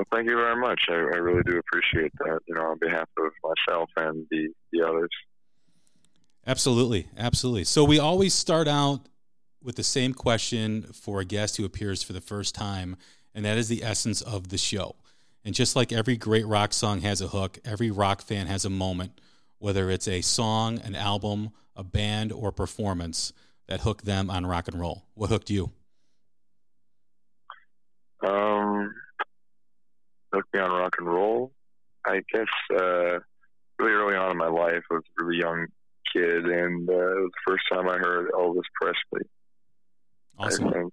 Well, 0.00 0.06
thank 0.14 0.30
you 0.30 0.36
very 0.36 0.56
much. 0.56 0.80
I, 0.88 0.94
I, 0.94 1.18
really 1.18 1.42
do 1.42 1.58
appreciate 1.58 2.10
that. 2.20 2.38
You 2.48 2.54
know, 2.54 2.62
on 2.62 2.78
behalf 2.78 3.06
of 3.18 3.32
myself 3.44 3.90
and 3.98 4.26
the 4.30 4.48
the 4.72 4.82
others. 4.82 5.10
Absolutely, 6.46 7.08
absolutely. 7.18 7.64
So 7.64 7.84
we 7.84 7.98
always 7.98 8.32
start 8.32 8.66
out 8.66 9.00
with 9.62 9.76
the 9.76 9.82
same 9.82 10.14
question 10.14 10.84
for 10.84 11.20
a 11.20 11.26
guest 11.26 11.58
who 11.58 11.66
appears 11.66 12.02
for 12.02 12.14
the 12.14 12.20
first 12.22 12.54
time, 12.54 12.96
and 13.34 13.44
that 13.44 13.58
is 13.58 13.68
the 13.68 13.84
essence 13.84 14.22
of 14.22 14.48
the 14.48 14.56
show. 14.56 14.96
And 15.44 15.54
just 15.54 15.76
like 15.76 15.92
every 15.92 16.16
great 16.16 16.46
rock 16.46 16.72
song 16.72 17.02
has 17.02 17.20
a 17.20 17.28
hook, 17.28 17.58
every 17.62 17.90
rock 17.90 18.22
fan 18.22 18.46
has 18.46 18.64
a 18.64 18.70
moment, 18.70 19.20
whether 19.58 19.90
it's 19.90 20.08
a 20.08 20.22
song, 20.22 20.78
an 20.78 20.94
album, 20.94 21.50
a 21.76 21.84
band, 21.84 22.32
or 22.32 22.52
performance 22.52 23.34
that 23.68 23.82
hooked 23.82 24.06
them 24.06 24.30
on 24.30 24.46
rock 24.46 24.66
and 24.66 24.80
roll. 24.80 25.04
What 25.12 25.28
hooked 25.28 25.50
you? 25.50 25.72
Um, 28.26 28.94
hooked 30.32 30.52
me 30.54 30.60
on 30.60 30.70
rock 30.70 30.96
and 30.98 31.08
roll. 31.08 31.52
I 32.06 32.22
guess 32.32 32.46
uh, 32.72 33.18
really 33.78 33.92
early 33.92 34.16
on 34.16 34.30
in 34.30 34.36
my 34.36 34.48
life, 34.48 34.82
I 34.90 34.94
was 34.94 35.04
a 35.20 35.24
really 35.24 35.40
young 35.40 35.66
kid, 36.12 36.44
and 36.44 36.88
uh, 36.88 36.92
it 36.92 37.22
was 37.22 37.30
the 37.46 37.52
first 37.52 37.64
time 37.72 37.88
I 37.88 37.98
heard 37.98 38.30
Elvis 38.32 38.62
Presley. 38.80 39.28
Awesome. 40.38 40.68
I 40.68 40.72
think 40.72 40.92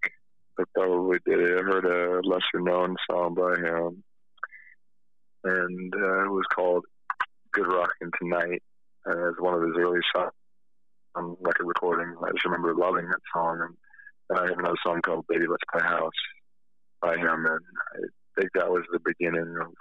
I 0.59 0.63
probably 0.75 1.19
did 1.25 1.39
it. 1.39 1.59
I 1.59 1.63
heard 1.63 1.85
a 1.85 2.27
lesser 2.27 2.59
known 2.59 2.95
song 3.09 3.35
by 3.35 3.55
him, 3.55 4.03
and 5.43 5.93
uh, 5.95 6.25
it 6.25 6.31
was 6.31 6.45
called 6.53 6.85
Good 7.53 7.67
Rockin' 7.67 8.11
Tonight. 8.21 8.63
Uh, 9.07 9.29
it's 9.29 9.41
one 9.41 9.53
of 9.53 9.61
his 9.61 9.77
early 9.77 10.01
songs 10.13 10.31
on 11.15 11.37
record 11.39 11.65
recording. 11.65 12.15
I 12.23 12.31
just 12.31 12.45
remember 12.45 12.75
loving 12.75 13.07
that 13.07 13.21
song. 13.33 13.59
And, 13.61 13.75
and 14.29 14.39
I 14.39 14.49
have 14.49 14.59
another 14.59 14.77
song 14.85 15.01
called 15.01 15.25
Baby 15.27 15.45
Let's 15.49 15.63
Play 15.71 15.81
House 15.81 16.11
by 17.01 17.15
him, 17.15 17.45
and 17.45 17.59
I 17.95 17.99
think 18.37 18.51
that 18.53 18.69
was 18.69 18.83
the 18.91 18.99
beginning 18.99 19.55
of 19.61 19.73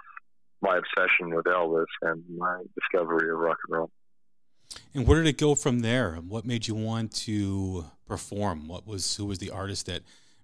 my 0.61 0.77
obsession 0.77 1.33
with 1.33 1.45
Elvis 1.45 1.85
and 2.01 2.23
my 2.35 2.63
discovery 2.75 3.29
of 3.29 3.37
rock 3.37 3.57
and 3.67 3.77
roll. 3.77 3.91
And 4.93 5.07
where 5.07 5.23
did 5.23 5.29
it 5.29 5.37
go 5.37 5.55
from 5.55 5.79
there? 5.79 6.15
What 6.15 6.45
made 6.45 6.67
you 6.67 6.75
want 6.75 7.13
to 7.23 7.85
perform? 8.07 8.67
What 8.67 8.87
was 8.87 9.15
who 9.15 9.25
was 9.25 9.39
the 9.39 9.51
artist 9.51 9.85
that 9.85 10.01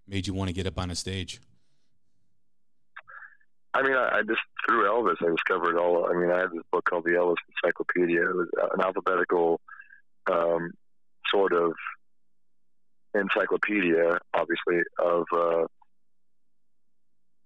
made 0.08 0.28
you 0.28 0.34
want 0.34 0.49
to 0.49 0.54
get 0.54 0.67
up 0.67 0.80
on 0.80 0.91
a 0.91 0.95
stage? 0.95 1.41
I 3.73 3.82
mean, 3.82 3.93
I, 3.93 4.19
I 4.19 4.21
just 4.21 4.41
through 4.67 4.86
Elvis, 4.86 5.15
I 5.21 5.32
discovered 5.32 5.78
all. 5.78 6.06
I 6.10 6.13
mean, 6.13 6.32
I 6.32 6.41
had 6.41 6.52
this 6.52 6.63
book 6.71 6.86
called 6.86 7.06
the 7.06 7.12
Elvis 7.12 7.36
Encyclopedia. 7.63 8.21
It 8.21 8.36
was 8.36 8.47
an 8.73 8.82
alphabetical 8.82 9.60
um, 10.32 10.71
sort 11.30 11.54
of 11.54 11.73
encyclopedia, 13.15 14.17
obviously, 14.34 14.82
of 14.99 15.26
uh, 15.36 15.65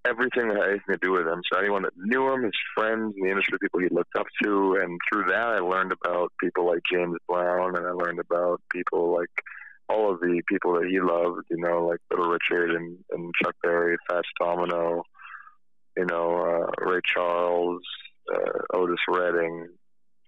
everything 0.07 0.47
that 0.47 0.57
had 0.57 0.69
anything 0.69 0.93
to 0.95 0.99
do 1.01 1.11
with 1.11 1.27
him. 1.27 1.41
So 1.51 1.59
anyone 1.59 1.83
that 1.83 1.93
knew 1.97 2.31
him, 2.31 2.43
his 2.43 2.51
friends 2.75 3.13
in 3.15 3.23
the 3.23 3.29
industry, 3.29 3.57
people 3.61 3.79
he 3.79 3.89
looked 3.89 4.15
up 4.17 4.27
to, 4.43 4.77
and 4.81 4.99
through 5.11 5.25
that 5.25 5.47
I 5.47 5.59
learned 5.59 5.91
about 5.91 6.33
people 6.41 6.65
like 6.65 6.81
James 6.91 7.17
Brown, 7.27 7.75
and 7.75 7.85
I 7.85 7.91
learned 7.91 8.19
about 8.19 8.61
people 8.71 9.13
like 9.15 9.29
all 9.89 10.11
of 10.11 10.19
the 10.19 10.41
people 10.47 10.73
that 10.73 10.87
he 10.89 10.99
loved. 10.99 11.45
You 11.49 11.57
know, 11.57 11.87
like 11.87 11.99
Little 12.09 12.29
Richard 12.29 12.71
and, 12.71 12.97
and 13.11 13.31
Chuck 13.43 13.55
Berry, 13.61 13.97
Fats 14.09 14.27
Domino, 14.39 15.03
you 15.95 16.05
know, 16.05 16.67
uh, 16.81 16.85
Ray 16.85 17.01
Charles, 17.05 17.81
uh, 18.33 18.77
Otis 18.77 18.99
Redding, 19.09 19.67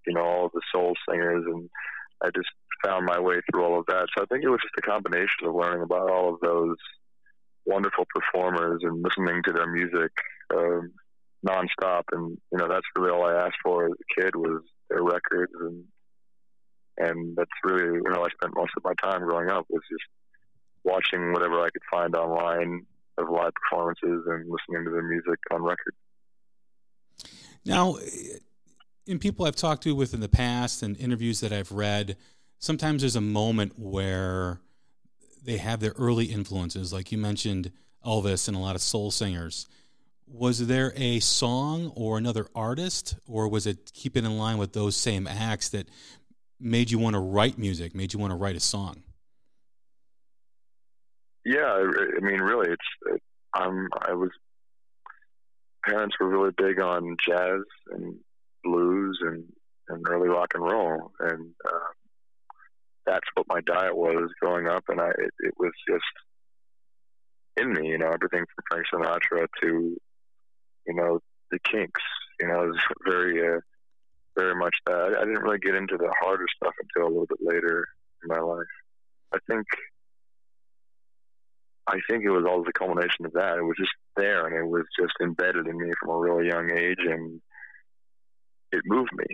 you 0.06 0.13
know, 0.13 0.24
all 0.24 0.46
of 0.48 0.52
the 0.54 0.62
soul 0.74 0.94
singers, 1.10 1.44
and 1.46 1.70
I 2.24 2.30
just 2.36 2.50
found 2.84 3.06
my 3.06 3.20
way 3.20 3.36
through 3.52 3.63
all 3.63 3.80
of 3.80 3.86
that. 3.88 4.08
So 4.15 4.24
I 4.24 4.26
think 4.28 4.44
it 4.44 4.50
was 4.50 4.62
just 4.62 4.78
a 4.78 4.89
combination 4.89 5.46
of 5.46 5.56
learning 5.56 5.84
about 5.84 6.10
all 6.10 6.34
of 6.34 6.39
those 6.42 6.78
wonderful 7.70 8.06
performers 8.14 8.82
and 8.84 9.04
listening 9.04 9.42
to 9.44 9.54
their 9.54 9.68
music 9.68 10.12
um, 10.56 10.92
nonstop. 11.46 12.04
And 12.12 12.38
you 12.52 12.58
know, 12.58 12.68
that's 12.68 12.86
really 12.98 13.12
all 13.12 13.26
I 13.26 13.46
asked 13.46 13.58
for 13.64 13.86
as 13.86 13.92
a 13.94 14.22
kid 14.22 14.36
was 14.36 14.62
their 14.90 15.04
records, 15.04 15.54
and 15.60 15.84
and 16.98 17.36
that's 17.38 17.52
really 17.64 18.00
how 18.10 18.24
I 18.24 18.30
spent 18.30 18.56
most 18.56 18.72
of 18.76 18.84
my 18.84 18.94
time 19.02 19.22
growing 19.22 19.50
up 19.50 19.66
was 19.70 19.84
just 19.90 20.04
watching 20.84 21.32
whatever 21.32 21.62
I 21.62 21.70
could 21.70 21.84
find 21.92 22.16
online 22.16 22.86
of 23.18 23.30
live 23.30 23.52
performances 23.54 24.24
and 24.28 24.50
listening 24.50 24.86
to 24.86 24.92
their 24.92 25.04
music 25.04 25.40
on 25.52 25.62
record. 25.62 25.94
Now, 27.66 27.98
in 29.06 29.20
people 29.20 29.46
I've 29.46 29.56
talked 29.56 29.84
to 29.84 29.94
with 29.94 30.14
in 30.14 30.22
the 30.22 30.30
past 30.30 30.82
and 30.82 30.98
interviews 30.98 31.42
that 31.42 31.52
I've 31.52 31.72
read, 31.72 32.18
sometimes 32.58 33.02
there's 33.02 33.18
a 33.18 33.22
moment 33.22 33.78
where 33.78 34.62
they 35.43 35.58
have 35.58 35.80
their 35.80 35.93
early 35.97 36.25
influences, 36.25 36.93
like 36.93 37.12
you 37.12 37.17
mentioned 37.17 37.71
Elvis 38.06 38.47
and 38.47 38.56
a 38.56 38.60
lot 38.60 38.75
of 38.75 38.82
soul 38.82 39.12
singers. 39.12 39.67
Was 40.28 40.67
there 40.67 40.93
a 40.95 41.19
song 41.19 41.91
or 41.95 42.17
another 42.17 42.47
artist, 42.54 43.15
or 43.28 43.47
was 43.47 43.65
it 43.65 43.91
keeping 43.93 44.25
in 44.25 44.38
line 44.38 44.58
with 44.58 44.73
those 44.73 44.95
same 44.95 45.28
acts 45.28 45.69
that 45.69 45.88
made 46.60 46.91
you 46.91 46.99
want 46.99 47.15
to 47.15 47.19
write 47.19 47.58
music, 47.58 47.95
made 47.95 48.13
you 48.13 48.19
want 48.19 48.32
to 48.32 48.38
write 48.38 48.56
a 48.56 48.60
song? 48.60 49.04
yeah, 51.49 51.82
I, 52.17 52.19
mean, 52.21 52.41
really, 52.41 52.69
it's 52.69 53.21
I 53.54 54.13
was 54.13 54.30
parents 55.84 56.15
were 56.19 56.30
really 56.30 56.52
big 56.56 56.80
on 56.80 57.17
jazz 57.28 57.62
and 57.91 58.17
blues 58.63 59.19
and 59.21 59.45
and 59.88 60.06
early 60.08 60.30
rock 60.30 60.52
and 60.54 60.63
roll, 60.63 61.12
and 61.19 61.52
uh, 61.65 61.91
that's 63.06 63.28
what 63.36 63.48
my 63.48 63.62
diet 63.62 63.96
was 63.96 64.30
growing 64.42 64.68
up, 64.68 64.84
and 64.90 65.00
I 65.00 65.10
it, 65.10 65.32
it 65.40 65.54
was 65.58 65.72
just 65.88 66.04
in 67.58 67.74
me, 67.74 67.90
you 67.90 67.98
know, 67.98 68.12
everything 68.12 68.46
from 68.46 68.64
Frank 68.70 68.86
Sinatra 68.94 69.48
to 69.62 69.98
you 70.88 70.94
know 70.94 71.20
the 71.52 71.60
Kinks, 71.72 72.02
you 72.40 72.48
know, 72.48 72.64
it 72.64 72.68
was 72.68 72.80
very 73.06 73.56
uh, 73.56 73.60
very 74.38 74.56
much 74.56 74.76
that. 74.86 75.16
I 75.18 75.26
didn't 75.26 75.42
really 75.42 75.60
get 75.60 75.76
into 75.76 75.98
the 75.98 76.14
harder 76.22 76.46
stuff 76.56 76.74
until 76.82 77.08
a 77.08 77.12
little 77.12 77.28
bit 77.28 77.40
later 77.42 77.88
in 78.24 78.30
my 78.30 78.40
life. 78.40 78.68
I 79.34 79.38
think 79.48 79.66
I 81.88 82.00
think 82.10 82.24
it 82.24 82.30
was 82.30 82.46
all 82.48 82.64
the 82.64 82.72
culmination 82.72 83.26
of 83.26 83.34
that. 83.34 83.58
It 83.58 83.64
was 83.64 83.78
just 83.78 83.92
there, 84.16 84.46
and 84.46 84.56
it 84.56 84.68
was 84.68 84.86
just 85.00 85.14
embedded 85.22 85.68
in 85.68 85.78
me 85.78 85.92
from 86.00 86.12
a 86.12 86.18
really 86.18 86.48
young 86.48 86.72
age, 86.72 87.00
and 87.00 87.42
it 88.72 88.82
moved 88.86 89.12
me, 89.14 89.26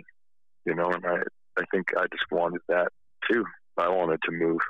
you 0.64 0.74
know. 0.74 0.90
And 0.90 1.04
I, 1.04 1.18
I 1.58 1.64
think 1.70 1.88
I 1.96 2.06
just 2.10 2.24
wanted 2.30 2.62
that 2.68 2.88
too. 3.30 3.44
I 3.78 3.88
wanted 3.88 4.20
to 4.22 4.32
move. 4.32 4.60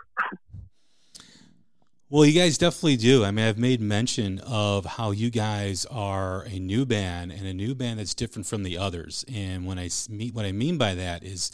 Well, 2.08 2.24
you 2.24 2.38
guys 2.38 2.56
definitely 2.56 2.98
do. 2.98 3.24
I 3.24 3.32
mean, 3.32 3.44
I've 3.44 3.58
made 3.58 3.80
mention 3.80 4.38
of 4.46 4.84
how 4.84 5.10
you 5.10 5.28
guys 5.28 5.84
are 5.86 6.42
a 6.42 6.60
new 6.60 6.86
band 6.86 7.32
and 7.32 7.48
a 7.48 7.52
new 7.52 7.74
band 7.74 7.98
that's 7.98 8.14
different 8.14 8.46
from 8.46 8.62
the 8.62 8.78
others. 8.78 9.24
And 9.32 9.66
when 9.66 9.76
I 9.76 9.88
meet, 10.08 10.32
what 10.32 10.44
I 10.44 10.52
mean 10.52 10.78
by 10.78 10.94
that 10.94 11.24
is, 11.24 11.50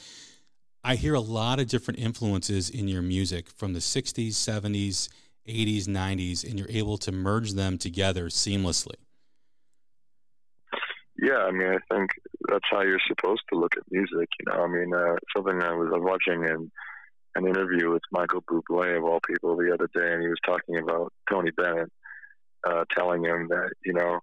I 0.84 0.96
hear 0.96 1.14
a 1.14 1.20
lot 1.20 1.58
of 1.58 1.68
different 1.68 2.00
influences 2.00 2.68
in 2.68 2.86
your 2.86 3.00
music 3.00 3.48
from 3.48 3.72
the 3.72 3.78
'60s, 3.78 4.32
'70s, 4.32 5.08
'80s, 5.48 5.86
'90s, 5.86 6.44
and 6.44 6.58
you're 6.58 6.68
able 6.68 6.98
to 6.98 7.12
merge 7.12 7.52
them 7.52 7.78
together 7.78 8.26
seamlessly. 8.26 8.96
Yeah, 11.16 11.38
I 11.38 11.50
mean, 11.50 11.68
I 11.68 11.94
think 11.94 12.10
that's 12.48 12.66
how 12.70 12.82
you're 12.82 13.00
supposed 13.08 13.42
to 13.50 13.58
look 13.58 13.76
at 13.78 13.84
music. 13.90 14.28
You 14.38 14.52
know, 14.52 14.64
I 14.64 14.66
mean, 14.66 14.92
uh, 14.92 15.16
something 15.34 15.62
I 15.62 15.72
was 15.72 15.88
watching 15.92 16.44
and 16.44 16.70
an 17.34 17.46
interview 17.46 17.90
with 17.90 18.02
Michael 18.10 18.42
Bublé 18.42 18.96
of 18.96 19.04
all 19.04 19.20
people 19.26 19.56
the 19.56 19.72
other 19.72 19.88
day, 19.94 20.12
and 20.12 20.22
he 20.22 20.28
was 20.28 20.40
talking 20.44 20.78
about 20.78 21.12
Tony 21.30 21.50
Bennett, 21.50 21.90
uh, 22.66 22.84
telling 22.96 23.24
him 23.24 23.48
that 23.48 23.70
you 23.84 23.92
know 23.92 24.20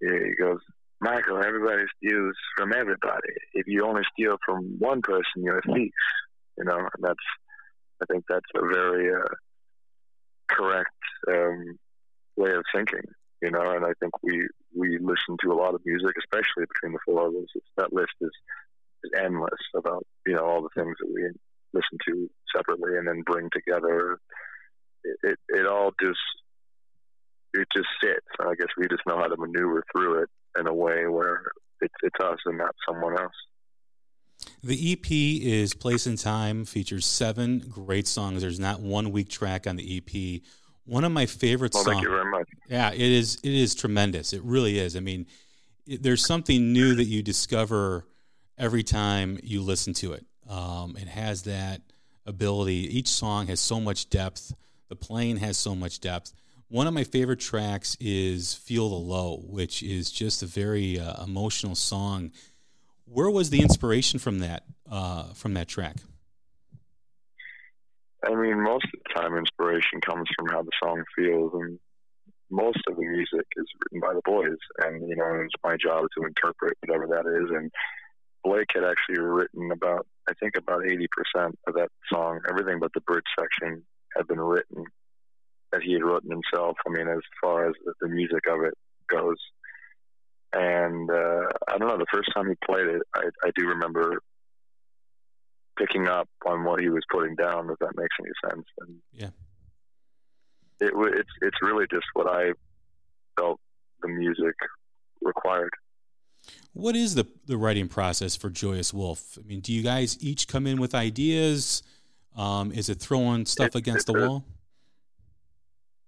he 0.00 0.34
goes, 0.40 0.58
Michael, 1.00 1.42
everybody 1.42 1.84
steals 1.96 2.34
from 2.56 2.72
everybody. 2.72 3.32
If 3.54 3.66
you 3.66 3.84
only 3.86 4.02
steal 4.12 4.36
from 4.44 4.76
one 4.78 5.02
person, 5.02 5.42
you're 5.42 5.58
a 5.58 5.74
thief. 5.74 5.92
You 6.58 6.64
know, 6.64 6.76
and 6.76 7.02
that's 7.02 7.14
I 8.02 8.06
think 8.10 8.24
that's 8.28 8.46
a 8.54 8.66
very 8.66 9.14
uh, 9.14 9.34
correct 10.50 10.90
um, 11.28 11.78
way 12.36 12.52
of 12.52 12.64
thinking. 12.74 13.04
You 13.42 13.50
know, 13.50 13.72
and 13.72 13.84
I 13.84 13.92
think 14.00 14.12
we 14.22 14.46
we 14.76 14.98
listen 14.98 15.36
to 15.42 15.52
a 15.52 15.54
lot 15.54 15.74
of 15.74 15.80
music, 15.84 16.14
especially 16.18 16.66
between 16.68 16.92
the 16.92 16.98
four 17.06 17.28
of 17.28 17.34
us. 17.34 17.62
That 17.76 17.92
list 17.92 18.12
is 18.20 18.30
is 19.04 19.10
endless 19.16 19.60
about 19.74 20.04
you 20.26 20.34
know 20.34 20.44
all 20.44 20.62
the 20.62 20.68
things 20.74 20.96
that 21.00 21.12
we 21.12 21.30
listen 21.72 21.98
to 22.08 22.30
separately 22.54 22.96
and 22.96 23.06
then 23.06 23.22
bring 23.22 23.48
together. 23.52 24.18
It, 25.04 25.16
it, 25.22 25.38
it 25.48 25.66
all 25.66 25.92
just 26.00 26.18
it 27.54 27.66
just 27.74 27.88
sits. 28.02 28.26
I 28.40 28.54
guess 28.54 28.68
we 28.76 28.86
just 28.88 29.02
know 29.06 29.18
how 29.18 29.26
to 29.26 29.36
maneuver 29.36 29.84
through 29.94 30.22
it 30.22 30.28
in 30.58 30.66
a 30.66 30.74
way 30.74 31.06
where 31.06 31.42
it's 31.80 31.94
it's 32.02 32.16
us 32.22 32.38
and 32.46 32.58
not 32.58 32.74
someone 32.86 33.18
else. 33.18 33.32
The 34.62 34.92
EP 34.92 35.10
is 35.10 35.74
Place 35.74 36.06
and 36.06 36.18
Time, 36.18 36.64
features 36.64 37.06
seven 37.06 37.60
great 37.60 38.06
songs. 38.06 38.42
There's 38.42 38.60
not 38.60 38.80
one 38.80 39.10
weak 39.12 39.28
track 39.28 39.66
on 39.66 39.76
the 39.76 39.96
EP. 39.98 40.42
One 40.84 41.04
of 41.04 41.12
my 41.12 41.26
favorite 41.26 41.72
well, 41.74 41.84
songs. 41.84 41.96
Thank 41.96 42.04
you 42.04 42.10
very 42.10 42.30
much. 42.30 42.48
Yeah, 42.68 42.92
it 42.92 43.00
is. 43.00 43.38
It 43.42 43.52
is 43.52 43.74
tremendous. 43.74 44.32
It 44.32 44.42
really 44.42 44.78
is. 44.78 44.96
I 44.96 45.00
mean, 45.00 45.26
it, 45.86 46.02
there's 46.02 46.24
something 46.24 46.72
new 46.72 46.94
that 46.94 47.04
you 47.04 47.22
discover 47.22 48.06
every 48.58 48.82
time 48.82 49.38
you 49.42 49.62
listen 49.62 49.94
to 49.94 50.12
it. 50.12 50.24
Um, 50.50 50.96
it 50.96 51.08
has 51.08 51.42
that 51.42 51.80
ability. 52.26 52.96
Each 52.96 53.08
song 53.08 53.46
has 53.46 53.60
so 53.60 53.80
much 53.80 54.10
depth. 54.10 54.52
The 54.88 54.96
playing 54.96 55.36
has 55.36 55.56
so 55.56 55.76
much 55.76 56.00
depth. 56.00 56.32
One 56.68 56.86
of 56.86 56.94
my 56.94 57.04
favorite 57.04 57.40
tracks 57.40 57.96
is 58.00 58.54
"Feel 58.54 58.88
the 58.90 58.96
Low," 58.96 59.42
which 59.46 59.82
is 59.82 60.10
just 60.10 60.42
a 60.42 60.46
very 60.46 60.98
uh, 60.98 61.22
emotional 61.24 61.76
song. 61.76 62.32
Where 63.04 63.30
was 63.30 63.50
the 63.50 63.62
inspiration 63.62 64.18
from 64.18 64.40
that 64.40 64.64
uh, 64.90 65.32
from 65.34 65.54
that 65.54 65.68
track? 65.68 65.96
I 68.24 68.34
mean, 68.34 68.62
most 68.62 68.84
of 68.84 69.00
the 69.06 69.14
time, 69.14 69.36
inspiration 69.36 70.00
comes 70.00 70.28
from 70.36 70.48
how 70.48 70.62
the 70.62 70.70
song 70.82 71.02
feels, 71.16 71.52
and 71.54 71.78
most 72.50 72.80
of 72.88 72.96
the 72.96 73.02
music 73.02 73.46
is 73.56 73.66
written 73.80 74.00
by 74.00 74.14
the 74.14 74.22
boys. 74.24 74.58
And 74.84 75.08
you 75.08 75.16
know, 75.16 75.40
it's 75.44 75.54
my 75.64 75.76
job 75.76 76.06
to 76.18 76.26
interpret 76.26 76.76
whatever 76.84 77.06
that 77.06 77.26
is. 77.26 77.50
And 77.56 77.70
Blake 78.44 78.68
had 78.74 78.84
actually 78.84 79.20
written 79.20 79.70
about, 79.72 80.06
I 80.30 80.34
think, 80.34 80.54
about 80.56 80.82
80% 80.82 81.06
of 81.66 81.74
that 81.74 81.88
song. 82.12 82.40
Everything 82.48 82.78
but 82.78 82.92
the 82.94 83.00
bridge 83.00 83.24
section 83.38 83.82
had 84.16 84.28
been 84.28 84.40
written 84.40 84.84
that 85.72 85.82
he 85.82 85.92
had 85.92 86.02
written 86.02 86.30
himself. 86.30 86.76
I 86.86 86.90
mean, 86.90 87.08
as 87.08 87.20
far 87.40 87.68
as 87.68 87.74
the, 87.84 87.92
the 88.00 88.08
music 88.08 88.44
of 88.48 88.62
it 88.62 88.74
goes. 89.08 89.36
And 90.52 91.10
uh, 91.10 91.46
I 91.68 91.78
don't 91.78 91.88
know, 91.88 91.98
the 91.98 92.06
first 92.12 92.30
time 92.34 92.48
he 92.48 92.54
played 92.64 92.86
it, 92.86 93.02
I, 93.14 93.22
I 93.44 93.50
do 93.56 93.68
remember 93.68 94.20
picking 95.78 96.08
up 96.08 96.28
on 96.46 96.64
what 96.64 96.80
he 96.80 96.88
was 96.88 97.04
putting 97.10 97.36
down, 97.36 97.70
if 97.70 97.78
that 97.78 97.96
makes 97.96 98.16
any 98.20 98.30
sense. 98.48 98.66
And 98.80 98.96
yeah. 99.12 99.30
It, 100.80 100.92
it's, 100.94 101.30
it's 101.40 101.56
really 101.62 101.86
just 101.90 102.06
what 102.14 102.28
I 102.28 102.52
felt 103.38 103.60
the 104.02 104.08
music 104.08 104.54
required. 105.20 105.72
What 106.72 106.96
is 106.96 107.14
the 107.14 107.26
the 107.46 107.56
writing 107.56 107.88
process 107.88 108.36
for 108.36 108.50
Joyous 108.50 108.94
Wolf? 108.94 109.38
I 109.38 109.46
mean, 109.46 109.60
do 109.60 109.72
you 109.72 109.82
guys 109.82 110.16
each 110.20 110.46
come 110.46 110.66
in 110.66 110.80
with 110.80 110.94
ideas? 110.94 111.82
Um, 112.36 112.72
is 112.72 112.88
it 112.88 113.00
throwing 113.00 113.44
stuff 113.46 113.74
against 113.74 114.06
the 114.06 114.14
a, 114.14 114.28
wall? 114.28 114.44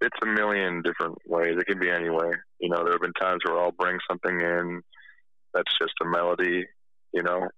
It's 0.00 0.16
a 0.22 0.26
million 0.26 0.82
different 0.82 1.18
ways. 1.26 1.56
It 1.58 1.66
can 1.66 1.78
be 1.78 1.90
any 1.90 2.10
way. 2.10 2.30
You 2.60 2.68
know, 2.68 2.84
there 2.84 2.92
have 2.92 3.00
been 3.00 3.12
times 3.14 3.40
where 3.44 3.58
I'll 3.58 3.72
bring 3.72 3.98
something 4.08 4.40
in 4.40 4.82
that's 5.52 5.72
just 5.80 5.94
a 6.00 6.04
melody, 6.04 6.66
you 7.12 7.22
know, 7.22 7.48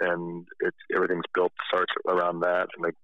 and 0.00 0.46
it's 0.60 0.76
everything's 0.94 1.24
built 1.34 1.52
starts 1.68 1.92
around 2.08 2.40
that, 2.40 2.68
and 2.74 2.84
like, 2.84 2.94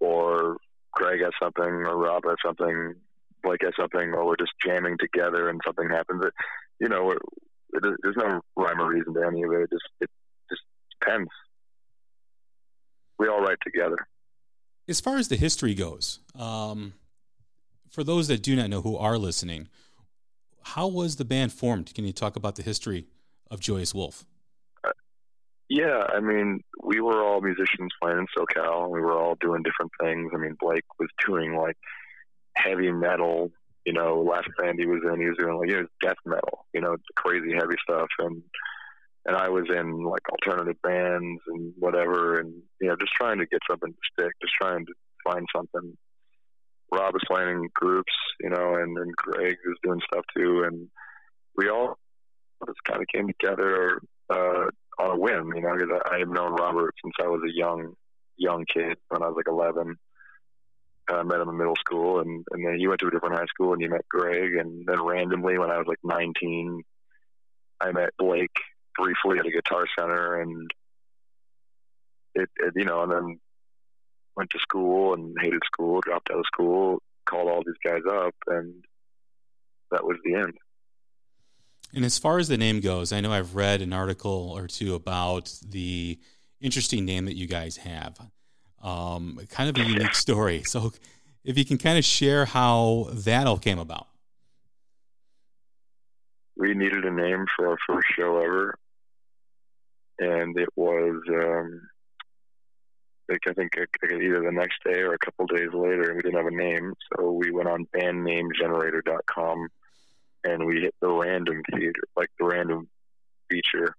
or 0.00 0.58
Greg 0.92 1.20
has 1.22 1.32
something, 1.42 1.64
or 1.64 1.96
Rob 1.96 2.24
has 2.26 2.36
something, 2.44 2.94
Blake 3.42 3.62
has 3.62 3.74
something, 3.78 4.12
or 4.14 4.26
we're 4.26 4.36
just 4.36 4.52
jamming 4.64 4.96
together 4.98 5.48
and 5.48 5.60
something 5.64 5.88
happens. 5.88 6.24
It, 6.24 6.32
you 6.80 6.88
know, 6.88 7.14
it, 7.72 7.82
there's 8.02 8.16
no 8.16 8.40
rhyme 8.56 8.80
or 8.80 8.88
reason 8.88 9.14
to 9.14 9.26
any 9.26 9.42
of 9.42 9.52
it. 9.52 9.62
It 9.62 9.70
just 9.70 9.88
it 10.00 10.10
just 10.50 10.62
depends. 11.00 11.30
We 13.18 13.28
all 13.28 13.40
write 13.40 13.58
together. 13.64 13.98
As 14.88 15.00
far 15.00 15.16
as 15.16 15.28
the 15.28 15.36
history 15.36 15.74
goes, 15.74 16.20
um, 16.38 16.94
for 17.90 18.04
those 18.04 18.28
that 18.28 18.42
do 18.42 18.56
not 18.56 18.70
know 18.70 18.80
who 18.80 18.96
are 18.96 19.18
listening, 19.18 19.68
how 20.62 20.86
was 20.86 21.16
the 21.16 21.24
band 21.24 21.52
formed? 21.52 21.92
Can 21.94 22.04
you 22.04 22.12
talk 22.12 22.36
about 22.36 22.56
the 22.56 22.62
history 22.62 23.06
of 23.50 23.60
Joyous 23.60 23.94
Wolf? 23.94 24.24
Uh, 24.84 24.92
yeah, 25.68 26.04
I 26.08 26.20
mean, 26.20 26.62
we 26.82 27.00
were 27.00 27.22
all 27.22 27.40
musicians 27.40 27.92
playing 28.00 28.18
in 28.18 28.26
SoCal. 28.36 28.88
We 28.88 29.00
were 29.00 29.18
all 29.18 29.36
doing 29.40 29.62
different 29.62 29.92
things. 30.00 30.30
I 30.34 30.38
mean, 30.38 30.56
Blake 30.58 30.84
was 30.98 31.08
doing 31.26 31.56
like 31.56 31.76
heavy 32.54 32.90
metal 32.90 33.50
you 33.88 33.94
know, 33.94 34.20
last 34.20 34.48
band 34.58 34.78
he 34.78 34.84
was 34.84 35.00
in, 35.02 35.18
he 35.18 35.28
was 35.28 35.38
doing 35.38 35.56
like, 35.56 35.70
you 35.70 35.76
know, 35.76 35.86
death 36.02 36.18
metal, 36.26 36.66
you 36.74 36.80
know, 36.82 36.98
crazy 37.16 37.54
heavy 37.54 37.76
stuff. 37.82 38.08
And, 38.18 38.42
and 39.24 39.34
I 39.34 39.48
was 39.48 39.64
in 39.74 40.04
like 40.04 40.28
alternative 40.28 40.76
bands 40.82 41.40
and 41.46 41.72
whatever. 41.78 42.38
And, 42.38 42.52
you 42.82 42.88
know, 42.88 42.96
just 43.00 43.14
trying 43.14 43.38
to 43.38 43.46
get 43.46 43.60
something 43.66 43.90
to 43.90 43.98
stick, 44.12 44.32
just 44.42 44.52
trying 44.60 44.84
to 44.84 44.92
find 45.24 45.46
something. 45.56 45.96
Rob 46.92 47.14
was 47.14 47.22
playing 47.26 47.48
in 47.48 47.68
groups, 47.72 48.12
you 48.40 48.50
know, 48.50 48.74
and, 48.74 48.98
and 48.98 49.16
Greg 49.16 49.56
was 49.66 49.78
doing 49.82 50.00
stuff 50.12 50.26
too. 50.36 50.64
And 50.66 50.88
we 51.56 51.70
all 51.70 51.96
just 52.66 52.84
kind 52.86 53.00
of 53.00 53.08
came 53.08 53.28
together, 53.28 54.02
uh, 54.28 54.66
on 54.98 55.12
a 55.12 55.18
whim, 55.18 55.54
you 55.56 55.62
know, 55.62 55.72
because 55.78 55.98
I, 56.04 56.16
I 56.16 56.18
have 56.18 56.28
known 56.28 56.52
Robert 56.52 56.94
since 57.02 57.14
I 57.22 57.28
was 57.28 57.40
a 57.42 57.56
young, 57.56 57.94
young 58.36 58.66
kid 58.70 58.98
when 59.08 59.22
I 59.22 59.28
was 59.28 59.36
like 59.36 59.48
11 59.48 59.96
I 61.16 61.22
met 61.22 61.40
him 61.40 61.48
in 61.48 61.56
middle 61.56 61.76
school, 61.76 62.20
and 62.20 62.44
and 62.50 62.64
then 62.64 62.78
he 62.78 62.86
went 62.86 63.00
to 63.00 63.08
a 63.08 63.10
different 63.10 63.36
high 63.36 63.46
school, 63.46 63.72
and 63.72 63.82
you 63.82 63.88
met 63.88 64.08
Greg, 64.08 64.54
and 64.54 64.86
then 64.86 65.02
randomly 65.02 65.58
when 65.58 65.70
I 65.70 65.78
was 65.78 65.86
like 65.86 65.98
19, 66.04 66.82
I 67.80 67.92
met 67.92 68.10
Blake 68.18 68.56
briefly 68.96 69.38
at 69.38 69.46
a 69.46 69.50
guitar 69.50 69.86
center, 69.98 70.40
and 70.40 70.70
it, 72.34 72.48
it 72.56 72.72
you 72.76 72.84
know, 72.84 73.02
and 73.02 73.12
then 73.12 73.40
went 74.36 74.50
to 74.50 74.58
school 74.58 75.14
and 75.14 75.36
hated 75.40 75.62
school, 75.64 76.00
dropped 76.00 76.30
out 76.30 76.38
of 76.38 76.46
school, 76.46 77.02
called 77.26 77.48
all 77.48 77.62
these 77.64 77.74
guys 77.84 78.02
up, 78.10 78.34
and 78.46 78.84
that 79.90 80.04
was 80.04 80.16
the 80.24 80.34
end. 80.34 80.54
And 81.94 82.04
as 82.04 82.18
far 82.18 82.38
as 82.38 82.48
the 82.48 82.58
name 82.58 82.80
goes, 82.80 83.12
I 83.12 83.20
know 83.20 83.32
I've 83.32 83.54
read 83.54 83.80
an 83.80 83.92
article 83.92 84.52
or 84.54 84.66
two 84.66 84.94
about 84.94 85.52
the 85.66 86.18
interesting 86.60 87.04
name 87.04 87.24
that 87.24 87.36
you 87.36 87.46
guys 87.46 87.78
have 87.78 88.18
um, 88.82 89.40
kind 89.50 89.68
of 89.68 89.76
a 89.84 89.88
unique 89.88 90.14
story. 90.14 90.62
So, 90.68 90.92
if 91.44 91.56
you 91.56 91.64
can 91.64 91.78
kind 91.78 91.98
of 91.98 92.04
share 92.04 92.44
how 92.44 93.08
that 93.12 93.46
all 93.46 93.58
came 93.58 93.78
about. 93.78 94.06
We 96.56 96.74
needed 96.74 97.04
a 97.04 97.10
name 97.10 97.46
for 97.56 97.68
our 97.68 97.78
first 97.86 98.08
show 98.16 98.38
ever, 98.38 98.74
and 100.18 100.58
it 100.58 100.68
was 100.76 101.22
um, 101.28 101.88
like 103.28 103.40
I 103.48 103.52
think 103.52 103.72
either 104.02 104.42
the 104.42 104.52
next 104.52 104.82
day 104.84 105.00
or 105.00 105.14
a 105.14 105.18
couple 105.18 105.46
days 105.46 105.68
later, 105.72 106.08
and 106.08 106.16
we 106.16 106.22
didn't 106.22 106.36
have 106.36 106.52
a 106.52 106.56
name, 106.56 106.94
so 107.16 107.32
we 107.32 107.50
went 107.50 107.68
on 107.68 107.86
bandnamegenerator.com 107.96 109.68
and 110.44 110.66
we 110.66 110.80
hit 110.80 110.94
the 111.00 111.08
random 111.08 111.62
theater, 111.74 112.00
like 112.16 112.30
the 112.38 112.46
random 112.46 112.88
feature, 113.50 113.94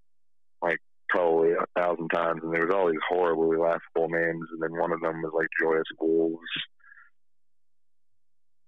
probably 1.09 1.51
a 1.51 1.65
thousand 1.75 2.09
times, 2.09 2.41
and 2.43 2.53
there 2.53 2.65
was 2.65 2.73
all 2.73 2.89
these 2.89 2.99
horribly 3.07 3.57
laughable 3.57 4.09
names, 4.09 4.47
and 4.51 4.61
then 4.61 4.77
one 4.79 4.91
of 4.91 5.01
them 5.01 5.21
was 5.21 5.31
like 5.35 5.47
Joyous 5.61 5.87
Wolves, 5.99 6.37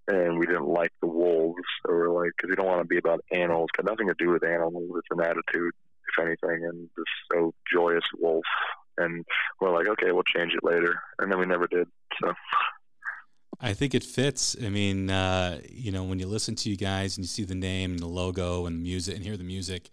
and 0.08 0.38
we 0.38 0.46
didn't 0.46 0.66
like 0.66 0.92
the 1.00 1.08
wolves, 1.08 1.62
so 1.86 1.92
we're 1.92 2.08
like, 2.08 2.32
because 2.36 2.50
we 2.50 2.56
don't 2.56 2.66
want 2.66 2.82
to 2.82 2.86
be 2.86 2.98
about 2.98 3.24
animals, 3.30 3.70
got 3.76 3.86
nothing 3.86 4.08
to 4.08 4.14
do 4.18 4.30
with 4.30 4.44
animals, 4.44 4.90
it's 4.96 5.08
an 5.10 5.20
attitude, 5.20 5.72
if 6.08 6.24
anything, 6.24 6.64
and 6.64 6.88
just 6.96 7.10
so 7.32 7.54
Joyous 7.72 8.04
Wolf, 8.18 8.44
and 8.98 9.24
we're 9.60 9.72
like, 9.72 9.88
okay, 9.88 10.12
we'll 10.12 10.22
change 10.24 10.52
it 10.54 10.64
later, 10.64 11.00
and 11.18 11.30
then 11.30 11.38
we 11.38 11.46
never 11.46 11.66
did, 11.66 11.88
so. 12.20 12.32
I 13.60 13.74
think 13.74 13.94
it 13.94 14.02
fits. 14.02 14.56
I 14.60 14.70
mean, 14.70 15.08
uh, 15.08 15.60
you 15.70 15.92
know, 15.92 16.02
when 16.02 16.18
you 16.18 16.26
listen 16.26 16.56
to 16.56 16.68
you 16.70 16.76
guys 16.76 17.16
and 17.16 17.22
you 17.22 17.28
see 17.28 17.44
the 17.44 17.54
name 17.54 17.92
and 17.92 18.00
the 18.00 18.08
logo 18.08 18.66
and 18.66 18.76
the 18.76 18.82
music 18.82 19.14
and 19.14 19.24
hear 19.24 19.36
the 19.36 19.44
music, 19.44 19.88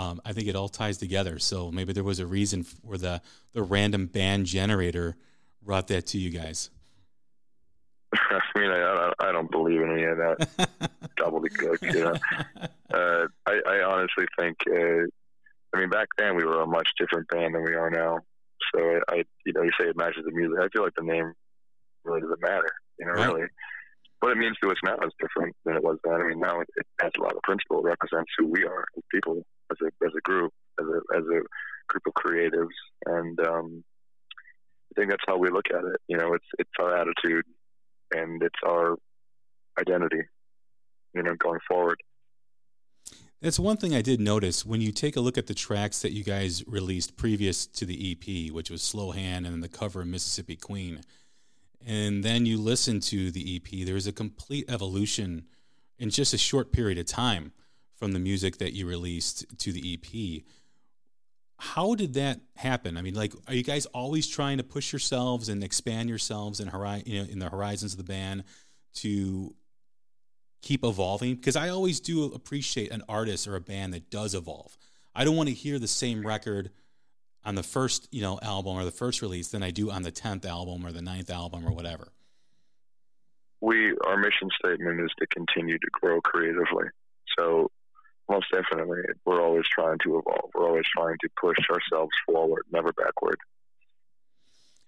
um, 0.00 0.20
I 0.24 0.32
think 0.32 0.48
it 0.48 0.56
all 0.56 0.68
ties 0.68 0.96
together. 0.98 1.38
So 1.38 1.70
maybe 1.70 1.92
there 1.92 2.04
was 2.04 2.20
a 2.20 2.26
reason 2.26 2.62
for 2.62 2.96
the 2.96 3.20
the 3.52 3.62
random 3.62 4.06
band 4.06 4.46
generator 4.46 5.16
brought 5.62 5.88
that 5.88 6.06
to 6.08 6.18
you 6.18 6.30
guys. 6.30 6.70
I 8.14 8.40
mean, 8.56 8.70
I, 8.70 9.12
I 9.20 9.32
don't 9.32 9.50
believe 9.50 9.80
in 9.80 9.92
any 9.92 10.04
of 10.04 10.16
that 10.16 10.48
gobbledygook. 11.18 11.94
You 11.94 12.04
know, 12.04 12.14
uh, 12.92 13.26
I, 13.46 13.60
I 13.66 13.82
honestly 13.82 14.26
think. 14.38 14.56
Uh, 14.68 15.06
I 15.72 15.78
mean, 15.78 15.90
back 15.90 16.08
then 16.18 16.34
we 16.34 16.44
were 16.44 16.62
a 16.62 16.66
much 16.66 16.88
different 16.98 17.28
band 17.28 17.54
than 17.54 17.62
we 17.62 17.74
are 17.74 17.90
now. 17.90 18.18
So 18.74 18.80
I, 19.08 19.14
I 19.14 19.24
you 19.46 19.52
know, 19.52 19.62
you 19.62 19.70
say 19.78 19.88
it 19.88 19.96
matches 19.96 20.24
the 20.24 20.32
music. 20.32 20.58
I 20.60 20.68
feel 20.68 20.82
like 20.82 20.94
the 20.96 21.04
name 21.04 21.32
really 22.04 22.20
doesn't 22.20 22.40
matter. 22.42 22.72
You 22.98 23.06
know, 23.06 23.12
right. 23.12 23.26
really 23.32 23.46
what 24.20 24.32
it 24.32 24.38
means 24.38 24.56
to 24.62 24.70
us 24.70 24.76
now 24.84 24.96
is 25.04 25.12
different 25.18 25.56
than 25.64 25.76
it 25.76 25.82
was 25.82 25.98
then. 26.04 26.14
I 26.14 26.28
mean, 26.28 26.40
now 26.40 26.60
it, 26.60 26.68
it 26.76 26.86
has 27.00 27.12
a 27.18 27.22
lot 27.22 27.34
of 27.34 27.42
principle. 27.42 27.78
It 27.78 27.88
represents 27.88 28.30
who 28.38 28.46
we 28.46 28.64
are 28.64 28.84
as 28.96 29.02
people, 29.10 29.42
as 29.70 29.76
a 29.82 30.06
as 30.06 30.12
a 30.16 30.20
group, 30.22 30.52
as 30.80 30.86
a 30.86 31.16
as 31.16 31.24
a 31.24 31.40
group 31.88 32.02
of 32.06 32.12
creatives, 32.14 32.74
and 33.06 33.38
um, 33.40 33.84
I 34.92 35.00
think 35.00 35.10
that's 35.10 35.24
how 35.26 35.38
we 35.38 35.50
look 35.50 35.66
at 35.70 35.84
it. 35.84 36.00
You 36.08 36.16
know, 36.16 36.34
it's 36.34 36.46
it's 36.58 36.70
our 36.78 36.96
attitude, 36.96 37.44
and 38.14 38.42
it's 38.42 38.60
our 38.66 38.96
identity. 39.78 40.22
You 41.14 41.22
know, 41.22 41.34
going 41.34 41.60
forward. 41.68 42.00
That's 43.42 43.58
one 43.58 43.78
thing 43.78 43.94
I 43.94 44.02
did 44.02 44.20
notice 44.20 44.66
when 44.66 44.82
you 44.82 44.92
take 44.92 45.16
a 45.16 45.20
look 45.20 45.38
at 45.38 45.46
the 45.46 45.54
tracks 45.54 46.02
that 46.02 46.12
you 46.12 46.22
guys 46.22 46.62
released 46.68 47.16
previous 47.16 47.66
to 47.66 47.86
the 47.86 48.12
EP, 48.12 48.52
which 48.52 48.70
was 48.70 48.82
Slow 48.82 49.12
Hand 49.12 49.46
and 49.46 49.62
the 49.62 49.68
cover 49.68 50.02
of 50.02 50.08
Mississippi 50.08 50.56
Queen 50.56 51.00
and 51.86 52.22
then 52.22 52.46
you 52.46 52.58
listen 52.58 53.00
to 53.00 53.30
the 53.30 53.56
EP, 53.56 53.86
there's 53.86 54.06
a 54.06 54.12
complete 54.12 54.66
evolution 54.68 55.46
in 55.98 56.10
just 56.10 56.34
a 56.34 56.38
short 56.38 56.72
period 56.72 56.98
of 56.98 57.06
time 57.06 57.52
from 58.00 58.12
the 58.12 58.18
music 58.18 58.56
that 58.56 58.72
you 58.72 58.86
released 58.86 59.44
to 59.58 59.72
the 59.72 59.94
EP. 59.94 60.42
How 61.58 61.94
did 61.94 62.14
that 62.14 62.40
happen? 62.56 62.96
I 62.96 63.02
mean, 63.02 63.14
like, 63.14 63.34
are 63.46 63.52
you 63.52 63.62
guys 63.62 63.84
always 63.86 64.26
trying 64.26 64.56
to 64.56 64.64
push 64.64 64.90
yourselves 64.90 65.50
and 65.50 65.62
expand 65.62 66.08
yourselves 66.08 66.60
in, 66.60 66.68
hori- 66.68 67.02
you 67.04 67.20
know, 67.20 67.28
in 67.30 67.38
the 67.38 67.50
horizons 67.50 67.92
of 67.92 67.98
the 67.98 68.04
band 68.04 68.44
to 68.94 69.54
keep 70.62 70.82
evolving? 70.82 71.34
Because 71.34 71.56
I 71.56 71.68
always 71.68 72.00
do 72.00 72.24
appreciate 72.32 72.90
an 72.90 73.02
artist 73.06 73.46
or 73.46 73.54
a 73.54 73.60
band 73.60 73.92
that 73.92 74.10
does 74.10 74.34
evolve. 74.34 74.78
I 75.14 75.24
don't 75.24 75.36
want 75.36 75.50
to 75.50 75.54
hear 75.54 75.78
the 75.78 75.86
same 75.86 76.26
record 76.26 76.70
on 77.44 77.54
the 77.54 77.62
first 77.62 78.08
you 78.10 78.22
know 78.22 78.38
album 78.42 78.76
or 78.76 78.84
the 78.84 78.90
first 78.90 79.22
release 79.22 79.48
than 79.48 79.62
I 79.62 79.70
do 79.70 79.90
on 79.90 80.02
the 80.02 80.10
tenth 80.10 80.46
album 80.46 80.86
or 80.86 80.92
the 80.92 81.02
ninth 81.02 81.30
album 81.30 81.66
or 81.66 81.72
whatever. 81.72 82.08
We 83.60 83.94
our 84.06 84.16
mission 84.16 84.48
statement 84.64 85.00
is 85.00 85.10
to 85.18 85.26
continue 85.26 85.78
to 85.78 85.88
grow 85.92 86.20
creatively. 86.20 86.86
So 87.38 87.70
most 88.30 88.46
definitely, 88.52 89.02
we're 89.24 89.42
always 89.42 89.66
trying 89.68 89.98
to 90.04 90.18
evolve. 90.18 90.50
We're 90.54 90.68
always 90.68 90.86
trying 90.96 91.16
to 91.20 91.28
push 91.40 91.58
ourselves 91.68 92.12
forward, 92.24 92.64
never 92.72 92.92
backward. 92.92 93.38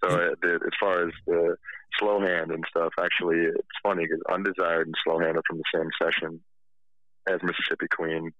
So 0.03 0.09
uh, 0.09 0.47
as 0.55 0.73
far 0.79 1.07
as 1.07 1.13
the 1.27 1.55
slow 1.99 2.21
hand 2.21 2.51
and 2.51 2.63
stuff, 2.69 2.93
actually, 2.99 3.37
it's 3.37 3.79
funny 3.81 4.05
because 4.05 4.21
Undesired 4.31 4.87
and 4.87 4.95
Slow 5.03 5.19
Hand 5.19 5.37
are 5.37 5.43
from 5.47 5.57
the 5.59 5.63
same 5.73 5.89
session 6.01 6.41
as 7.27 7.39
Mississippi 7.43 7.87
Queen, 7.93 8.31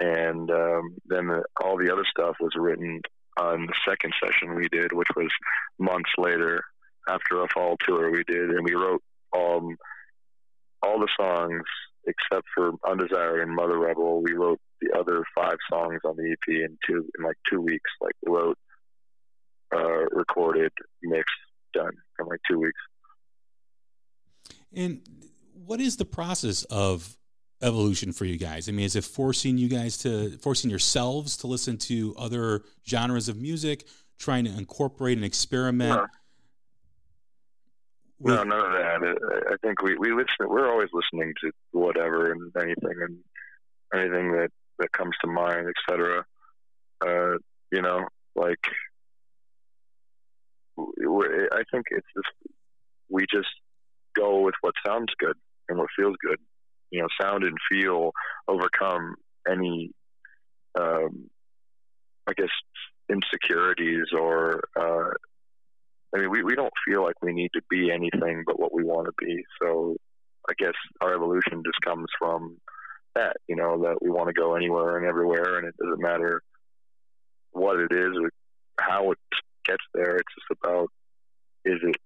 and 0.00 0.50
um, 0.50 0.96
then 1.06 1.28
the, 1.28 1.42
all 1.62 1.76
the 1.76 1.92
other 1.92 2.04
stuff 2.08 2.36
was 2.40 2.52
written 2.56 3.00
on 3.38 3.66
the 3.66 3.74
second 3.86 4.14
session 4.22 4.54
we 4.54 4.68
did, 4.68 4.92
which 4.92 5.08
was 5.16 5.28
months 5.78 6.10
later 6.16 6.62
after 7.08 7.42
a 7.42 7.48
fall 7.52 7.76
tour 7.86 8.10
we 8.10 8.24
did, 8.24 8.50
and 8.50 8.64
we 8.64 8.74
wrote 8.74 9.02
um, 9.36 9.76
all 10.82 10.98
the 10.98 11.08
songs 11.18 11.64
except 12.06 12.46
for 12.54 12.72
Undesired 12.88 13.40
and 13.40 13.54
Mother 13.54 13.78
Rebel. 13.78 14.22
We 14.22 14.32
wrote 14.32 14.60
the 14.80 14.98
other 14.98 15.24
five 15.34 15.56
songs 15.70 16.00
on 16.04 16.16
the 16.16 16.32
EP 16.32 16.48
in 16.48 16.78
two 16.86 17.08
in 17.18 17.24
like 17.24 17.36
two 17.50 17.60
weeks. 17.60 17.90
Like 18.00 18.14
we 18.24 18.32
wrote, 18.32 18.58
uh, 19.74 20.06
recorded, 20.12 20.72
mixed, 21.02 21.34
done 21.72 21.92
in 22.18 22.26
like 22.26 22.40
two 22.48 22.60
weeks. 22.60 22.80
And 24.74 25.00
what 25.52 25.80
is 25.80 25.96
the 25.96 26.04
process 26.04 26.64
of 26.64 27.16
evolution 27.62 28.12
for 28.12 28.24
you 28.24 28.36
guys? 28.36 28.68
I 28.68 28.72
mean, 28.72 28.84
is 28.84 28.96
it 28.96 29.04
forcing 29.04 29.58
you 29.58 29.68
guys 29.68 29.96
to 29.98 30.36
forcing 30.38 30.70
yourselves 30.70 31.36
to 31.38 31.46
listen 31.46 31.78
to 31.78 32.14
other 32.18 32.62
genres 32.88 33.28
of 33.28 33.40
music, 33.40 33.86
trying 34.18 34.44
to 34.44 34.56
incorporate 34.56 35.16
and 35.16 35.24
experiment? 35.24 35.90
No, 35.90 36.06
with... 38.18 38.34
no 38.34 38.42
none 38.44 38.66
of 38.66 38.72
that. 38.72 39.44
I 39.50 39.56
think 39.66 39.82
we 39.82 39.96
we 39.96 40.12
listen. 40.12 40.48
We're 40.48 40.70
always 40.70 40.88
listening 40.92 41.32
to 41.42 41.50
whatever 41.72 42.32
and 42.32 42.52
anything 42.56 42.96
and 43.02 43.18
anything 43.94 44.32
that 44.32 44.50
that 44.78 44.92
comes 44.92 45.14
to 45.22 45.30
mind, 45.30 45.66
etc. 45.68 46.24
Uh, 47.04 47.38
you 47.72 47.82
know, 47.82 48.06
like 48.34 48.64
I 50.78 51.62
think 51.70 51.86
it's 51.90 52.06
just 52.14 52.52
we 53.08 53.26
just 53.32 53.48
go 54.14 54.40
with 54.40 54.54
what 54.60 54.74
sounds 54.86 55.12
good 55.18 55.36
and 55.68 55.78
what 55.78 55.88
feels 55.96 56.16
good 56.26 56.38
you 56.90 57.00
know, 57.00 57.08
sound 57.20 57.44
and 57.44 57.56
feel 57.70 58.12
overcome 58.48 59.16
any, 59.50 59.90
um, 60.78 61.28
I 62.26 62.32
guess, 62.36 62.48
insecurities 63.10 64.06
or, 64.16 64.62
uh, 64.78 65.10
I 66.16 66.20
mean, 66.20 66.30
we, 66.30 66.42
we 66.42 66.54
don't 66.54 66.72
feel 66.86 67.02
like 67.02 67.16
we 67.20 67.32
need 67.32 67.50
to 67.54 67.60
be 67.68 67.90
anything 67.90 68.44
but 68.46 68.58
what 68.58 68.72
we 68.72 68.82
want 68.82 69.06
to 69.06 69.12
be. 69.18 69.44
So 69.60 69.96
I 70.48 70.54
guess 70.58 70.72
our 71.00 71.14
evolution 71.14 71.62
just 71.64 71.80
comes 71.84 72.06
from 72.18 72.56
that, 73.14 73.36
you 73.48 73.56
know, 73.56 73.82
that 73.82 73.98
we 74.00 74.08
want 74.08 74.28
to 74.28 74.32
go 74.32 74.54
anywhere 74.54 74.96
and 74.96 75.06
everywhere, 75.06 75.58
and 75.58 75.66
it 75.68 75.74
doesn't 75.76 76.00
matter 76.00 76.42
what 77.52 77.78
it 77.78 77.92
is 77.92 78.12
or 78.18 78.30
how 78.80 79.10
it 79.10 79.18
gets 79.64 79.84
there. 79.92 80.16
It's 80.16 80.34
just 80.34 80.60
about 80.62 80.88
is 81.64 81.80
it 81.82 81.96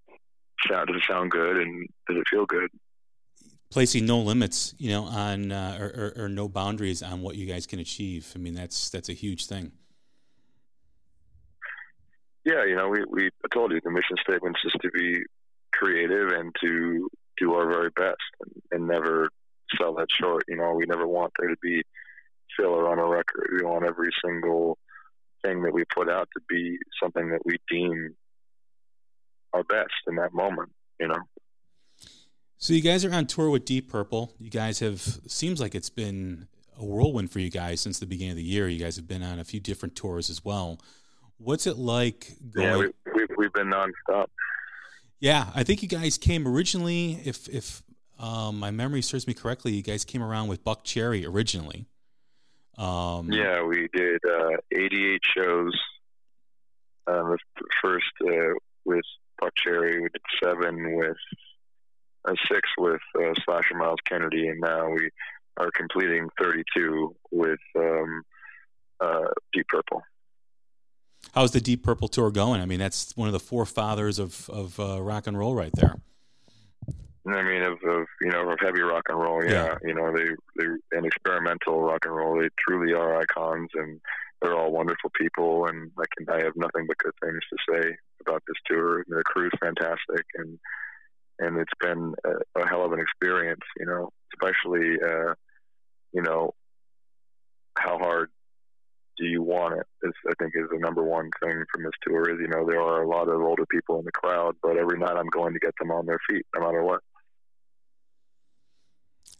sound 0.68 0.88
does 0.88 0.96
it 0.96 1.02
sound 1.08 1.30
good 1.30 1.58
and 1.58 1.86
does 2.08 2.18
it 2.18 2.28
feel 2.28 2.46
good? 2.46 2.68
placing 3.70 4.04
no 4.04 4.18
limits, 4.18 4.74
you 4.78 4.90
know, 4.90 5.04
on 5.04 5.52
uh, 5.52 5.76
or, 5.78 5.86
or, 5.86 6.24
or, 6.24 6.28
no 6.28 6.48
boundaries 6.48 7.04
on 7.04 7.22
what 7.22 7.36
you 7.36 7.46
guys 7.46 7.68
can 7.68 7.78
achieve. 7.78 8.32
I 8.34 8.38
mean, 8.38 8.54
that's 8.54 8.90
that's 8.90 9.08
a 9.08 9.12
huge 9.12 9.46
thing. 9.46 9.70
Yeah, 12.44 12.64
you 12.64 12.74
know, 12.74 12.88
we 12.88 13.04
we 13.08 13.26
I 13.44 13.54
told 13.54 13.72
you 13.72 13.80
the 13.82 13.90
mission 13.90 14.16
statement 14.22 14.56
is 14.64 14.72
to 14.80 14.90
be 14.90 15.22
creative 15.72 16.28
and 16.28 16.54
to 16.62 17.08
do 17.38 17.54
our 17.54 17.66
very 17.66 17.90
best 17.90 18.16
and, 18.40 18.62
and 18.72 18.88
never 18.88 19.28
sell 19.78 19.94
that 19.94 20.08
short. 20.10 20.44
You 20.48 20.56
know, 20.56 20.74
we 20.74 20.84
never 20.86 21.06
want 21.06 21.32
there 21.38 21.48
to 21.48 21.56
be 21.62 21.82
filler 22.56 22.88
on 22.88 22.98
a 22.98 23.06
record. 23.06 23.50
We 23.56 23.62
want 23.62 23.84
every 23.84 24.10
single 24.24 24.78
thing 25.44 25.62
that 25.62 25.72
we 25.72 25.84
put 25.94 26.10
out 26.10 26.28
to 26.34 26.40
be 26.48 26.78
something 27.02 27.30
that 27.30 27.40
we 27.44 27.56
deem 27.70 28.14
our 29.52 29.62
best 29.64 29.92
in 30.06 30.16
that 30.16 30.32
moment. 30.32 30.70
You 30.98 31.08
know. 31.08 31.20
So 32.58 32.74
you 32.74 32.82
guys 32.82 33.04
are 33.04 33.12
on 33.12 33.26
tour 33.26 33.48
with 33.48 33.64
Deep 33.64 33.90
Purple. 33.90 34.34
You 34.38 34.50
guys 34.50 34.80
have 34.80 35.00
seems 35.26 35.60
like 35.60 35.74
it's 35.74 35.88
been 35.90 36.46
a 36.78 36.84
whirlwind 36.84 37.30
for 37.30 37.38
you 37.38 37.50
guys 37.50 37.80
since 37.80 37.98
the 37.98 38.06
beginning 38.06 38.32
of 38.32 38.36
the 38.36 38.42
year. 38.42 38.68
You 38.68 38.78
guys 38.78 38.96
have 38.96 39.08
been 39.08 39.22
on 39.22 39.38
a 39.38 39.44
few 39.44 39.60
different 39.60 39.96
tours 39.96 40.28
as 40.28 40.44
well. 40.44 40.78
What's 41.42 41.66
it 41.66 41.78
like 41.78 42.36
going? 42.54 42.66
Yeah, 42.66 42.76
we, 42.76 42.86
we, 43.14 43.26
we've 43.36 43.52
been 43.52 43.70
nonstop. 43.70 44.26
Yeah, 45.20 45.50
I 45.54 45.64
think 45.64 45.82
you 45.82 45.88
guys 45.88 46.18
came 46.18 46.46
originally, 46.46 47.20
if 47.24 47.48
if 47.48 47.82
um, 48.18 48.58
my 48.58 48.70
memory 48.70 49.02
serves 49.02 49.26
me 49.26 49.34
correctly, 49.34 49.72
you 49.72 49.82
guys 49.82 50.04
came 50.04 50.22
around 50.22 50.48
with 50.48 50.62
Buckcherry 50.64 51.26
originally. 51.26 51.86
Um, 52.76 53.30
yeah, 53.32 53.62
we 53.62 53.88
did 53.92 54.20
uh, 54.24 54.56
88 54.72 55.20
shows. 55.36 55.72
Uh, 57.06 57.22
the 57.22 57.38
first 57.82 58.04
uh, 58.26 58.54
with 58.84 59.04
Buckcherry, 59.40 60.02
we 60.02 60.08
did 60.08 60.22
seven 60.42 60.96
with 60.96 61.16
uh, 62.26 62.34
six 62.50 62.68
with 62.78 63.00
uh, 63.18 63.32
Slasher 63.44 63.74
Myles 63.76 63.98
Kennedy, 64.06 64.48
and 64.48 64.60
now 64.60 64.90
we 64.90 65.10
are 65.56 65.70
completing 65.70 66.28
32 66.40 67.14
with 67.30 67.58
um, 67.76 68.22
uh, 69.00 69.28
Deep 69.52 69.66
Purple. 69.68 70.02
How's 71.34 71.52
the 71.52 71.60
Deep 71.60 71.82
Purple 71.84 72.08
tour 72.08 72.30
going? 72.30 72.60
I 72.60 72.66
mean, 72.66 72.78
that's 72.80 73.16
one 73.16 73.28
of 73.28 73.32
the 73.32 73.40
forefathers 73.40 74.18
of 74.18 74.48
of 74.50 74.78
uh, 74.80 75.00
rock 75.02 75.26
and 75.26 75.38
roll 75.38 75.54
right 75.54 75.72
there. 75.74 75.96
I 77.26 77.42
mean, 77.42 77.62
of, 77.62 77.74
of 77.84 78.06
you 78.20 78.30
know, 78.30 78.48
of 78.50 78.58
heavy 78.60 78.80
rock 78.80 79.04
and 79.08 79.20
roll. 79.20 79.44
Yeah, 79.44 79.50
Yeah. 79.50 79.78
you 79.84 79.94
know, 79.94 80.12
they 80.12 80.24
they 80.58 80.66
and 80.96 81.06
experimental 81.06 81.80
rock 81.82 82.04
and 82.04 82.16
roll. 82.16 82.40
They 82.40 82.48
truly 82.58 82.92
are 82.94 83.20
icons, 83.20 83.68
and 83.74 84.00
they're 84.42 84.56
all 84.56 84.72
wonderful 84.72 85.10
people. 85.14 85.66
And 85.66 85.90
I 85.98 86.04
can 86.16 86.28
I 86.34 86.42
have 86.44 86.56
nothing 86.56 86.86
but 86.88 86.98
good 86.98 87.12
things 87.22 87.40
to 87.50 87.56
say 87.72 87.96
about 88.20 88.42
this 88.48 88.56
tour. 88.66 89.04
The 89.06 89.22
crew's 89.24 89.52
fantastic, 89.60 90.24
and 90.36 90.58
and 91.38 91.58
it's 91.58 91.72
been 91.80 92.14
a, 92.24 92.60
a 92.62 92.66
hell 92.66 92.84
of 92.84 92.92
an 92.92 93.00
experience. 93.00 93.60
You 93.78 93.86
know, 93.86 94.08
especially 94.34 94.96
uh, 95.00 95.34
you 96.12 96.22
know 96.22 96.54
how 97.78 97.98
hard 97.98 98.30
do 99.20 99.26
you 99.26 99.42
want 99.42 99.78
it? 99.78 99.86
I 100.04 100.32
think 100.38 100.54
is 100.56 100.68
the 100.70 100.78
number 100.78 101.04
one 101.04 101.30
thing 101.42 101.62
from 101.72 101.84
this 101.84 101.92
tour. 102.02 102.30
Is 102.30 102.40
you 102.40 102.48
know 102.48 102.66
there 102.66 102.80
are 102.80 103.02
a 103.02 103.08
lot 103.08 103.28
of 103.28 103.40
older 103.40 103.66
people 103.66 103.98
in 103.98 104.04
the 104.04 104.12
crowd, 104.12 104.56
but 104.62 104.76
every 104.76 104.98
night 104.98 105.16
I'm 105.16 105.28
going 105.28 105.52
to 105.52 105.60
get 105.60 105.74
them 105.78 105.90
on 105.90 106.06
their 106.06 106.18
feet, 106.28 106.46
no 106.54 106.62
matter 106.62 106.82
what. 106.82 107.00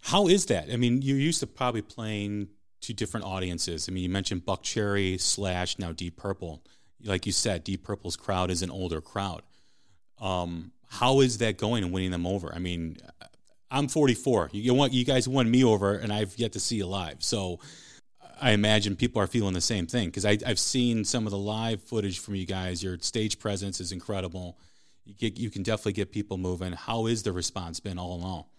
How 0.03 0.29
is 0.29 0.47
that? 0.47 0.71
I 0.73 0.77
mean, 0.77 1.03
you're 1.03 1.17
used 1.17 1.41
to 1.41 1.47
probably 1.47 1.83
playing 1.83 2.49
to 2.83 2.93
different 2.93 3.27
audiences. 3.27 3.89
I 3.89 3.93
mean, 3.93 4.03
you 4.03 4.09
mentioned 4.09 4.45
Buckcherry 4.45 5.19
slash 5.19 5.79
now 5.79 5.93
Deep 5.93 6.17
Purple. 6.17 6.63
Like 7.03 7.27
you 7.27 7.33
said, 7.33 7.65
Deep 7.65 7.83
Purple's 7.83 8.17
crowd 8.17 8.51
is 8.51 8.63
an 8.63 8.71
older 8.71 9.01
crowd. 9.01 9.43
Um, 10.21 10.73
how 10.89 11.21
is 11.21 11.39
that 11.39 11.57
going 11.57 11.85
and 11.85 11.93
winning 11.93 12.11
them 12.11 12.27
over? 12.27 12.53
I 12.55 12.59
mean, 12.59 12.99
I'm 13.71 13.89
44. 13.89 14.51
You, 14.53 14.63
you 14.63 14.75
want 14.75 14.93
you 14.93 15.05
guys 15.05 15.27
won 15.27 15.51
me 15.51 15.65
over, 15.65 15.95
and 15.95 16.13
I've 16.13 16.39
yet 16.39 16.53
to 16.53 16.61
see 16.61 16.77
you 16.77 16.87
live. 16.87 17.23
So 17.23 17.61
I 18.41 18.53
imagine 18.53 18.97
people 18.97 19.21
are 19.21 19.27
feeling 19.27 19.55
the 19.55 19.61
same 19.61 19.87
thing 19.87 20.09
because 20.09 20.25
I've 20.25 20.59
seen 20.59 21.05
some 21.05 21.27
of 21.27 21.31
the 21.31 21.39
live 21.39 21.83
footage 21.83 22.19
from 22.19 22.35
you 22.35 22.47
guys. 22.47 22.83
Your 22.83 22.99
stage 22.99 23.39
presence 23.39 23.81
is 23.81 23.93
incredible. 23.93 24.59
You 25.05 25.15
get, 25.15 25.39
you 25.39 25.51
can 25.51 25.63
definitely 25.63 25.93
get 25.95 26.13
people 26.13 26.39
moving. 26.39 26.73
How 26.73 27.07
is 27.07 27.23
the 27.23 27.33
response 27.33 27.81
been 27.81 27.99
all 27.99 28.19
in 28.19 28.25
all? 28.25 28.51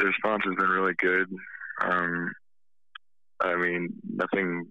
the 0.00 0.06
response 0.06 0.42
has 0.46 0.54
been 0.56 0.68
really 0.68 0.94
good. 0.94 1.28
Um, 1.82 2.32
I 3.40 3.54
mean, 3.56 3.94
nothing 4.02 4.66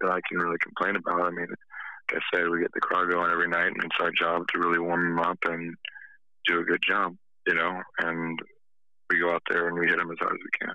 that 0.00 0.10
I 0.10 0.20
can 0.28 0.38
really 0.38 0.58
complain 0.62 0.96
about. 0.96 1.22
I 1.22 1.30
mean, 1.30 1.48
like 1.48 2.20
I 2.20 2.36
said, 2.36 2.48
we 2.48 2.60
get 2.60 2.72
the 2.74 2.80
crowd 2.80 3.10
going 3.10 3.30
every 3.30 3.48
night, 3.48 3.68
and 3.68 3.82
it's 3.82 3.96
our 4.00 4.10
job 4.12 4.46
to 4.48 4.58
really 4.58 4.78
warm 4.78 5.16
them 5.16 5.24
up 5.24 5.38
and 5.46 5.74
do 6.46 6.60
a 6.60 6.64
good 6.64 6.82
job, 6.86 7.16
you 7.46 7.54
know. 7.54 7.80
And 7.98 8.38
we 9.10 9.18
go 9.18 9.32
out 9.32 9.42
there 9.50 9.68
and 9.68 9.78
we 9.78 9.86
hit 9.86 9.96
them 9.96 10.10
as 10.10 10.18
hard 10.18 10.34
as 10.34 10.38
we 10.38 10.66
can. 10.66 10.74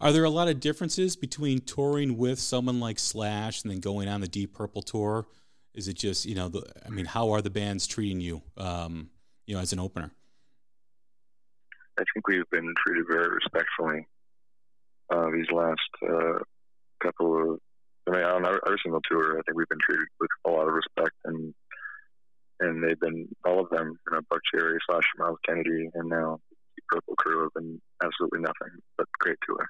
Are 0.00 0.12
there 0.12 0.24
a 0.24 0.30
lot 0.30 0.48
of 0.48 0.60
differences 0.60 1.16
between 1.16 1.60
touring 1.60 2.18
with 2.18 2.38
someone 2.38 2.80
like 2.80 2.98
Slash 2.98 3.62
and 3.62 3.70
then 3.70 3.80
going 3.80 4.08
on 4.08 4.20
the 4.20 4.28
Deep 4.28 4.54
Purple 4.54 4.82
tour? 4.82 5.26
Is 5.74 5.88
it 5.88 5.94
just 5.94 6.24
you 6.24 6.34
know? 6.34 6.48
The, 6.48 6.64
I 6.84 6.90
mean, 6.90 7.06
how 7.06 7.30
are 7.30 7.42
the 7.42 7.50
bands 7.50 7.86
treating 7.86 8.20
you? 8.20 8.42
Um, 8.56 9.10
you 9.46 9.54
know, 9.54 9.60
as 9.60 9.72
an 9.72 9.78
opener. 9.78 10.10
I 11.98 12.02
think 12.12 12.28
we've 12.28 12.48
been 12.50 12.74
treated 12.84 13.06
very 13.08 13.28
respectfully 13.28 14.06
uh, 15.10 15.30
these 15.30 15.50
last 15.52 15.80
uh, 16.02 16.38
couple 17.02 17.54
of. 17.54 17.60
I 18.08 18.10
mean, 18.10 18.24
on 18.24 18.46
every 18.46 18.60
every 18.66 18.78
single 18.82 19.00
tour, 19.10 19.38
I 19.38 19.42
think 19.42 19.56
we've 19.56 19.68
been 19.68 19.78
treated 19.82 20.06
with 20.20 20.30
a 20.46 20.50
lot 20.50 20.68
of 20.68 20.74
respect, 20.74 21.14
and 21.24 21.54
and 22.60 22.82
they've 22.82 23.00
been 23.00 23.28
all 23.44 23.60
of 23.60 23.70
them. 23.70 23.98
You 24.10 24.16
know, 24.16 24.20
Buck 24.28 24.40
Cherry, 24.52 24.78
Slash, 24.88 25.04
Myles 25.18 25.38
Kennedy, 25.46 25.90
and 25.94 26.08
now 26.08 26.40
Purple 26.88 27.14
Crew 27.16 27.42
have 27.44 27.54
been 27.54 27.80
absolutely 28.02 28.40
nothing 28.40 28.78
but 28.96 29.06
great 29.20 29.36
to 29.48 29.56
us. 29.58 29.66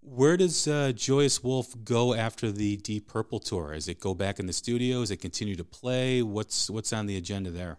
Where 0.00 0.36
does 0.36 0.66
uh, 0.66 0.92
Joyous 0.94 1.42
Wolf 1.42 1.74
go 1.84 2.14
after 2.14 2.50
the 2.52 2.76
Deep 2.78 3.08
Purple 3.08 3.40
tour? 3.40 3.72
Is 3.74 3.88
it 3.88 4.00
go 4.00 4.14
back 4.14 4.38
in 4.38 4.46
the 4.46 4.52
studio? 4.52 5.00
Does 5.00 5.10
it 5.10 5.18
continue 5.18 5.56
to 5.56 5.64
play? 5.64 6.22
What's 6.22 6.70
what's 6.70 6.92
on 6.92 7.06
the 7.06 7.16
agenda 7.16 7.50
there? 7.50 7.78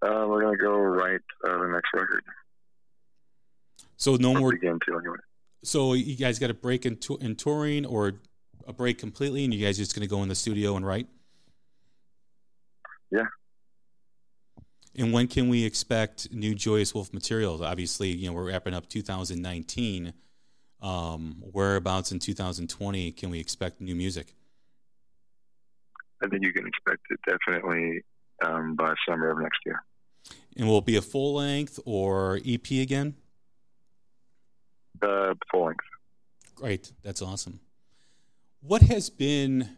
Uh, 0.00 0.26
we're 0.28 0.42
gonna 0.42 0.56
go 0.56 0.76
write 0.76 1.20
uh, 1.46 1.58
the 1.58 1.68
next 1.72 1.88
record. 1.94 2.22
So 3.96 4.16
no 4.16 4.32
Or 4.32 4.38
more. 4.40 4.50
begin 4.52 4.78
to 4.86 4.98
anyway. 4.98 5.16
So 5.62 5.94
you 5.94 6.16
guys 6.16 6.38
got 6.38 6.50
a 6.50 6.54
break 6.54 6.84
in, 6.84 6.96
tou- 6.96 7.16
in 7.18 7.36
touring 7.36 7.86
or 7.86 8.12
a 8.66 8.72
break 8.72 8.98
completely, 8.98 9.44
and 9.44 9.54
you 9.54 9.64
guys 9.64 9.78
just 9.78 9.94
going 9.94 10.02
to 10.02 10.08
go 10.08 10.22
in 10.22 10.28
the 10.28 10.34
studio 10.34 10.76
and 10.76 10.86
write? 10.86 11.06
Yeah. 13.10 13.22
And 14.96 15.12
when 15.12 15.26
can 15.26 15.48
we 15.48 15.64
expect 15.64 16.32
new 16.32 16.54
Joyous 16.54 16.94
Wolf 16.94 17.12
materials? 17.12 17.60
Obviously, 17.60 18.10
you 18.10 18.28
know 18.28 18.32
we're 18.32 18.46
wrapping 18.48 18.74
up 18.74 18.88
2019. 18.88 20.12
Um, 20.80 21.42
whereabouts 21.52 22.12
in 22.12 22.18
2020 22.18 23.12
can 23.12 23.30
we 23.30 23.40
expect 23.40 23.80
new 23.80 23.94
music? 23.94 24.34
I 26.22 26.28
think 26.28 26.42
you 26.42 26.52
can 26.52 26.66
expect 26.66 27.00
it 27.10 27.20
definitely 27.26 28.02
um, 28.44 28.76
by 28.76 28.94
summer 29.08 29.30
of 29.30 29.38
next 29.40 29.60
year. 29.64 29.82
And 30.56 30.68
will 30.68 30.78
it 30.78 30.86
be 30.86 30.96
a 30.96 31.02
full 31.02 31.34
length 31.34 31.80
or 31.84 32.38
EP 32.46 32.70
again? 32.70 33.14
Uh, 35.02 35.34
full 35.50 35.66
length. 35.66 35.84
Great, 36.54 36.92
that's 37.02 37.20
awesome. 37.20 37.60
What 38.60 38.82
has 38.82 39.10
been 39.10 39.68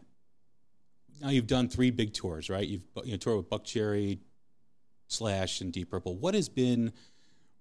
now? 1.21 1.29
You've 1.29 1.47
done 1.47 1.67
three 1.67 1.91
big 1.91 2.13
tours, 2.13 2.49
right? 2.49 2.65
You've 2.65 2.83
you 3.03 3.11
know, 3.11 3.17
toured 3.17 3.37
with 3.37 3.49
Buckcherry, 3.49 4.19
Slash, 5.07 5.61
and 5.61 5.71
Deep 5.71 5.89
Purple. 5.89 6.15
What 6.15 6.33
has 6.33 6.49
been 6.49 6.91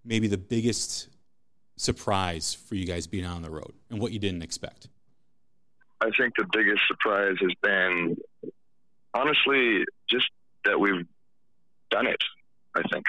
maybe 0.05 0.29
the 0.29 0.39
biggest 0.39 1.09
surprise 1.77 2.55
for 2.55 2.75
you 2.75 2.87
guys 2.87 3.07
being 3.07 3.25
on 3.25 3.43
the 3.43 3.51
road, 3.51 3.73
and 3.91 4.01
what 4.01 4.13
you 4.13 4.19
didn't 4.19 4.43
expect? 4.43 4.89
I 6.01 6.11
think 6.19 6.35
the 6.37 6.47
biggest 6.53 6.83
surprise 6.89 7.37
has 7.41 7.53
been 7.63 8.17
honestly 9.15 9.85
just 10.09 10.29
that 10.65 10.79
we've 10.79 11.07
done 11.91 12.07
it. 12.07 12.23
I 12.75 12.83
think. 12.93 13.07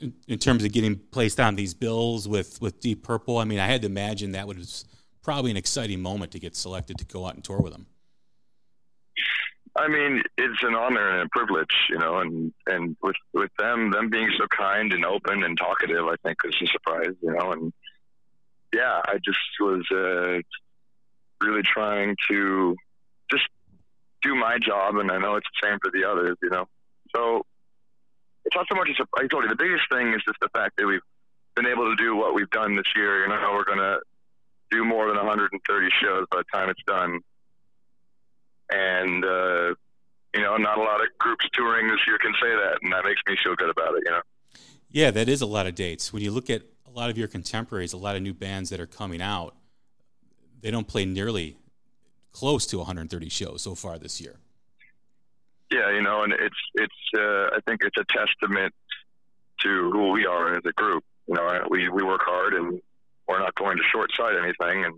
In, 0.00 0.12
in 0.28 0.38
terms 0.38 0.64
of 0.64 0.72
getting 0.72 0.96
placed 0.96 1.40
on 1.40 1.56
these 1.56 1.74
bills 1.74 2.28
with 2.28 2.60
with 2.60 2.80
Deep 2.80 3.02
Purple, 3.02 3.38
I 3.38 3.44
mean, 3.44 3.58
I 3.58 3.66
had 3.66 3.82
to 3.82 3.86
imagine 3.86 4.32
that 4.32 4.46
was 4.46 4.84
probably 5.22 5.50
an 5.50 5.56
exciting 5.56 6.00
moment 6.00 6.32
to 6.32 6.38
get 6.38 6.56
selected 6.56 6.98
to 6.98 7.04
go 7.04 7.26
out 7.26 7.34
and 7.34 7.44
tour 7.44 7.60
with 7.60 7.72
them. 7.72 7.86
I 9.78 9.86
mean, 9.86 10.22
it's 10.36 10.62
an 10.62 10.74
honor 10.74 11.08
and 11.08 11.22
a 11.22 11.28
privilege, 11.30 11.74
you 11.88 11.98
know, 11.98 12.18
and 12.18 12.52
and 12.66 12.96
with 13.00 13.16
with 13.32 13.50
them, 13.58 13.92
them 13.92 14.10
being 14.10 14.30
so 14.36 14.46
kind 14.48 14.92
and 14.92 15.04
open 15.04 15.44
and 15.44 15.56
talkative, 15.56 16.04
I 16.04 16.16
think 16.24 16.42
was 16.42 16.56
a 16.60 16.66
surprise, 16.66 17.14
you 17.22 17.32
know, 17.32 17.52
and 17.52 17.72
yeah, 18.74 19.00
I 19.04 19.18
just 19.24 19.38
was 19.60 19.86
uh, 19.92 20.40
really 21.46 21.62
trying 21.62 22.16
to 22.28 22.76
just 23.30 23.44
do 24.22 24.34
my 24.34 24.58
job, 24.58 24.96
and 24.96 25.12
I 25.12 25.18
know 25.18 25.36
it's 25.36 25.46
the 25.62 25.68
same 25.68 25.78
for 25.80 25.92
the 25.92 26.08
others, 26.08 26.36
you 26.42 26.50
know. 26.50 26.66
So 27.14 27.46
it's 28.44 28.56
not 28.56 28.66
so 28.68 28.74
much. 28.74 28.88
As 28.90 28.96
a, 28.98 29.22
I 29.22 29.28
told 29.28 29.44
you, 29.44 29.48
the 29.48 29.56
biggest 29.56 29.84
thing 29.92 30.08
is 30.08 30.22
just 30.26 30.40
the 30.40 30.48
fact 30.52 30.76
that 30.78 30.86
we've 30.86 31.06
been 31.54 31.66
able 31.66 31.94
to 31.94 31.96
do 31.96 32.16
what 32.16 32.34
we've 32.34 32.50
done 32.50 32.74
this 32.74 32.90
year. 32.96 33.22
You 33.22 33.28
know, 33.28 33.38
how 33.38 33.54
we're 33.54 33.64
to 33.64 34.00
do 34.70 34.84
more 34.84 35.06
than 35.06 35.16
130 35.16 35.88
shows 36.02 36.26
by 36.30 36.38
the 36.38 36.44
time 36.52 36.68
it's 36.68 36.82
done, 36.86 37.20
and 38.70 39.24
uh, 39.24 39.74
you 40.34 40.42
know, 40.42 40.56
not 40.56 40.78
a 40.78 40.82
lot 40.82 41.00
of 41.00 41.08
groups 41.18 41.46
touring 41.52 41.88
this 41.88 42.00
year 42.06 42.18
can 42.18 42.32
say 42.40 42.48
that, 42.48 42.78
and 42.82 42.92
that 42.92 43.04
makes 43.04 43.20
me 43.26 43.36
feel 43.42 43.54
good 43.54 43.70
about 43.70 43.94
it. 43.96 44.02
You 44.04 44.12
know. 44.12 44.22
Yeah, 44.90 45.10
that 45.10 45.28
is 45.28 45.42
a 45.42 45.46
lot 45.46 45.66
of 45.66 45.74
dates. 45.74 46.12
When 46.12 46.22
you 46.22 46.30
look 46.30 46.50
at 46.50 46.62
a 46.86 46.90
lot 46.90 47.10
of 47.10 47.18
your 47.18 47.28
contemporaries, 47.28 47.92
a 47.92 47.98
lot 47.98 48.16
of 48.16 48.22
new 48.22 48.34
bands 48.34 48.70
that 48.70 48.80
are 48.80 48.86
coming 48.86 49.20
out, 49.20 49.54
they 50.60 50.70
don't 50.70 50.88
play 50.88 51.04
nearly 51.04 51.56
close 52.32 52.66
to 52.66 52.78
130 52.78 53.28
shows 53.28 53.62
so 53.62 53.74
far 53.74 53.98
this 53.98 54.20
year. 54.20 54.36
Yeah, 55.70 55.92
you 55.92 56.02
know, 56.02 56.22
and 56.22 56.32
it's 56.32 56.56
it's. 56.74 56.94
Uh, 57.16 57.56
I 57.56 57.58
think 57.66 57.82
it's 57.82 57.96
a 57.98 58.04
testament 58.04 58.74
to 59.60 59.90
who 59.90 60.10
we 60.12 60.24
are 60.24 60.54
as 60.54 60.62
a 60.64 60.72
group. 60.72 61.04
You 61.26 61.34
know, 61.34 61.66
we 61.68 61.88
we 61.88 62.02
work 62.02 62.22
hard, 62.24 62.54
and 62.54 62.80
we're 63.28 63.38
not 63.38 63.54
going 63.54 63.76
to 63.76 63.82
short 63.92 64.10
sight 64.14 64.34
anything. 64.36 64.84
And 64.84 64.94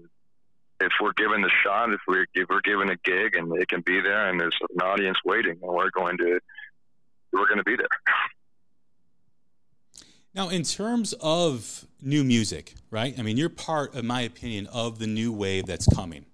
if 0.80 0.92
we're 1.00 1.12
given 1.12 1.42
the 1.42 1.50
shot, 1.62 1.92
if 1.92 2.00
we 2.08 2.24
if 2.34 2.48
we're 2.48 2.60
given 2.62 2.90
a 2.90 2.96
gig, 3.04 3.34
and 3.34 3.54
it 3.60 3.68
can 3.68 3.82
be 3.82 4.00
there, 4.00 4.28
and 4.28 4.40
there's 4.40 4.56
an 4.74 4.80
audience 4.82 5.18
waiting, 5.24 5.58
we're 5.60 5.90
going 5.90 6.16
to 6.18 6.40
we're 7.32 7.46
going 7.46 7.58
to 7.58 7.64
be 7.64 7.76
there. 7.76 7.88
Now, 10.34 10.48
in 10.48 10.62
terms 10.62 11.12
of 11.20 11.86
new 12.00 12.22
music, 12.22 12.74
right? 12.90 13.18
I 13.18 13.22
mean, 13.22 13.36
you're 13.36 13.48
part, 13.48 13.94
in 13.94 14.06
my 14.06 14.20
opinion, 14.20 14.68
of 14.68 14.98
the 14.98 15.06
new 15.06 15.32
wave 15.32 15.66
that's 15.66 15.92
coming. 15.92 16.24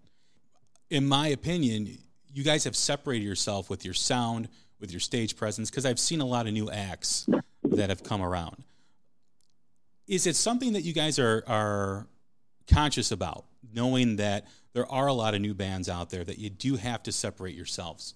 In 0.90 1.06
my 1.06 1.28
opinion, 1.28 1.98
you 2.32 2.44
guys 2.44 2.64
have 2.64 2.76
separated 2.76 3.24
yourself 3.24 3.70
with 3.70 3.84
your 3.84 3.94
sound, 3.94 4.48
with 4.80 4.92
your 4.92 5.00
stage 5.00 5.36
presence, 5.36 5.70
because 5.70 5.86
I've 5.86 5.98
seen 5.98 6.20
a 6.20 6.26
lot 6.26 6.46
of 6.46 6.52
new 6.52 6.70
acts 6.70 7.26
that 7.64 7.88
have 7.88 8.04
come 8.04 8.20
around. 8.22 8.64
Is 10.06 10.26
it 10.26 10.36
something 10.36 10.74
that 10.74 10.82
you 10.82 10.92
guys 10.92 11.18
are 11.18 11.42
are 11.46 12.06
conscious 12.70 13.10
about, 13.10 13.46
knowing 13.72 14.16
that 14.16 14.46
there 14.72 14.90
are 14.90 15.06
a 15.06 15.12
lot 15.12 15.34
of 15.34 15.40
new 15.40 15.54
bands 15.54 15.88
out 15.88 16.10
there 16.10 16.24
that 16.24 16.38
you 16.38 16.50
do 16.50 16.76
have 16.76 17.02
to 17.04 17.12
separate 17.12 17.54
yourselves? 17.54 18.14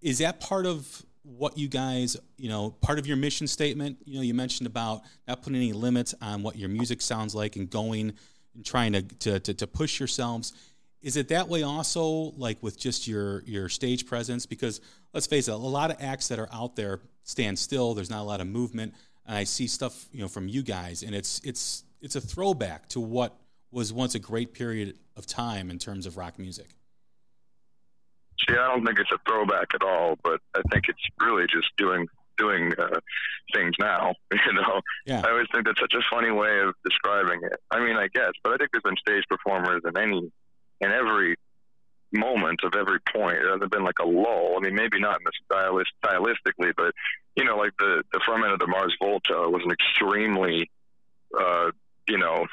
Is 0.00 0.18
that 0.18 0.40
part 0.40 0.66
of 0.66 1.04
what 1.24 1.56
you 1.56 1.68
guys, 1.68 2.16
you 2.36 2.48
know, 2.48 2.70
part 2.82 2.98
of 2.98 3.06
your 3.06 3.16
mission 3.16 3.46
statement. 3.46 3.98
You 4.04 4.16
know, 4.16 4.20
you 4.20 4.34
mentioned 4.34 4.66
about 4.66 5.02
not 5.26 5.42
putting 5.42 5.56
any 5.56 5.72
limits 5.72 6.14
on 6.20 6.42
what 6.42 6.56
your 6.56 6.68
music 6.68 7.00
sounds 7.00 7.34
like 7.34 7.56
and 7.56 7.68
going 7.68 8.12
and 8.54 8.64
trying 8.64 8.92
to 8.92 9.02
to, 9.02 9.40
to, 9.40 9.54
to 9.54 9.66
push 9.66 9.98
yourselves. 9.98 10.52
Is 11.00 11.16
it 11.16 11.28
that 11.28 11.48
way 11.48 11.62
also, 11.62 12.32
like 12.36 12.62
with 12.62 12.78
just 12.78 13.08
your 13.08 13.42
your 13.44 13.68
stage 13.68 14.06
presence? 14.06 14.46
Because 14.46 14.80
let's 15.12 15.26
face 15.26 15.48
it, 15.48 15.52
a 15.52 15.56
lot 15.56 15.90
of 15.90 15.96
acts 16.00 16.28
that 16.28 16.38
are 16.38 16.48
out 16.52 16.76
there 16.76 17.00
stand 17.24 17.58
still. 17.58 17.94
There's 17.94 18.10
not 18.10 18.20
a 18.20 18.24
lot 18.24 18.40
of 18.40 18.46
movement, 18.46 18.94
and 19.26 19.36
I 19.36 19.44
see 19.44 19.66
stuff 19.66 20.06
you 20.12 20.20
know 20.20 20.28
from 20.28 20.46
you 20.46 20.62
guys, 20.62 21.02
and 21.02 21.14
it's 21.14 21.40
it's 21.42 21.84
it's 22.02 22.16
a 22.16 22.20
throwback 22.20 22.88
to 22.90 23.00
what 23.00 23.34
was 23.74 23.92
once 23.92 24.14
a 24.14 24.18
great 24.18 24.54
period 24.54 24.96
of 25.16 25.26
time 25.26 25.70
in 25.70 25.78
terms 25.78 26.06
of 26.06 26.16
rock 26.16 26.38
music. 26.38 26.68
See, 28.48 28.56
I 28.56 28.68
don't 28.68 28.84
think 28.84 28.98
it's 28.98 29.12
a 29.12 29.18
throwback 29.28 29.68
at 29.74 29.82
all, 29.82 30.16
but 30.22 30.40
I 30.54 30.62
think 30.70 30.88
it's 30.88 31.00
really 31.20 31.46
just 31.46 31.68
doing 31.76 32.06
doing 32.36 32.72
uh, 32.78 32.98
things 33.54 33.72
now. 33.78 34.14
You 34.46 34.52
know, 34.52 34.80
yeah. 35.06 35.22
I 35.24 35.30
always 35.30 35.46
think 35.52 35.64
that's 35.64 35.80
such 35.80 35.94
a 35.94 36.02
funny 36.10 36.30
way 36.30 36.60
of 36.60 36.74
describing 36.84 37.40
it. 37.44 37.58
I 37.70 37.78
mean, 37.78 37.96
I 37.96 38.08
guess, 38.12 38.32
but 38.42 38.52
I 38.52 38.56
think 38.56 38.70
there's 38.72 38.82
been 38.82 38.96
stage 38.96 39.24
performers 39.28 39.80
in 39.86 39.96
any 39.96 40.30
in 40.80 40.90
every 40.90 41.36
moment 42.12 42.60
of 42.62 42.74
every 42.76 42.98
point. 43.12 43.38
There 43.40 43.52
hasn't 43.52 43.70
been 43.70 43.84
like 43.84 43.98
a 44.00 44.06
lull. 44.06 44.54
I 44.56 44.60
mean, 44.60 44.74
maybe 44.74 45.00
not 45.00 45.20
in 45.20 45.24
the 45.24 45.32
stylist 45.44 45.92
stylistically, 46.04 46.72
but 46.76 46.92
you 47.36 47.44
know, 47.44 47.56
like 47.56 47.72
the 47.78 48.02
the 48.12 48.20
front 48.24 48.44
end 48.44 48.52
of 48.52 48.58
the 48.58 48.66
Mars 48.66 48.94
Volta 49.00 49.48
was 49.48 49.62
an 49.64 49.70
extremely, 49.70 50.70
uh, 51.38 51.70
you 52.08 52.18
know, 52.18 52.46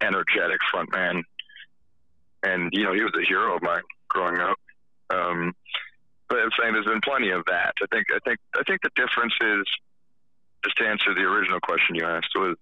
energetic 0.00 0.58
front 0.70 0.92
man, 0.92 1.22
and 2.42 2.70
you 2.72 2.84
know, 2.84 2.92
he 2.92 3.02
was 3.02 3.12
a 3.20 3.26
hero 3.26 3.56
of 3.56 3.62
mine 3.62 3.82
growing 4.08 4.38
up. 4.38 4.56
Um, 5.10 5.52
but 6.28 6.38
I'm 6.38 6.50
saying 6.58 6.72
there's 6.72 6.86
been 6.86 7.00
plenty 7.02 7.30
of 7.30 7.44
that. 7.46 7.74
I 7.82 7.86
think 7.94 8.06
I 8.14 8.18
think 8.24 8.38
I 8.54 8.62
think 8.66 8.80
the 8.82 8.90
difference 8.96 9.34
is 9.40 9.64
just 10.64 10.76
to 10.78 10.86
answer 10.86 11.14
the 11.14 11.22
original 11.22 11.60
question 11.60 11.94
you 11.94 12.04
asked 12.04 12.34
was 12.34 12.56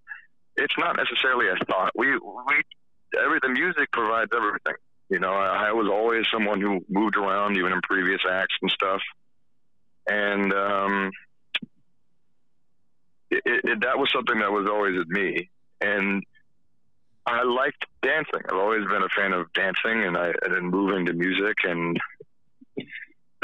it's 0.57 0.75
not 0.79 0.97
necessarily 0.97 1.47
a 1.49 1.65
thought. 1.65 1.93
We 1.95 2.13
we 2.13 2.63
every 3.23 3.39
the 3.43 3.49
music 3.49 3.91
provides 3.93 4.31
everything. 4.35 4.75
You 5.11 5.19
know, 5.19 5.33
I, 5.33 5.69
I 5.69 5.73
was 5.73 5.89
always 5.91 6.27
someone 6.33 6.61
who 6.61 6.85
moved 6.89 7.17
around 7.17 7.57
even 7.57 7.73
in 7.73 7.81
previous 7.83 8.21
acts 8.29 8.57
and 8.63 8.71
stuff, 8.71 9.01
and 10.09 10.53
um, 10.53 11.11
it, 13.31 13.43
it, 13.45 13.81
that 13.83 13.99
was 13.99 14.11
something 14.13 14.39
that 14.39 14.53
was 14.53 14.69
always 14.69 14.95
in 14.95 15.05
me. 15.09 15.51
And 15.81 16.23
I 17.27 17.43
liked 17.43 17.87
dancing. 18.03 18.41
I've 18.49 18.57
always 18.57 18.87
been 18.87 19.03
a 19.03 19.09
fan 19.09 19.33
of 19.33 19.53
dancing 19.55 20.05
and 20.05 20.17
I 20.17 20.33
and 20.43 20.71
moving 20.71 21.07
to 21.07 21.13
music 21.15 21.57
and 21.65 21.99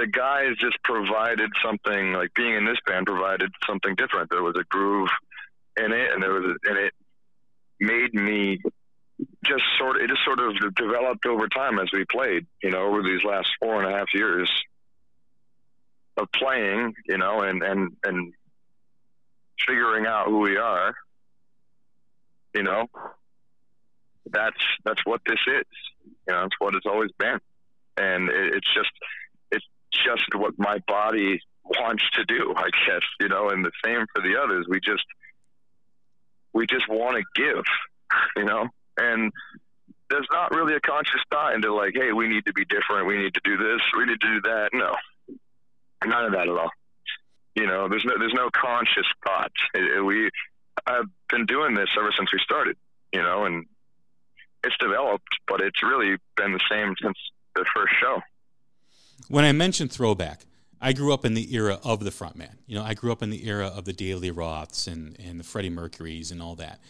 the 0.00 0.06
guys 0.06 0.56
just 0.58 0.82
provided 0.82 1.50
something 1.62 2.12
like 2.12 2.32
being 2.34 2.54
in 2.54 2.64
this 2.64 2.78
band 2.86 3.06
provided 3.06 3.50
something 3.66 3.94
different. 3.96 4.30
There 4.30 4.42
was 4.42 4.56
a 4.58 4.64
groove 4.64 5.10
in 5.76 5.92
it, 5.92 6.12
and 6.12 6.22
there 6.22 6.32
was 6.32 6.44
a, 6.44 6.70
and 6.70 6.78
it 6.78 6.94
made 7.78 8.14
me 8.14 8.58
just 9.44 9.62
sort 9.78 9.96
of 9.96 10.02
it 10.02 10.08
just 10.08 10.24
sort 10.24 10.40
of 10.40 10.74
developed 10.74 11.26
over 11.26 11.48
time 11.48 11.78
as 11.78 11.90
we 11.92 12.06
played. 12.10 12.46
You 12.62 12.70
know, 12.70 12.86
over 12.86 13.02
these 13.02 13.22
last 13.24 13.50
four 13.60 13.82
and 13.82 13.92
a 13.92 13.96
half 13.96 14.06
years 14.14 14.50
of 16.16 16.28
playing. 16.32 16.94
You 17.06 17.18
know, 17.18 17.42
and 17.42 17.62
and 17.62 17.96
and 18.02 18.32
figuring 19.66 20.06
out 20.06 20.28
who 20.28 20.38
we 20.38 20.56
are. 20.56 20.94
You 22.54 22.62
know, 22.62 22.86
that's 24.26 24.62
that's 24.84 25.04
what 25.04 25.20
this 25.26 25.38
is. 25.46 25.64
You 26.26 26.34
know, 26.34 26.44
it's 26.44 26.56
what 26.58 26.74
it's 26.74 26.86
always 26.86 27.10
been, 27.18 27.38
and 27.96 28.28
it, 28.28 28.54
it's 28.54 28.74
just 28.74 28.90
it's 29.50 29.64
just 29.92 30.34
what 30.34 30.54
my 30.58 30.78
body 30.86 31.40
wants 31.64 32.04
to 32.14 32.24
do, 32.24 32.52
I 32.56 32.70
guess, 32.86 33.02
you 33.20 33.28
know, 33.28 33.50
and 33.50 33.64
the 33.64 33.70
same 33.84 34.06
for 34.14 34.22
the 34.22 34.40
others. 34.40 34.66
We 34.68 34.80
just, 34.80 35.04
we 36.52 36.66
just 36.66 36.88
want 36.88 37.16
to 37.16 37.40
give, 37.40 37.64
you 38.36 38.44
know, 38.44 38.68
and 38.96 39.32
there's 40.08 40.26
not 40.32 40.50
really 40.50 40.74
a 40.74 40.80
conscious 40.80 41.20
thought 41.30 41.54
into 41.54 41.72
like, 41.72 41.92
hey, 41.94 42.12
we 42.12 42.28
need 42.28 42.44
to 42.46 42.52
be 42.52 42.64
different. 42.64 43.06
We 43.06 43.18
need 43.18 43.34
to 43.34 43.40
do 43.44 43.56
this. 43.56 43.80
We 43.96 44.06
need 44.06 44.20
to 44.20 44.26
do 44.26 44.40
that. 44.42 44.70
No, 44.72 44.96
none 46.04 46.24
of 46.24 46.32
that 46.32 46.48
at 46.48 46.48
all. 46.48 46.70
You 47.54 47.66
know, 47.66 47.88
there's 47.88 48.04
no, 48.04 48.14
there's 48.18 48.34
no 48.34 48.50
conscious 48.52 49.06
thought. 49.24 49.52
It, 49.74 49.98
it, 49.98 50.00
we, 50.02 50.30
I've 50.86 51.06
been 51.28 51.46
doing 51.46 51.74
this 51.74 51.88
ever 51.98 52.10
since 52.16 52.32
we 52.32 52.38
started, 52.42 52.76
you 53.12 53.22
know, 53.22 53.44
and 53.44 53.66
it's 54.64 54.76
developed, 54.78 55.38
but 55.46 55.60
it's 55.60 55.82
really 55.82 56.16
been 56.36 56.52
the 56.52 56.60
same 56.70 56.94
since 57.02 57.16
the 57.54 57.64
first 57.74 57.94
show 58.00 58.20
when 59.30 59.44
I 59.44 59.52
mentioned 59.52 59.92
throwback, 59.92 60.40
I 60.80 60.92
grew 60.92 61.14
up 61.14 61.24
in 61.24 61.34
the 61.34 61.54
era 61.54 61.78
of 61.84 62.04
the 62.04 62.10
frontman. 62.10 62.56
You 62.66 62.76
know, 62.76 62.84
I 62.84 62.94
grew 62.94 63.12
up 63.12 63.22
in 63.22 63.30
the 63.30 63.46
era 63.46 63.66
of 63.66 63.84
the 63.84 63.92
David 63.92 64.22
Lee 64.22 64.30
Roths 64.30 64.86
and, 64.86 65.16
and 65.20 65.38
the 65.38 65.44
Freddie 65.44 65.70
Mercurys 65.70 66.32
and 66.32 66.42
all 66.42 66.56
that. 66.56 66.80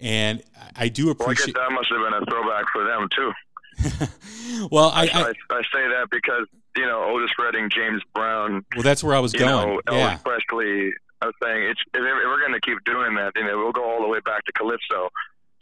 And 0.00 0.42
I 0.76 0.88
do 0.88 1.10
appreciate. 1.10 1.54
Well, 1.54 1.64
I 1.64 1.68
that 1.68 1.74
must 1.74 1.88
have 1.90 1.98
been 1.98 2.22
a 2.22 2.24
throwback 2.24 2.64
for 2.72 2.84
them 2.84 3.08
too. 3.14 4.68
well, 4.70 4.90
I 4.94 5.02
I, 5.02 5.20
I 5.20 5.32
I, 5.50 5.62
say 5.72 5.88
that 5.88 6.08
because 6.10 6.46
you 6.74 6.86
know 6.86 7.04
Otis 7.04 7.30
Redding, 7.38 7.68
James 7.68 8.02
Brown. 8.14 8.64
Well, 8.74 8.82
that's 8.82 9.04
where 9.04 9.14
I 9.14 9.20
was 9.20 9.32
going. 9.32 9.50
Know, 9.50 9.80
yeah. 9.90 10.16
Elvis 10.16 10.22
Presley. 10.22 10.92
I 11.20 11.26
was 11.26 11.34
saying 11.42 11.64
it's 11.64 11.80
if 11.92 12.00
we're 12.00 12.40
going 12.40 12.54
to 12.54 12.60
keep 12.60 12.82
doing 12.86 13.14
that, 13.16 13.32
you 13.36 13.44
know, 13.44 13.58
we'll 13.58 13.72
go 13.72 13.84
all 13.84 14.00
the 14.00 14.08
way 14.08 14.20
back 14.20 14.42
to 14.46 14.52
Calypso. 14.52 15.10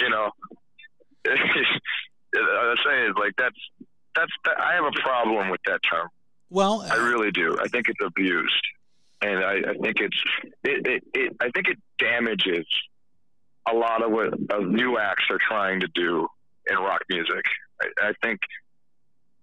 You 0.00 0.10
know, 0.10 0.30
I 1.26 2.68
was 2.68 2.78
saying 2.86 3.14
like 3.18 3.32
that's 3.36 3.56
that's 4.14 4.32
I 4.58 4.74
have 4.74 4.84
a 4.84 5.00
problem 5.00 5.50
with 5.50 5.60
that 5.66 5.80
term. 5.90 6.08
Well, 6.50 6.86
I 6.90 6.96
really 6.96 7.30
do. 7.30 7.58
I 7.60 7.68
think 7.68 7.88
it's 7.88 8.00
abused, 8.02 8.62
and 9.20 9.44
I, 9.44 9.70
I 9.70 9.74
think 9.82 10.00
it's 10.00 10.22
it, 10.64 10.86
it, 10.86 11.04
it, 11.14 11.36
I 11.40 11.50
think 11.50 11.68
it 11.68 11.78
damages 11.98 12.66
a 13.70 13.74
lot 13.74 14.02
of 14.02 14.10
what 14.10 14.32
of 14.50 14.66
new 14.66 14.98
acts 14.98 15.24
are 15.30 15.38
trying 15.46 15.80
to 15.80 15.88
do 15.94 16.26
in 16.70 16.76
rock 16.76 17.02
music. 17.10 17.44
I, 17.82 18.08
I 18.08 18.12
think 18.22 18.40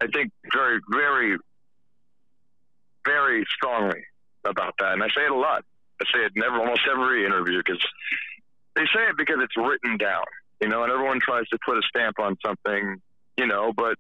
I 0.02 0.08
think 0.08 0.32
very 0.52 0.80
very 0.92 1.38
very 3.06 3.46
strongly 3.56 4.04
about 4.46 4.74
that, 4.80 4.94
and 4.94 5.04
I 5.04 5.08
say 5.08 5.22
it 5.26 5.32
a 5.32 5.36
lot. 5.36 5.64
I 6.02 6.06
say 6.14 6.26
it 6.26 6.34
in 6.36 6.44
every, 6.44 6.60
almost 6.60 6.82
every 6.92 7.26
interview 7.26 7.60
because 7.60 7.86
they 8.76 8.84
say 8.94 9.04
it 9.10 9.18
because 9.18 9.38
it's 9.42 9.56
written 9.56 9.98
down, 9.98 10.26
you 10.62 10.68
know, 10.68 10.84
and 10.84 10.92
everyone 10.92 11.20
tries 11.20 11.48
to 11.50 11.60
put 11.66 11.78
a 11.78 11.82
stamp 11.88 12.20
on 12.20 12.38
something, 12.46 13.02
you 13.38 13.48
know, 13.48 13.74
but 13.76 13.98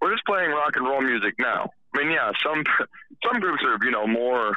we're 0.00 0.12
just 0.12 0.24
playing 0.24 0.50
rock 0.50 0.76
and 0.76 0.86
roll 0.86 1.00
music 1.00 1.34
now. 1.38 1.70
I 1.94 1.98
mean, 1.98 2.12
yeah, 2.12 2.30
some 2.42 2.64
some 3.24 3.40
groups 3.40 3.62
are 3.64 3.78
you 3.84 3.90
know 3.90 4.06
more, 4.06 4.56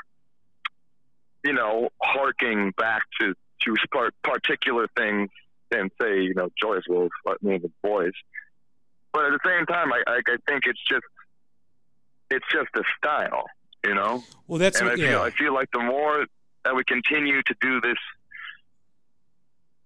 you 1.43 1.53
know, 1.53 1.89
harking 2.01 2.72
back 2.78 3.03
to 3.20 3.34
to 3.63 4.11
particular 4.24 4.88
things 4.95 5.30
than 5.72 5.89
say 6.01 6.22
you 6.22 6.34
know 6.34 6.49
Joyous 6.61 6.86
Wolf, 6.88 7.11
name 7.41 7.61
the 7.61 7.72
boys. 7.82 8.13
But 9.13 9.26
at 9.26 9.32
the 9.32 9.39
same 9.45 9.65
time, 9.65 9.91
I, 9.91 10.03
I 10.07 10.22
I 10.28 10.38
think 10.47 10.65
it's 10.65 10.84
just 10.88 11.05
it's 12.30 12.45
just 12.51 12.70
a 12.76 12.84
style, 12.97 13.45
you 13.86 13.95
know. 13.95 14.24
Well, 14.47 14.59
that's 14.59 14.80
and 14.80 14.89
what, 14.89 14.99
I 14.99 15.01
feel 15.01 15.11
yeah. 15.11 15.22
I 15.22 15.32
feel 15.32 15.53
like 15.53 15.72
the 15.72 15.80
more 15.80 16.26
that 16.65 16.76
we 16.76 16.84
continue 16.84 17.41
to 17.41 17.55
do 17.61 17.82
this 17.82 17.97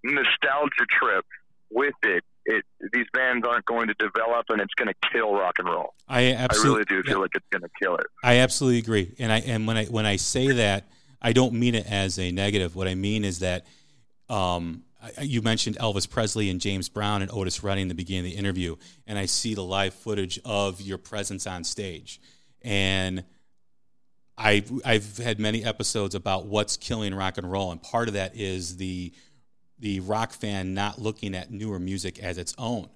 nostalgia 0.03 0.85
trip 0.89 1.25
with 1.69 1.93
it, 2.03 2.23
it 2.45 2.65
these 2.93 3.05
bands 3.13 3.45
aren't 3.47 3.65
going 3.65 3.87
to 3.87 3.93
develop 3.95 4.45
and 4.49 4.61
it's 4.61 4.73
going 4.73 4.87
to 4.87 5.09
kill 5.11 5.33
rock 5.33 5.55
and 5.59 5.67
roll. 5.67 5.93
I 6.07 6.33
absolutely 6.33 6.85
I 6.89 6.93
really 6.93 7.03
do 7.03 7.09
feel 7.09 7.21
like 7.21 7.31
it's 7.35 7.45
going 7.51 7.61
to 7.61 7.69
kill 7.81 7.95
it. 7.95 8.07
I 8.23 8.37
absolutely 8.37 8.79
agree. 8.79 9.13
And 9.19 9.31
I 9.31 9.39
and 9.39 9.67
when 9.67 9.77
I 9.77 9.85
when 9.85 10.05
I 10.05 10.15
say 10.15 10.51
that, 10.51 10.85
I 11.21 11.33
don't 11.33 11.53
mean 11.53 11.75
it 11.75 11.85
as 11.85 12.17
a 12.17 12.31
negative. 12.31 12.75
What 12.75 12.87
I 12.87 12.95
mean 12.95 13.23
is 13.23 13.39
that 13.39 13.65
um, 14.29 14.83
you 15.21 15.41
mentioned 15.41 15.77
Elvis 15.77 16.09
Presley 16.09 16.49
and 16.49 16.59
James 16.59 16.89
Brown 16.89 17.21
and 17.21 17.31
Otis 17.31 17.63
Redding 17.63 17.83
in 17.83 17.87
the 17.87 17.95
beginning 17.95 18.25
of 18.25 18.31
the 18.31 18.37
interview, 18.37 18.75
and 19.07 19.17
I 19.17 19.25
see 19.25 19.53
the 19.53 19.63
live 19.63 19.93
footage 19.93 20.39
of 20.45 20.81
your 20.81 20.97
presence 20.97 21.45
on 21.47 21.63
stage, 21.63 22.21
and 22.61 23.23
I 24.37 24.63
I've 24.85 25.17
had 25.17 25.39
many 25.39 25.63
episodes 25.63 26.15
about 26.15 26.45
what's 26.45 26.77
killing 26.77 27.13
rock 27.13 27.37
and 27.37 27.51
roll, 27.51 27.71
and 27.71 27.81
part 27.81 28.07
of 28.07 28.13
that 28.15 28.35
is 28.35 28.77
the 28.77 29.13
the 29.81 29.99
rock 29.99 30.31
fan 30.31 30.73
not 30.73 31.01
looking 31.01 31.35
at 31.35 31.51
newer 31.51 31.79
music 31.79 32.19
as 32.19 32.37
its 32.37 32.53
own. 32.57 32.87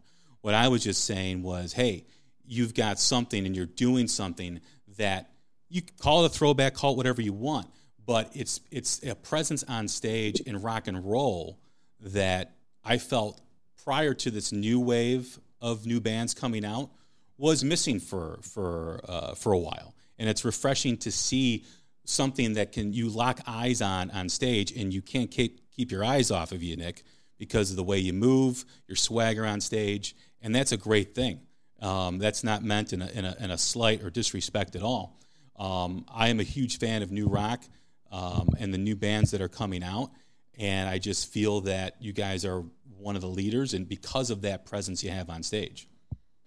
What 0.42 0.54
I 0.54 0.68
was 0.68 0.84
just 0.84 1.04
saying 1.04 1.42
was, 1.42 1.74
hey, 1.74 2.06
you've 2.46 2.76
got 2.76 3.00
something 3.00 3.46
and 3.46 3.56
you're 3.56 3.66
doing 3.66 4.08
something 4.08 4.62
that 4.98 5.32
you 5.68 5.82
call 6.00 6.24
it 6.24 6.28
a 6.28 6.30
throwback, 6.30 6.76
call 6.76 6.94
it 6.94 6.98
whatever 6.98 7.22
you 7.22 7.34
want, 7.34 7.68
but 8.06 8.32
it's 8.34 8.62
it's 8.70 9.04
a 9.04 9.16
presence 9.16 9.64
on 9.64 9.88
stage 9.88 10.40
in 10.42 10.62
rock 10.62 10.88
and 10.88 11.04
roll 11.04 11.60
that 12.00 12.54
I 12.84 13.00
felt 13.00 13.42
prior 13.84 14.14
to 14.14 14.30
this 14.30 14.52
new 14.52 14.80
wave 14.80 15.40
of 15.60 15.88
new 15.88 16.00
bands 16.00 16.36
coming 16.36 16.64
out 16.64 16.92
was 17.40 17.64
missing 17.64 18.00
for 18.00 18.38
for 18.44 19.02
uh, 19.10 19.34
for 19.34 19.54
a 19.54 19.58
while, 19.58 19.96
and 20.20 20.30
it's 20.30 20.46
refreshing 20.46 20.98
to 20.98 21.12
see 21.12 21.66
something 22.06 22.54
that 22.54 22.72
can 22.72 22.94
you 22.94 23.10
lock 23.10 23.40
eyes 23.48 23.82
on 23.82 24.12
on 24.12 24.30
stage 24.30 24.72
and 24.72 24.94
you 24.94 25.02
can't 25.02 25.32
keep 25.32 25.65
keep 25.76 25.92
your 25.92 26.04
eyes 26.04 26.32
off 26.32 26.52
of 26.52 26.64
you, 26.64 26.76
Nick, 26.76 27.04
because 27.38 27.70
of 27.70 27.76
the 27.76 27.84
way 27.84 27.98
you 27.98 28.14
move, 28.14 28.66
your 28.88 28.96
swagger 28.96 29.46
on 29.46 29.62
stage, 29.62 30.16
and 30.42 30.54
that's 30.54 30.72
a 30.72 30.78
great 30.78 31.14
thing. 31.16 31.42
Um, 31.82 32.18
that's 32.20 32.44
not 32.44 32.64
meant 32.64 32.94
in 32.94 33.02
a, 33.02 33.08
in 33.08 33.26
a, 33.26 33.36
in 33.40 33.52
a 33.52 33.58
slight 33.58 34.02
or 34.02 34.10
disrespect 34.10 34.76
at 34.76 34.82
all. 34.82 35.20
Um, 35.58 36.06
I 36.14 36.30
am 36.30 36.40
a 36.40 36.44
huge 36.44 36.80
fan 36.80 37.02
of 37.02 37.12
new 37.12 37.28
rock 37.28 37.64
um, 38.12 38.50
and 38.60 38.74
the 38.74 38.78
new 38.78 38.96
bands 38.96 39.32
that 39.32 39.42
are 39.42 39.50
coming 39.50 39.84
out, 39.84 40.12
and 40.58 40.90
I 40.90 40.98
just 40.98 41.32
feel 41.32 41.62
that 41.62 41.96
you 42.00 42.14
guys 42.14 42.46
are 42.46 42.64
one 42.98 43.16
of 43.16 43.22
the 43.22 43.28
leaders, 43.28 43.74
and 43.74 43.88
because 43.88 44.30
of 44.30 44.42
that 44.42 44.66
presence 44.66 45.04
you 45.04 45.12
have 45.12 45.30
on 45.30 45.44
stage. 45.44 45.88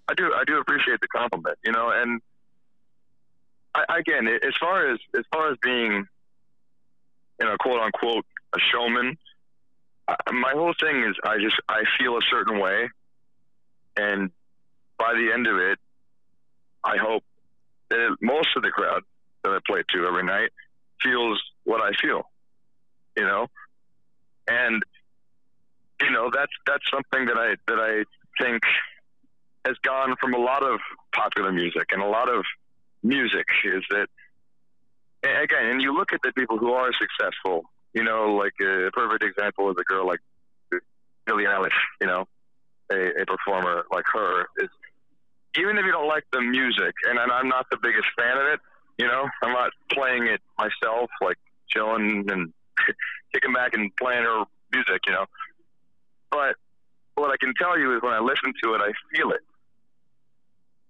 I 0.09 0.15
do, 0.15 0.33
I 0.35 0.45
do 0.45 0.59
appreciate 0.59 1.01
the 1.01 1.09
compliment, 1.09 1.59
you 1.63 1.73
know, 1.73 1.91
and 1.91 2.23
I, 3.75 3.99
again, 3.99 4.27
as 4.27 4.55
far 4.59 4.91
as 4.91 4.99
as 5.17 5.25
far 5.33 5.51
as 5.51 5.59
being, 5.63 6.07
you 7.41 7.47
know, 7.47 7.57
quote 7.61 7.81
unquote, 7.81 8.25
a 8.55 8.59
showman, 8.73 9.17
my 10.33 10.53
whole 10.53 10.75
thing 10.81 11.05
is 11.05 11.15
I 11.25 11.39
just 11.39 11.57
I 11.69 11.83
feel 11.99 12.17
a 12.17 12.23
certain 12.31 12.59
way, 12.61 12.89
and 13.97 14.31
by 14.99 15.13
the 15.15 15.33
end 15.33 15.47
of 15.47 15.57
it, 15.57 15.79
I 16.85 16.97
hope 16.97 17.25
that 17.91 18.17
most 18.21 18.49
of 18.57 18.63
the 18.63 18.71
crowd 18.71 19.03
that 19.45 19.51
I 19.51 19.59
play 19.67 19.83
to 19.95 20.07
every 20.07 20.25
night 20.25 20.51
feels 21.03 21.43
what 21.65 21.81
I 21.81 21.93
feel, 22.01 22.23
you 23.17 23.25
know, 23.25 23.49
and 24.49 24.83
you 26.03 26.11
know 26.11 26.31
that's 26.33 26.53
that's 26.67 26.85
something 26.91 27.27
that 27.27 27.37
I 27.37 27.57
that 27.67 27.79
I 27.79 28.05
think 28.43 28.63
has 29.65 29.77
gone 29.83 30.15
from 30.21 30.35
a 30.35 30.39
lot 30.39 30.63
of 30.63 30.81
popular 31.13 31.53
music 31.53 31.89
and 31.91 32.03
a 32.03 32.07
lot 32.07 32.29
of 32.29 32.45
music 33.03 33.47
is 33.65 33.83
that 33.91 34.09
again, 35.23 35.67
and 35.67 35.83
you 35.83 35.95
look 35.95 36.13
at 36.13 36.21
the 36.23 36.33
people 36.33 36.59
who 36.59 36.73
are 36.73 36.91
successful. 36.93 37.65
You 37.95 38.05
know, 38.05 38.35
like 38.35 38.55
a 38.61 38.91
perfect 38.93 39.25
example 39.25 39.71
is 39.71 39.77
a 39.81 39.85
girl 39.85 40.07
like 40.07 40.21
Billie 41.27 41.45
Eilish. 41.45 41.71
You 42.01 42.07
know, 42.07 42.25
a, 42.93 43.23
a 43.23 43.27
performer 43.27 43.85
like 43.93 44.05
her 44.13 44.47
is 44.59 44.69
even 45.57 45.79
if 45.79 45.85
you 45.85 45.93
don't 45.93 46.09
like 46.09 46.25
the 46.33 46.41
music, 46.41 46.95
and 47.09 47.19
I'm 47.19 47.49
not 47.49 47.67
the 47.71 47.79
biggest 47.83 48.07
fan 48.17 48.37
of 48.37 48.47
it. 48.47 48.61
You 48.99 49.07
know, 49.07 49.29
I'm 49.43 49.53
not 49.53 49.71
playing 49.93 50.27
it 50.27 50.41
myself, 50.59 51.11
like 51.21 51.37
chilling 51.69 52.27
and 52.31 52.53
kicking 53.33 53.53
back 53.53 53.75
and 53.75 53.95
playing 53.97 54.25
her 54.25 54.45
music. 54.73 55.03
You 55.07 55.13
know, 55.15 55.27
but 56.31 56.57
what 57.15 57.31
I 57.31 57.37
can 57.41 57.55
tell 57.61 57.79
you 57.79 57.97
is 57.97 58.03
when 58.03 58.13
I 58.13 58.21
listen 58.21 58.53
to 58.63 58.75
it, 58.75 58.81
I 58.81 58.93
feel 59.15 59.31
it. 59.31 59.41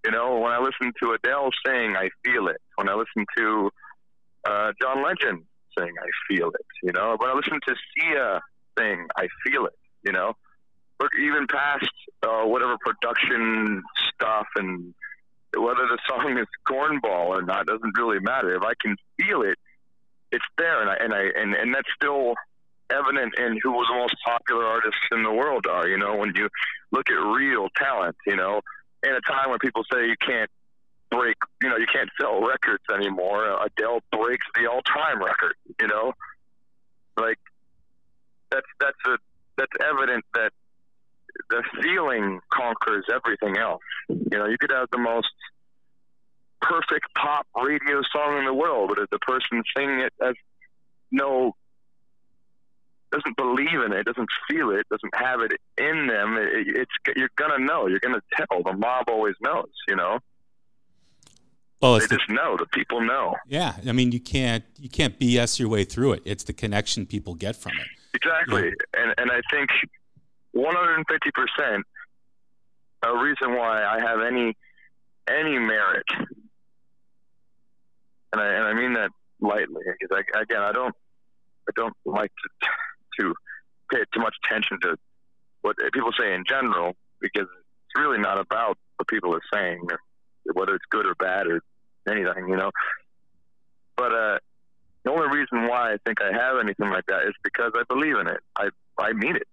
You 0.04 0.12
know, 0.12 0.38
when 0.38 0.52
I 0.52 0.58
listen 0.58 0.92
to 1.02 1.12
Adele 1.12 1.50
sing, 1.66 1.96
I 1.96 2.08
feel 2.24 2.48
it. 2.48 2.60
When 2.76 2.88
I 2.88 2.94
listen 2.94 3.26
to 3.36 3.70
uh, 4.48 4.72
John 4.80 5.02
Legend 5.02 5.44
sing, 5.78 5.94
I 5.98 6.08
feel 6.28 6.48
it. 6.48 6.66
You 6.82 6.92
know, 6.92 7.16
when 7.18 7.30
I 7.30 7.34
listen 7.34 7.60
to 7.66 7.74
Sia 7.94 8.40
sing, 8.78 9.06
I 9.16 9.28
feel 9.44 9.66
it. 9.66 9.74
You 10.02 10.12
know, 10.12 10.34
or 11.00 11.08
even 11.20 11.46
past 11.46 11.90
uh, 12.22 12.44
whatever 12.44 12.76
production 12.78 13.82
stuff 14.14 14.46
and 14.56 14.94
whether 15.56 15.86
the 15.86 15.98
song 16.08 16.38
is 16.38 16.46
cornball 16.68 17.28
or 17.28 17.42
not 17.42 17.66
doesn't 17.66 17.96
really 17.96 18.20
matter. 18.20 18.54
If 18.54 18.62
I 18.62 18.72
can 18.80 18.96
feel 19.16 19.42
it, 19.42 19.58
it's 20.30 20.44
there, 20.56 20.82
and 20.82 20.90
I 20.90 20.96
and 21.00 21.14
I 21.14 21.40
and, 21.40 21.54
and 21.54 21.74
that's 21.74 21.88
still 21.94 22.34
evident 22.90 23.34
in 23.38 23.58
who 23.62 23.72
the 23.72 23.94
most 23.94 24.14
popular 24.24 24.64
artists 24.64 25.00
in 25.12 25.22
the 25.22 25.32
world 25.32 25.66
are. 25.66 25.88
You 25.88 25.98
know, 25.98 26.16
when 26.16 26.32
you 26.34 26.48
look 26.90 27.08
at 27.10 27.14
real 27.14 27.68
talent, 27.76 28.16
you 28.26 28.36
know, 28.36 28.60
in 29.02 29.10
a 29.10 29.20
time 29.20 29.50
when 29.50 29.58
people 29.58 29.84
say 29.92 30.06
you 30.06 30.16
can't 30.20 30.50
break, 31.10 31.36
you 31.62 31.68
know, 31.68 31.76
you 31.76 31.86
can't 31.92 32.10
sell 32.20 32.40
records 32.40 32.82
anymore. 32.94 33.50
Uh, 33.50 33.66
Adele 33.66 34.00
breaks 34.12 34.46
the 34.54 34.68
all-time 34.70 35.22
record. 35.22 35.54
You 35.80 35.88
know, 35.88 36.12
like 37.16 37.38
that's 38.50 38.66
that's 38.80 38.98
a 39.06 39.18
that's 39.56 39.72
evident 39.80 40.24
that 40.34 40.52
the 41.50 41.62
feeling 41.82 42.40
conquers 42.52 43.06
everything 43.12 43.58
else. 43.58 43.82
You 44.08 44.38
know, 44.38 44.46
you 44.46 44.56
could 44.58 44.70
have 44.70 44.88
the 44.90 44.98
most 44.98 45.28
perfect 46.60 47.06
pop 47.16 47.46
radio 47.56 48.02
song 48.12 48.38
in 48.38 48.44
the 48.44 48.54
world, 48.54 48.90
but 48.94 49.02
if 49.02 49.10
the 49.10 49.18
person 49.18 49.62
singing 49.76 50.00
it 50.00 50.12
has 50.20 50.34
no 51.10 51.54
doesn't 53.10 53.36
believe 53.38 53.80
in 53.86 53.92
it, 53.92 54.04
doesn't 54.04 54.28
feel 54.50 54.70
it, 54.70 54.86
doesn't 54.90 55.14
have 55.14 55.40
it 55.40 55.52
in 55.78 56.06
them, 56.08 56.36
it, 56.36 56.66
it's 56.76 57.16
you're 57.16 57.30
gonna 57.36 57.64
know. 57.64 57.86
You're 57.86 58.00
gonna 58.00 58.22
tell. 58.36 58.62
The 58.62 58.74
mob 58.74 59.08
always 59.08 59.34
knows. 59.40 59.70
You 59.86 59.96
know. 59.96 60.18
Well, 61.80 61.94
they 61.94 62.06
the, 62.06 62.16
just 62.16 62.28
know. 62.28 62.56
The 62.56 62.66
people 62.66 63.00
know. 63.00 63.36
Yeah, 63.46 63.74
I 63.86 63.92
mean, 63.92 64.12
you 64.12 64.20
can't 64.20 64.64
you 64.78 64.88
can't 64.88 65.18
BS 65.18 65.58
your 65.58 65.68
way 65.68 65.84
through 65.84 66.12
it. 66.12 66.22
It's 66.24 66.44
the 66.44 66.52
connection 66.52 67.06
people 67.06 67.34
get 67.34 67.56
from 67.56 67.72
it. 67.72 67.86
Exactly, 68.14 68.64
yeah. 68.64 69.02
and 69.02 69.14
and 69.18 69.30
I 69.30 69.40
think 69.50 69.70
150 70.52 71.30
percent 71.30 71.86
a 73.02 73.16
reason 73.16 73.54
why 73.54 73.84
I 73.84 74.00
have 74.00 74.20
any 74.20 74.56
any 75.28 75.58
merit, 75.58 76.06
and 78.32 78.40
I 78.40 78.46
and 78.46 78.64
I 78.64 78.74
mean 78.74 78.94
that 78.94 79.10
lightly 79.40 79.82
because 80.00 80.24
I, 80.34 80.40
again 80.40 80.62
I 80.62 80.72
don't 80.72 80.94
I 81.68 81.72
don't 81.76 81.94
like 82.04 82.32
to 82.32 83.22
to 83.22 83.34
pay 83.92 84.02
too 84.12 84.20
much 84.20 84.34
attention 84.44 84.78
to 84.82 84.96
what 85.62 85.76
people 85.92 86.10
say 86.18 86.34
in 86.34 86.44
general 86.48 86.94
because 87.20 87.46
it's 87.46 88.00
really 88.00 88.18
not 88.18 88.38
about 88.38 88.76
what 88.96 89.08
people 89.08 89.34
are 89.34 89.42
saying, 89.52 89.86
whether 90.54 90.74
it's 90.74 90.84
good 90.90 91.06
or 91.06 91.14
bad 91.16 91.46
or 91.46 91.60
anything, 92.08 92.48
you 92.48 92.56
know. 92.56 92.70
But 93.96 94.12
uh, 94.12 94.38
the 95.04 95.10
only 95.10 95.28
reason 95.36 95.68
why 95.68 95.92
I 95.92 95.96
think 96.04 96.20
I 96.20 96.32
have 96.32 96.58
anything 96.62 96.90
like 96.90 97.06
that 97.06 97.24
is 97.24 97.34
because 97.42 97.72
I 97.74 97.82
believe 97.88 98.16
in 98.16 98.26
it. 98.26 98.40
I 98.56 98.68
I 98.98 99.12
mean 99.12 99.36
it. 99.36 99.46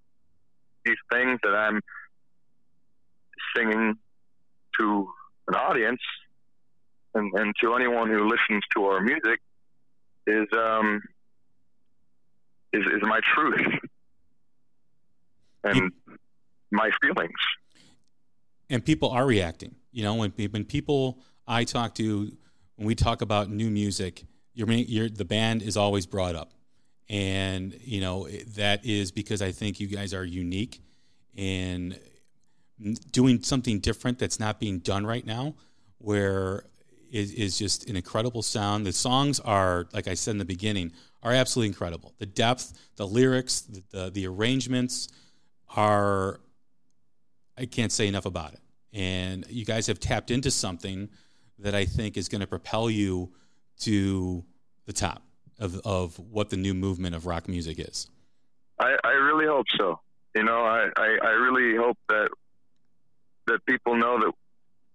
These 0.83 0.97
things 1.11 1.39
that 1.43 1.55
I'm 1.55 1.81
singing 3.55 3.95
to 4.79 5.07
an 5.47 5.55
audience 5.55 6.01
and, 7.13 7.33
and 7.33 7.55
to 7.61 7.73
anyone 7.73 8.09
who 8.09 8.27
listens 8.27 8.63
to 8.75 8.85
our 8.85 9.01
music 9.01 9.39
is 10.27 10.47
um, 10.57 11.01
is, 12.73 12.85
is 12.85 13.01
my 13.01 13.19
truth 13.33 13.79
and 15.63 15.91
my 16.71 16.91
feelings. 17.01 17.31
And 18.69 18.83
people 18.83 19.09
are 19.09 19.25
reacting. 19.25 19.75
You 19.91 20.03
know, 20.03 20.15
when 20.15 20.31
when 20.31 20.65
people 20.65 21.19
I 21.47 21.63
talk 21.63 21.95
to, 21.95 22.31
when 22.75 22.87
we 22.87 22.95
talk 22.95 23.21
about 23.21 23.49
new 23.49 23.69
music, 23.69 24.23
you're, 24.53 24.71
you're, 24.71 25.09
the 25.09 25.25
band 25.25 25.61
is 25.61 25.77
always 25.77 26.05
brought 26.05 26.35
up, 26.35 26.51
and 27.09 27.77
you 27.81 28.01
know 28.01 28.27
that 28.55 28.85
is 28.85 29.11
because 29.11 29.41
I 29.41 29.51
think 29.51 29.79
you 29.79 29.87
guys 29.87 30.13
are 30.13 30.25
unique 30.25 30.81
in 31.35 31.97
doing 33.11 33.41
something 33.41 33.79
different 33.79 34.19
that's 34.19 34.39
not 34.39 34.59
being 34.59 34.79
done 34.79 35.05
right 35.05 35.25
now, 35.25 35.55
where 35.97 36.65
is, 37.11 37.31
is 37.31 37.57
just 37.57 37.89
an 37.89 37.95
incredible 37.95 38.41
sound. 38.41 38.85
The 38.85 38.91
songs 38.91 39.39
are, 39.39 39.87
like 39.93 40.07
I 40.07 40.13
said 40.13 40.31
in 40.31 40.37
the 40.37 40.45
beginning, 40.45 40.91
are 41.23 41.31
absolutely 41.31 41.69
incredible. 41.69 42.13
The 42.19 42.25
depth, 42.25 42.73
the 42.97 43.07
lyrics, 43.07 43.61
the, 43.61 43.83
the, 43.91 44.11
the 44.11 44.27
arrangements 44.27 45.07
are, 45.75 46.41
I 47.57 47.65
can't 47.65 47.91
say 47.91 48.07
enough 48.07 48.25
about 48.25 48.53
it. 48.53 48.59
And 48.93 49.45
you 49.49 49.65
guys 49.65 49.87
have 49.87 49.99
tapped 49.99 50.31
into 50.31 50.51
something 50.51 51.09
that 51.59 51.75
I 51.75 51.85
think 51.85 52.17
is 52.17 52.27
going 52.27 52.41
to 52.41 52.47
propel 52.47 52.89
you 52.89 53.31
to 53.79 54.43
the 54.85 54.93
top 54.93 55.23
of, 55.59 55.79
of 55.85 56.19
what 56.19 56.49
the 56.49 56.57
new 56.57 56.73
movement 56.73 57.15
of 57.15 57.25
rock 57.25 57.47
music 57.47 57.79
is. 57.79 58.09
I, 58.79 58.95
I 59.03 59.11
really 59.11 59.45
hope 59.45 59.65
so. 59.77 59.99
You 60.35 60.43
know, 60.43 60.65
I, 60.65 60.89
I, 60.97 61.17
I 61.23 61.29
really 61.29 61.77
hope 61.77 61.97
that 62.09 62.29
that 63.47 63.63
people 63.67 63.95
know 63.95 64.19
that 64.19 64.31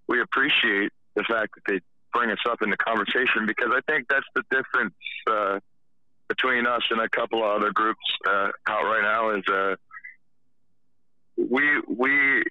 we 0.09 0.21
appreciate 0.21 0.91
the 1.15 1.23
fact 1.23 1.55
that 1.55 1.63
they 1.69 1.81
bring 2.13 2.31
us 2.31 2.39
up 2.49 2.63
in 2.63 2.71
the 2.71 2.77
conversation 2.77 3.47
because 3.47 3.69
I 3.73 3.81
think 3.91 4.07
that's 4.09 4.27
the 4.35 4.43
difference 4.51 4.95
uh, 5.31 5.61
between 6.29 6.67
us 6.67 6.83
and 6.91 7.01
a 7.01 7.09
couple 7.09 7.45
of 7.45 7.61
other 7.61 7.71
groups 7.73 8.01
uh, 8.29 8.49
out 8.69 8.83
right 8.83 9.03
now 9.03 9.31
is 9.37 9.45
uh, 9.49 9.77
we 11.37 11.63
we 11.89 12.43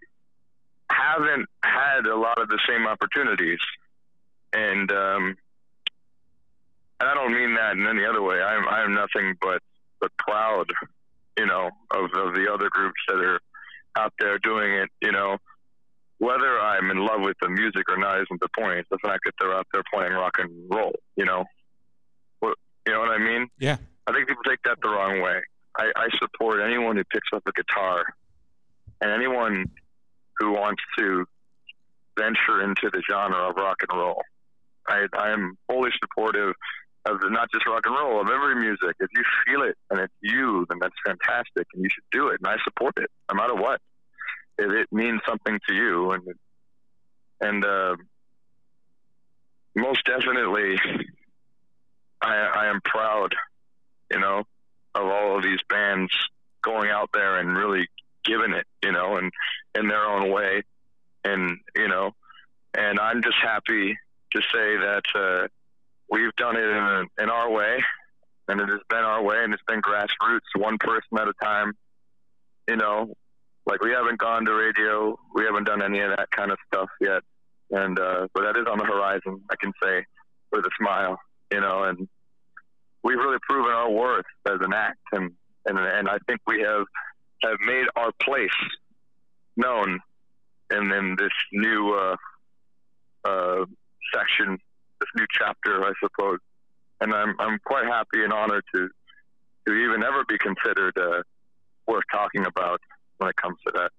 haven't 0.90 1.48
had 1.64 2.06
a 2.06 2.16
lot 2.16 2.42
of 2.42 2.50
the 2.50 2.60
same 2.68 2.88
opportunities, 2.88 3.60
and 4.54 4.92
um, 4.92 5.36
and 7.00 7.10
I 7.10 7.14
don't 7.14 7.34
mean 7.34 7.56
that 7.56 7.74
in 7.74 7.86
any 7.88 8.06
other 8.06 8.22
way. 8.22 8.42
I'm 8.42 8.68
I'm 8.68 8.94
nothing 8.94 9.36
but 9.42 9.62
but 10.00 10.12
proud, 10.18 10.72
you 11.38 11.46
know, 11.46 11.70
of, 11.92 12.06
of 12.14 12.34
the 12.34 12.52
other 12.52 12.70
groups 12.70 13.00
that 13.08 13.18
are 13.18 13.40
out 13.98 14.14
there 14.20 14.38
doing 14.40 14.74
it. 14.74 14.90
You 15.02 15.12
know, 15.12 15.38
whether 16.18 16.60
I'm 16.60 16.90
in 16.92 16.98
love 16.98 17.22
with 17.22 17.38
the 17.42 17.50
music 17.50 17.90
or 17.90 17.98
not 17.98 18.22
isn't 18.22 18.40
the 18.40 18.50
point. 18.58 18.80
It's 18.80 18.90
the 18.90 19.00
fact 19.04 19.22
that 19.26 19.34
they're 19.40 19.54
out 19.54 19.68
there 19.74 19.84
playing 19.94 20.14
rock 20.14 20.38
and 20.40 20.52
roll. 20.72 20.94
You 21.16 21.26
know, 21.26 21.46
you 22.90 22.96
know 22.96 23.02
what 23.02 23.12
I 23.12 23.20
mean? 23.20 23.48
Yeah. 23.60 23.78
I 24.08 24.14
think 24.14 24.28
people 24.28 24.44
take 24.44 24.64
that 24.64 24.80
the 24.82 24.90
wrong 24.90 25.22
way. 25.22 25.42
I, 25.78 25.92
I 25.96 26.08
support 26.18 26.62
anyone 26.62 26.98
who 26.98 27.04
picks 27.04 27.28
up 27.34 27.44
a 27.46 27.52
guitar 27.52 28.04
and 29.00 29.12
anyone 29.12 29.66
who 30.40 30.52
wants 30.54 30.82
to 30.98 31.26
venture 32.18 32.64
into 32.64 32.90
the 32.92 33.04
genre 33.10 33.50
of 33.50 33.56
rock 33.58 33.78
and 33.88 34.00
roll. 34.00 34.22
I, 34.90 35.06
I 35.18 35.32
am 35.32 35.58
fully 35.68 35.92
supportive 36.02 36.54
of 37.06 37.20
the, 37.22 37.30
not 37.30 37.50
just 37.52 37.66
rock 37.66 37.84
and 37.86 37.96
roll, 37.96 38.22
of 38.22 38.28
every 38.30 38.56
music. 38.56 38.96
If 39.00 39.10
you 39.16 39.24
feel 39.46 39.64
it 39.64 39.78
and 39.90 40.00
it's 40.00 40.14
you, 40.22 40.66
then 40.70 40.80
that's 40.82 40.96
fantastic, 41.06 41.68
and 41.74 41.84
you 41.84 41.90
should 41.90 42.04
do 42.12 42.28
it. 42.30 42.40
And 42.42 42.48
I 42.48 42.58
support 42.64 42.96
it, 42.98 43.10
no 43.32 43.38
matter 43.38 43.56
what. 43.56 43.80
If 44.58 44.72
it 44.72 44.88
means 44.92 45.22
something 45.28 45.58
to 45.68 45.74
you, 45.74 46.12
and 46.12 46.24
and 47.42 47.64
uh, 47.64 47.96
most 49.76 50.04
definitely, 50.06 50.78
I, 52.22 52.36
I 52.36 52.66
am 52.68 52.82
proud, 52.84 53.34
you 54.12 54.20
know, 54.20 54.44
of 54.96 55.06
all 55.06 55.38
of 55.38 55.44
these 55.44 55.60
bands 55.70 56.12
going 56.62 56.90
out 56.90 57.10
there 57.14 57.38
and 57.38 57.56
really 57.56 57.88
giving 58.26 58.52
it, 58.52 58.66
you 58.84 58.92
know, 58.92 59.16
and 59.16 59.32
in 59.76 59.88
their 59.88 60.04
own 60.06 60.30
way, 60.32 60.64
and 61.24 61.58
you 61.76 61.88
know, 61.88 62.12
and 62.78 63.00
I'm 63.00 63.24
just 63.24 63.38
happy 63.42 63.98
to 64.34 64.42
say 64.54 64.78
that 64.78 65.04
uh, 65.16 65.48
we've 66.10 66.36
done 66.36 66.56
it 66.56 66.64
in, 66.64 66.78
a, 66.78 67.24
in 67.24 67.30
our 67.30 67.50
way, 67.52 67.84
and 68.48 68.60
it 68.60 68.70
has 68.70 68.80
been 68.90 69.04
our 69.04 69.24
way, 69.24 69.44
and 69.44 69.54
it's 69.54 69.64
been 69.68 69.82
grassroots, 69.82 70.40
one 70.56 70.78
person 70.80 71.18
at 71.20 71.28
a 71.28 71.34
time, 71.42 71.74
you 72.68 72.76
know. 72.76 73.14
Like 73.66 73.84
we 73.84 73.92
haven't 73.92 74.18
gone 74.18 74.46
to 74.46 74.54
radio, 74.54 75.18
we 75.36 75.44
haven't 75.44 75.66
done 75.66 75.84
any 75.84 76.00
of 76.00 76.10
that 76.18 76.32
kind 76.32 76.52
of 76.52 76.58
stuff 76.68 76.90
yet, 77.00 77.22
and 77.70 78.00
uh, 78.00 78.28
but 78.34 78.44
that 78.44 78.58
is 78.58 78.66
on 78.70 78.80
the 78.80 78.86
horizon. 78.86 79.44
I 79.52 79.56
can 79.60 79.74
say 79.84 80.06
with 80.52 80.66
a 80.66 80.72
smile, 80.80 81.20
you 81.52 81.62
know, 81.62 81.84
and 81.84 82.08
we've 83.04 83.18
really 83.18 83.38
proven 83.48 83.72
our 83.72 83.92
worth 83.92 84.26
as 84.48 84.58
an 84.62 84.74
act, 84.74 84.98
and 85.12 85.32
and 85.66 85.78
and 85.78 86.10
I 86.10 86.18
think 86.26 86.40
we 86.48 86.62
have 86.62 86.86
have 87.44 87.58
made 87.66 87.86
our 87.96 88.12
place 88.24 88.50
known 89.56 90.00
in 90.72 90.92
in 90.92 91.16
this 91.18 91.34
new 91.52 91.94
uh, 91.94 92.16
uh, 93.26 93.66
section, 94.14 94.58
this 95.00 95.10
new 95.16 95.26
chapter, 95.32 95.84
I 95.84 95.92
suppose. 96.02 96.40
And 97.02 97.14
I'm 97.14 97.36
I'm 97.40 97.60
quite 97.66 97.86
happy 97.86 98.24
and 98.24 98.34
honored 98.34 98.64
to 98.76 98.90
to 99.68 99.74
even 99.74 100.04
ever 100.04 100.24
be 100.28 100.38
considered 100.38 100.98
uh, 100.98 101.22
worth 101.88 102.04
talking 102.12 102.46
about 102.46 102.82
when 103.18 103.30
it 103.30 103.36
comes 103.36 103.58
to 103.66 103.74
that. 103.76 103.92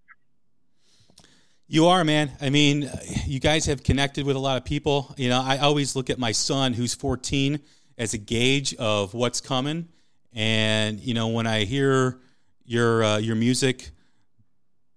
You 1.66 1.86
are, 1.86 2.04
man. 2.04 2.32
I 2.40 2.50
mean, 2.50 2.90
you 3.26 3.38
guys 3.38 3.66
have 3.66 3.84
connected 3.84 4.26
with 4.26 4.34
a 4.34 4.40
lot 4.40 4.56
of 4.56 4.64
people. 4.64 5.14
You 5.16 5.28
know, 5.28 5.40
I 5.40 5.58
always 5.58 5.94
look 5.94 6.10
at 6.10 6.18
my 6.18 6.32
son, 6.32 6.72
who's 6.72 6.94
14, 6.94 7.60
as 7.96 8.12
a 8.12 8.18
gauge 8.18 8.74
of 8.74 9.14
what's 9.14 9.40
coming. 9.40 9.88
And 10.32 10.98
you 10.98 11.14
know, 11.14 11.28
when 11.28 11.46
I 11.46 11.64
hear 11.64 12.18
your 12.64 13.04
uh, 13.04 13.18
your 13.18 13.36
music 13.36 13.90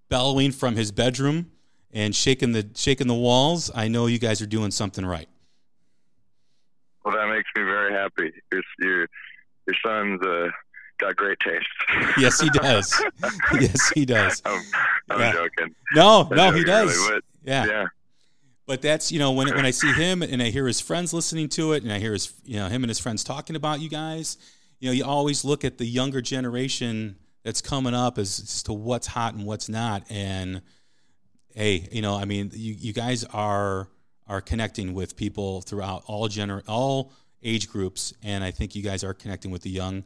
bellowing 0.10 0.52
from 0.52 0.76
his 0.76 0.92
bedroom 0.92 1.52
and 1.94 2.16
shaking 2.16 2.52
the 2.52 2.68
shaking 2.76 3.08
the 3.08 3.14
walls, 3.14 3.72
I 3.74 3.88
know 3.88 4.08
you 4.08 4.20
guys 4.20 4.42
are 4.42 4.48
doing 4.48 4.72
something 4.72 5.06
right. 5.06 5.30
Well, 7.06 7.16
that 7.16 7.28
makes 7.28 7.50
me 7.56 7.64
very 7.64 7.94
happy. 7.94 8.32
Your 8.52 8.62
your, 8.80 9.08
your 9.68 9.76
son's 9.86 10.22
uh, 10.22 10.50
got 10.98 11.16
great 11.16 11.40
taste. 11.40 11.68
yes, 12.18 12.40
he 12.40 12.50
does. 12.50 13.04
yes, 13.54 13.90
he 13.90 14.06
does. 14.06 14.42
I'm, 14.46 14.62
I'm 15.10 15.20
yeah. 15.20 15.32
joking. 15.34 15.76
No, 15.94 16.28
no, 16.32 16.52
he 16.52 16.64
does. 16.64 16.96
Really, 16.98 17.22
yeah. 17.44 17.66
Yeah. 17.66 17.86
But 18.66 18.82
that's 18.82 19.12
you 19.12 19.20
know 19.20 19.32
when 19.34 19.54
when 19.54 19.66
I 19.66 19.72
see 19.72 19.92
him 19.92 20.22
and 20.22 20.42
I 20.42 20.50
hear 20.50 20.66
his 20.66 20.80
friends 20.80 21.14
listening 21.14 21.50
to 21.50 21.74
it 21.74 21.84
and 21.84 21.92
I 21.92 22.00
hear 22.00 22.14
his 22.14 22.34
you 22.46 22.58
know 22.58 22.70
him 22.70 22.84
and 22.84 22.90
his 22.90 23.00
friends 23.00 23.24
talking 23.24 23.56
about 23.56 23.82
you 23.82 23.90
guys, 23.90 24.38
you 24.80 24.88
know 24.88 24.94
you 24.94 25.04
always 25.04 25.44
look 25.44 25.66
at 25.66 25.78
the 25.78 25.86
younger 25.86 26.22
generation 26.22 27.18
that's 27.44 27.62
coming 27.62 27.94
up 27.94 28.18
as, 28.18 28.40
as 28.40 28.64
to 28.64 28.74
what's 28.74 29.08
hot 29.08 29.34
and 29.34 29.46
what's 29.46 29.68
not 29.68 30.10
and 30.10 30.62
hey 31.56 31.88
you 31.92 32.02
know 32.02 32.16
I 32.16 32.26
mean 32.26 32.52
you 32.54 32.74
you 32.74 32.94
guys 32.94 33.24
are 33.26 33.88
are 34.28 34.42
connecting 34.42 34.94
with 34.94 35.16
people 35.16 35.62
throughout 35.62 36.04
all 36.08 36.28
gener 36.30 36.64
all 36.68 37.12
age 37.44 37.70
groups 37.70 38.14
and 38.24 38.44
I 38.44 38.52
think 38.52 38.76
you 38.76 38.82
guys 38.82 39.04
are 39.04 39.14
connecting 39.14 39.52
with 39.52 39.62
the 39.62 39.70
young 39.70 40.04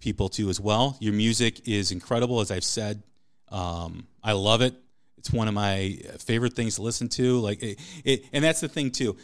people 0.00 0.28
too 0.28 0.48
as 0.48 0.60
well. 0.60 0.96
Your 1.00 1.12
music 1.12 1.68
is 1.68 1.92
incredible, 1.92 2.40
as 2.40 2.50
I've 2.50 2.64
said. 2.64 3.02
Um, 3.50 4.06
I 4.22 4.32
love 4.32 4.60
it. 4.60 4.74
It's 5.16 5.32
one 5.32 5.48
of 5.48 5.54
my 5.54 5.98
favorite 6.20 6.54
things 6.54 6.76
to 6.76 6.82
listen 6.82 7.08
to. 7.10 7.40
Like 7.40 7.62
it, 7.62 7.78
it, 8.04 8.24
and 8.32 8.44
that's 8.44 8.60
the 8.60 8.68
thing 8.68 8.90
too. 8.90 9.16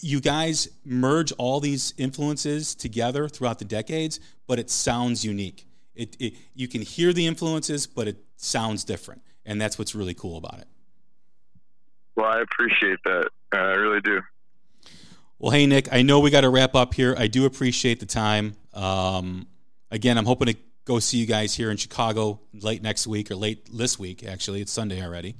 You 0.00 0.20
guys 0.20 0.68
merge 0.84 1.32
all 1.32 1.60
these 1.60 1.94
influences 1.96 2.74
together 2.74 3.28
throughout 3.28 3.58
the 3.60 3.64
decades, 3.64 4.18
but 4.48 4.58
it 4.58 4.68
sounds 4.68 5.24
unique. 5.24 5.66
It, 5.94 6.16
it 6.18 6.34
you 6.54 6.66
can 6.66 6.82
hear 6.82 7.12
the 7.12 7.26
influences, 7.26 7.86
but 7.86 8.08
it 8.08 8.16
sounds 8.36 8.82
different, 8.82 9.22
and 9.46 9.60
that's 9.60 9.78
what's 9.78 9.94
really 9.94 10.14
cool 10.14 10.38
about 10.38 10.58
it. 10.58 10.66
Well, 12.16 12.26
I 12.26 12.40
appreciate 12.40 12.98
that. 13.04 13.28
Uh, 13.52 13.56
I 13.56 13.74
really 13.74 14.00
do. 14.00 14.20
Well, 15.38 15.50
hey 15.50 15.66
Nick, 15.66 15.92
I 15.92 16.02
know 16.02 16.20
we 16.20 16.30
got 16.30 16.42
to 16.42 16.50
wrap 16.50 16.74
up 16.74 16.94
here. 16.94 17.16
I 17.18 17.26
do 17.26 17.46
appreciate 17.46 17.98
the 17.98 18.06
time. 18.06 18.54
Um, 18.74 19.48
again, 19.90 20.16
I'm 20.16 20.24
hoping 20.24 20.46
to 20.48 20.56
go 20.84 20.98
see 20.98 21.18
you 21.18 21.26
guys 21.26 21.54
here 21.54 21.70
in 21.70 21.76
Chicago 21.76 22.40
late 22.52 22.82
next 22.82 23.06
week 23.06 23.30
or 23.30 23.34
late 23.34 23.68
this 23.72 23.98
week. 23.98 24.24
Actually, 24.24 24.60
it's 24.60 24.72
Sunday 24.72 25.04
already. 25.04 25.36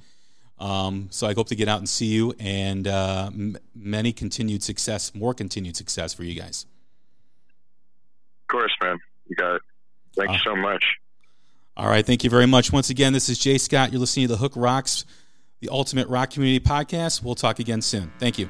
Um, 0.59 1.07
so 1.09 1.27
I 1.27 1.33
hope 1.33 1.47
to 1.49 1.55
get 1.55 1.67
out 1.67 1.79
and 1.79 1.89
see 1.89 2.07
you 2.07 2.33
and 2.39 2.87
uh, 2.87 3.29
m- 3.33 3.57
many 3.75 4.13
continued 4.13 4.63
success, 4.63 5.13
more 5.13 5.33
continued 5.33 5.75
success 5.75 6.13
for 6.13 6.23
you 6.23 6.39
guys. 6.39 6.65
Of 8.43 8.47
course, 8.47 8.75
man. 8.81 8.99
You 9.27 9.35
got 9.35 9.55
it. 9.55 9.61
Thank 10.15 10.29
uh, 10.29 10.33
you 10.33 10.39
so 10.39 10.55
much. 10.55 10.83
All 11.75 11.87
right. 11.87 12.05
Thank 12.05 12.23
you 12.23 12.29
very 12.29 12.45
much. 12.45 12.71
Once 12.71 12.89
again, 12.89 13.13
this 13.13 13.29
is 13.29 13.39
Jay 13.39 13.57
Scott. 13.57 13.91
You're 13.91 13.99
listening 13.99 14.27
to 14.27 14.33
the 14.33 14.37
Hook 14.37 14.53
Rocks, 14.55 15.05
the 15.63 15.69
Ultimate 15.71 16.07
Rock 16.09 16.31
Community 16.31 16.63
Podcast. 16.63 17.23
We'll 17.23 17.35
talk 17.35 17.59
again 17.59 17.81
soon. 17.81 18.11
Thank 18.19 18.37
you. 18.37 18.49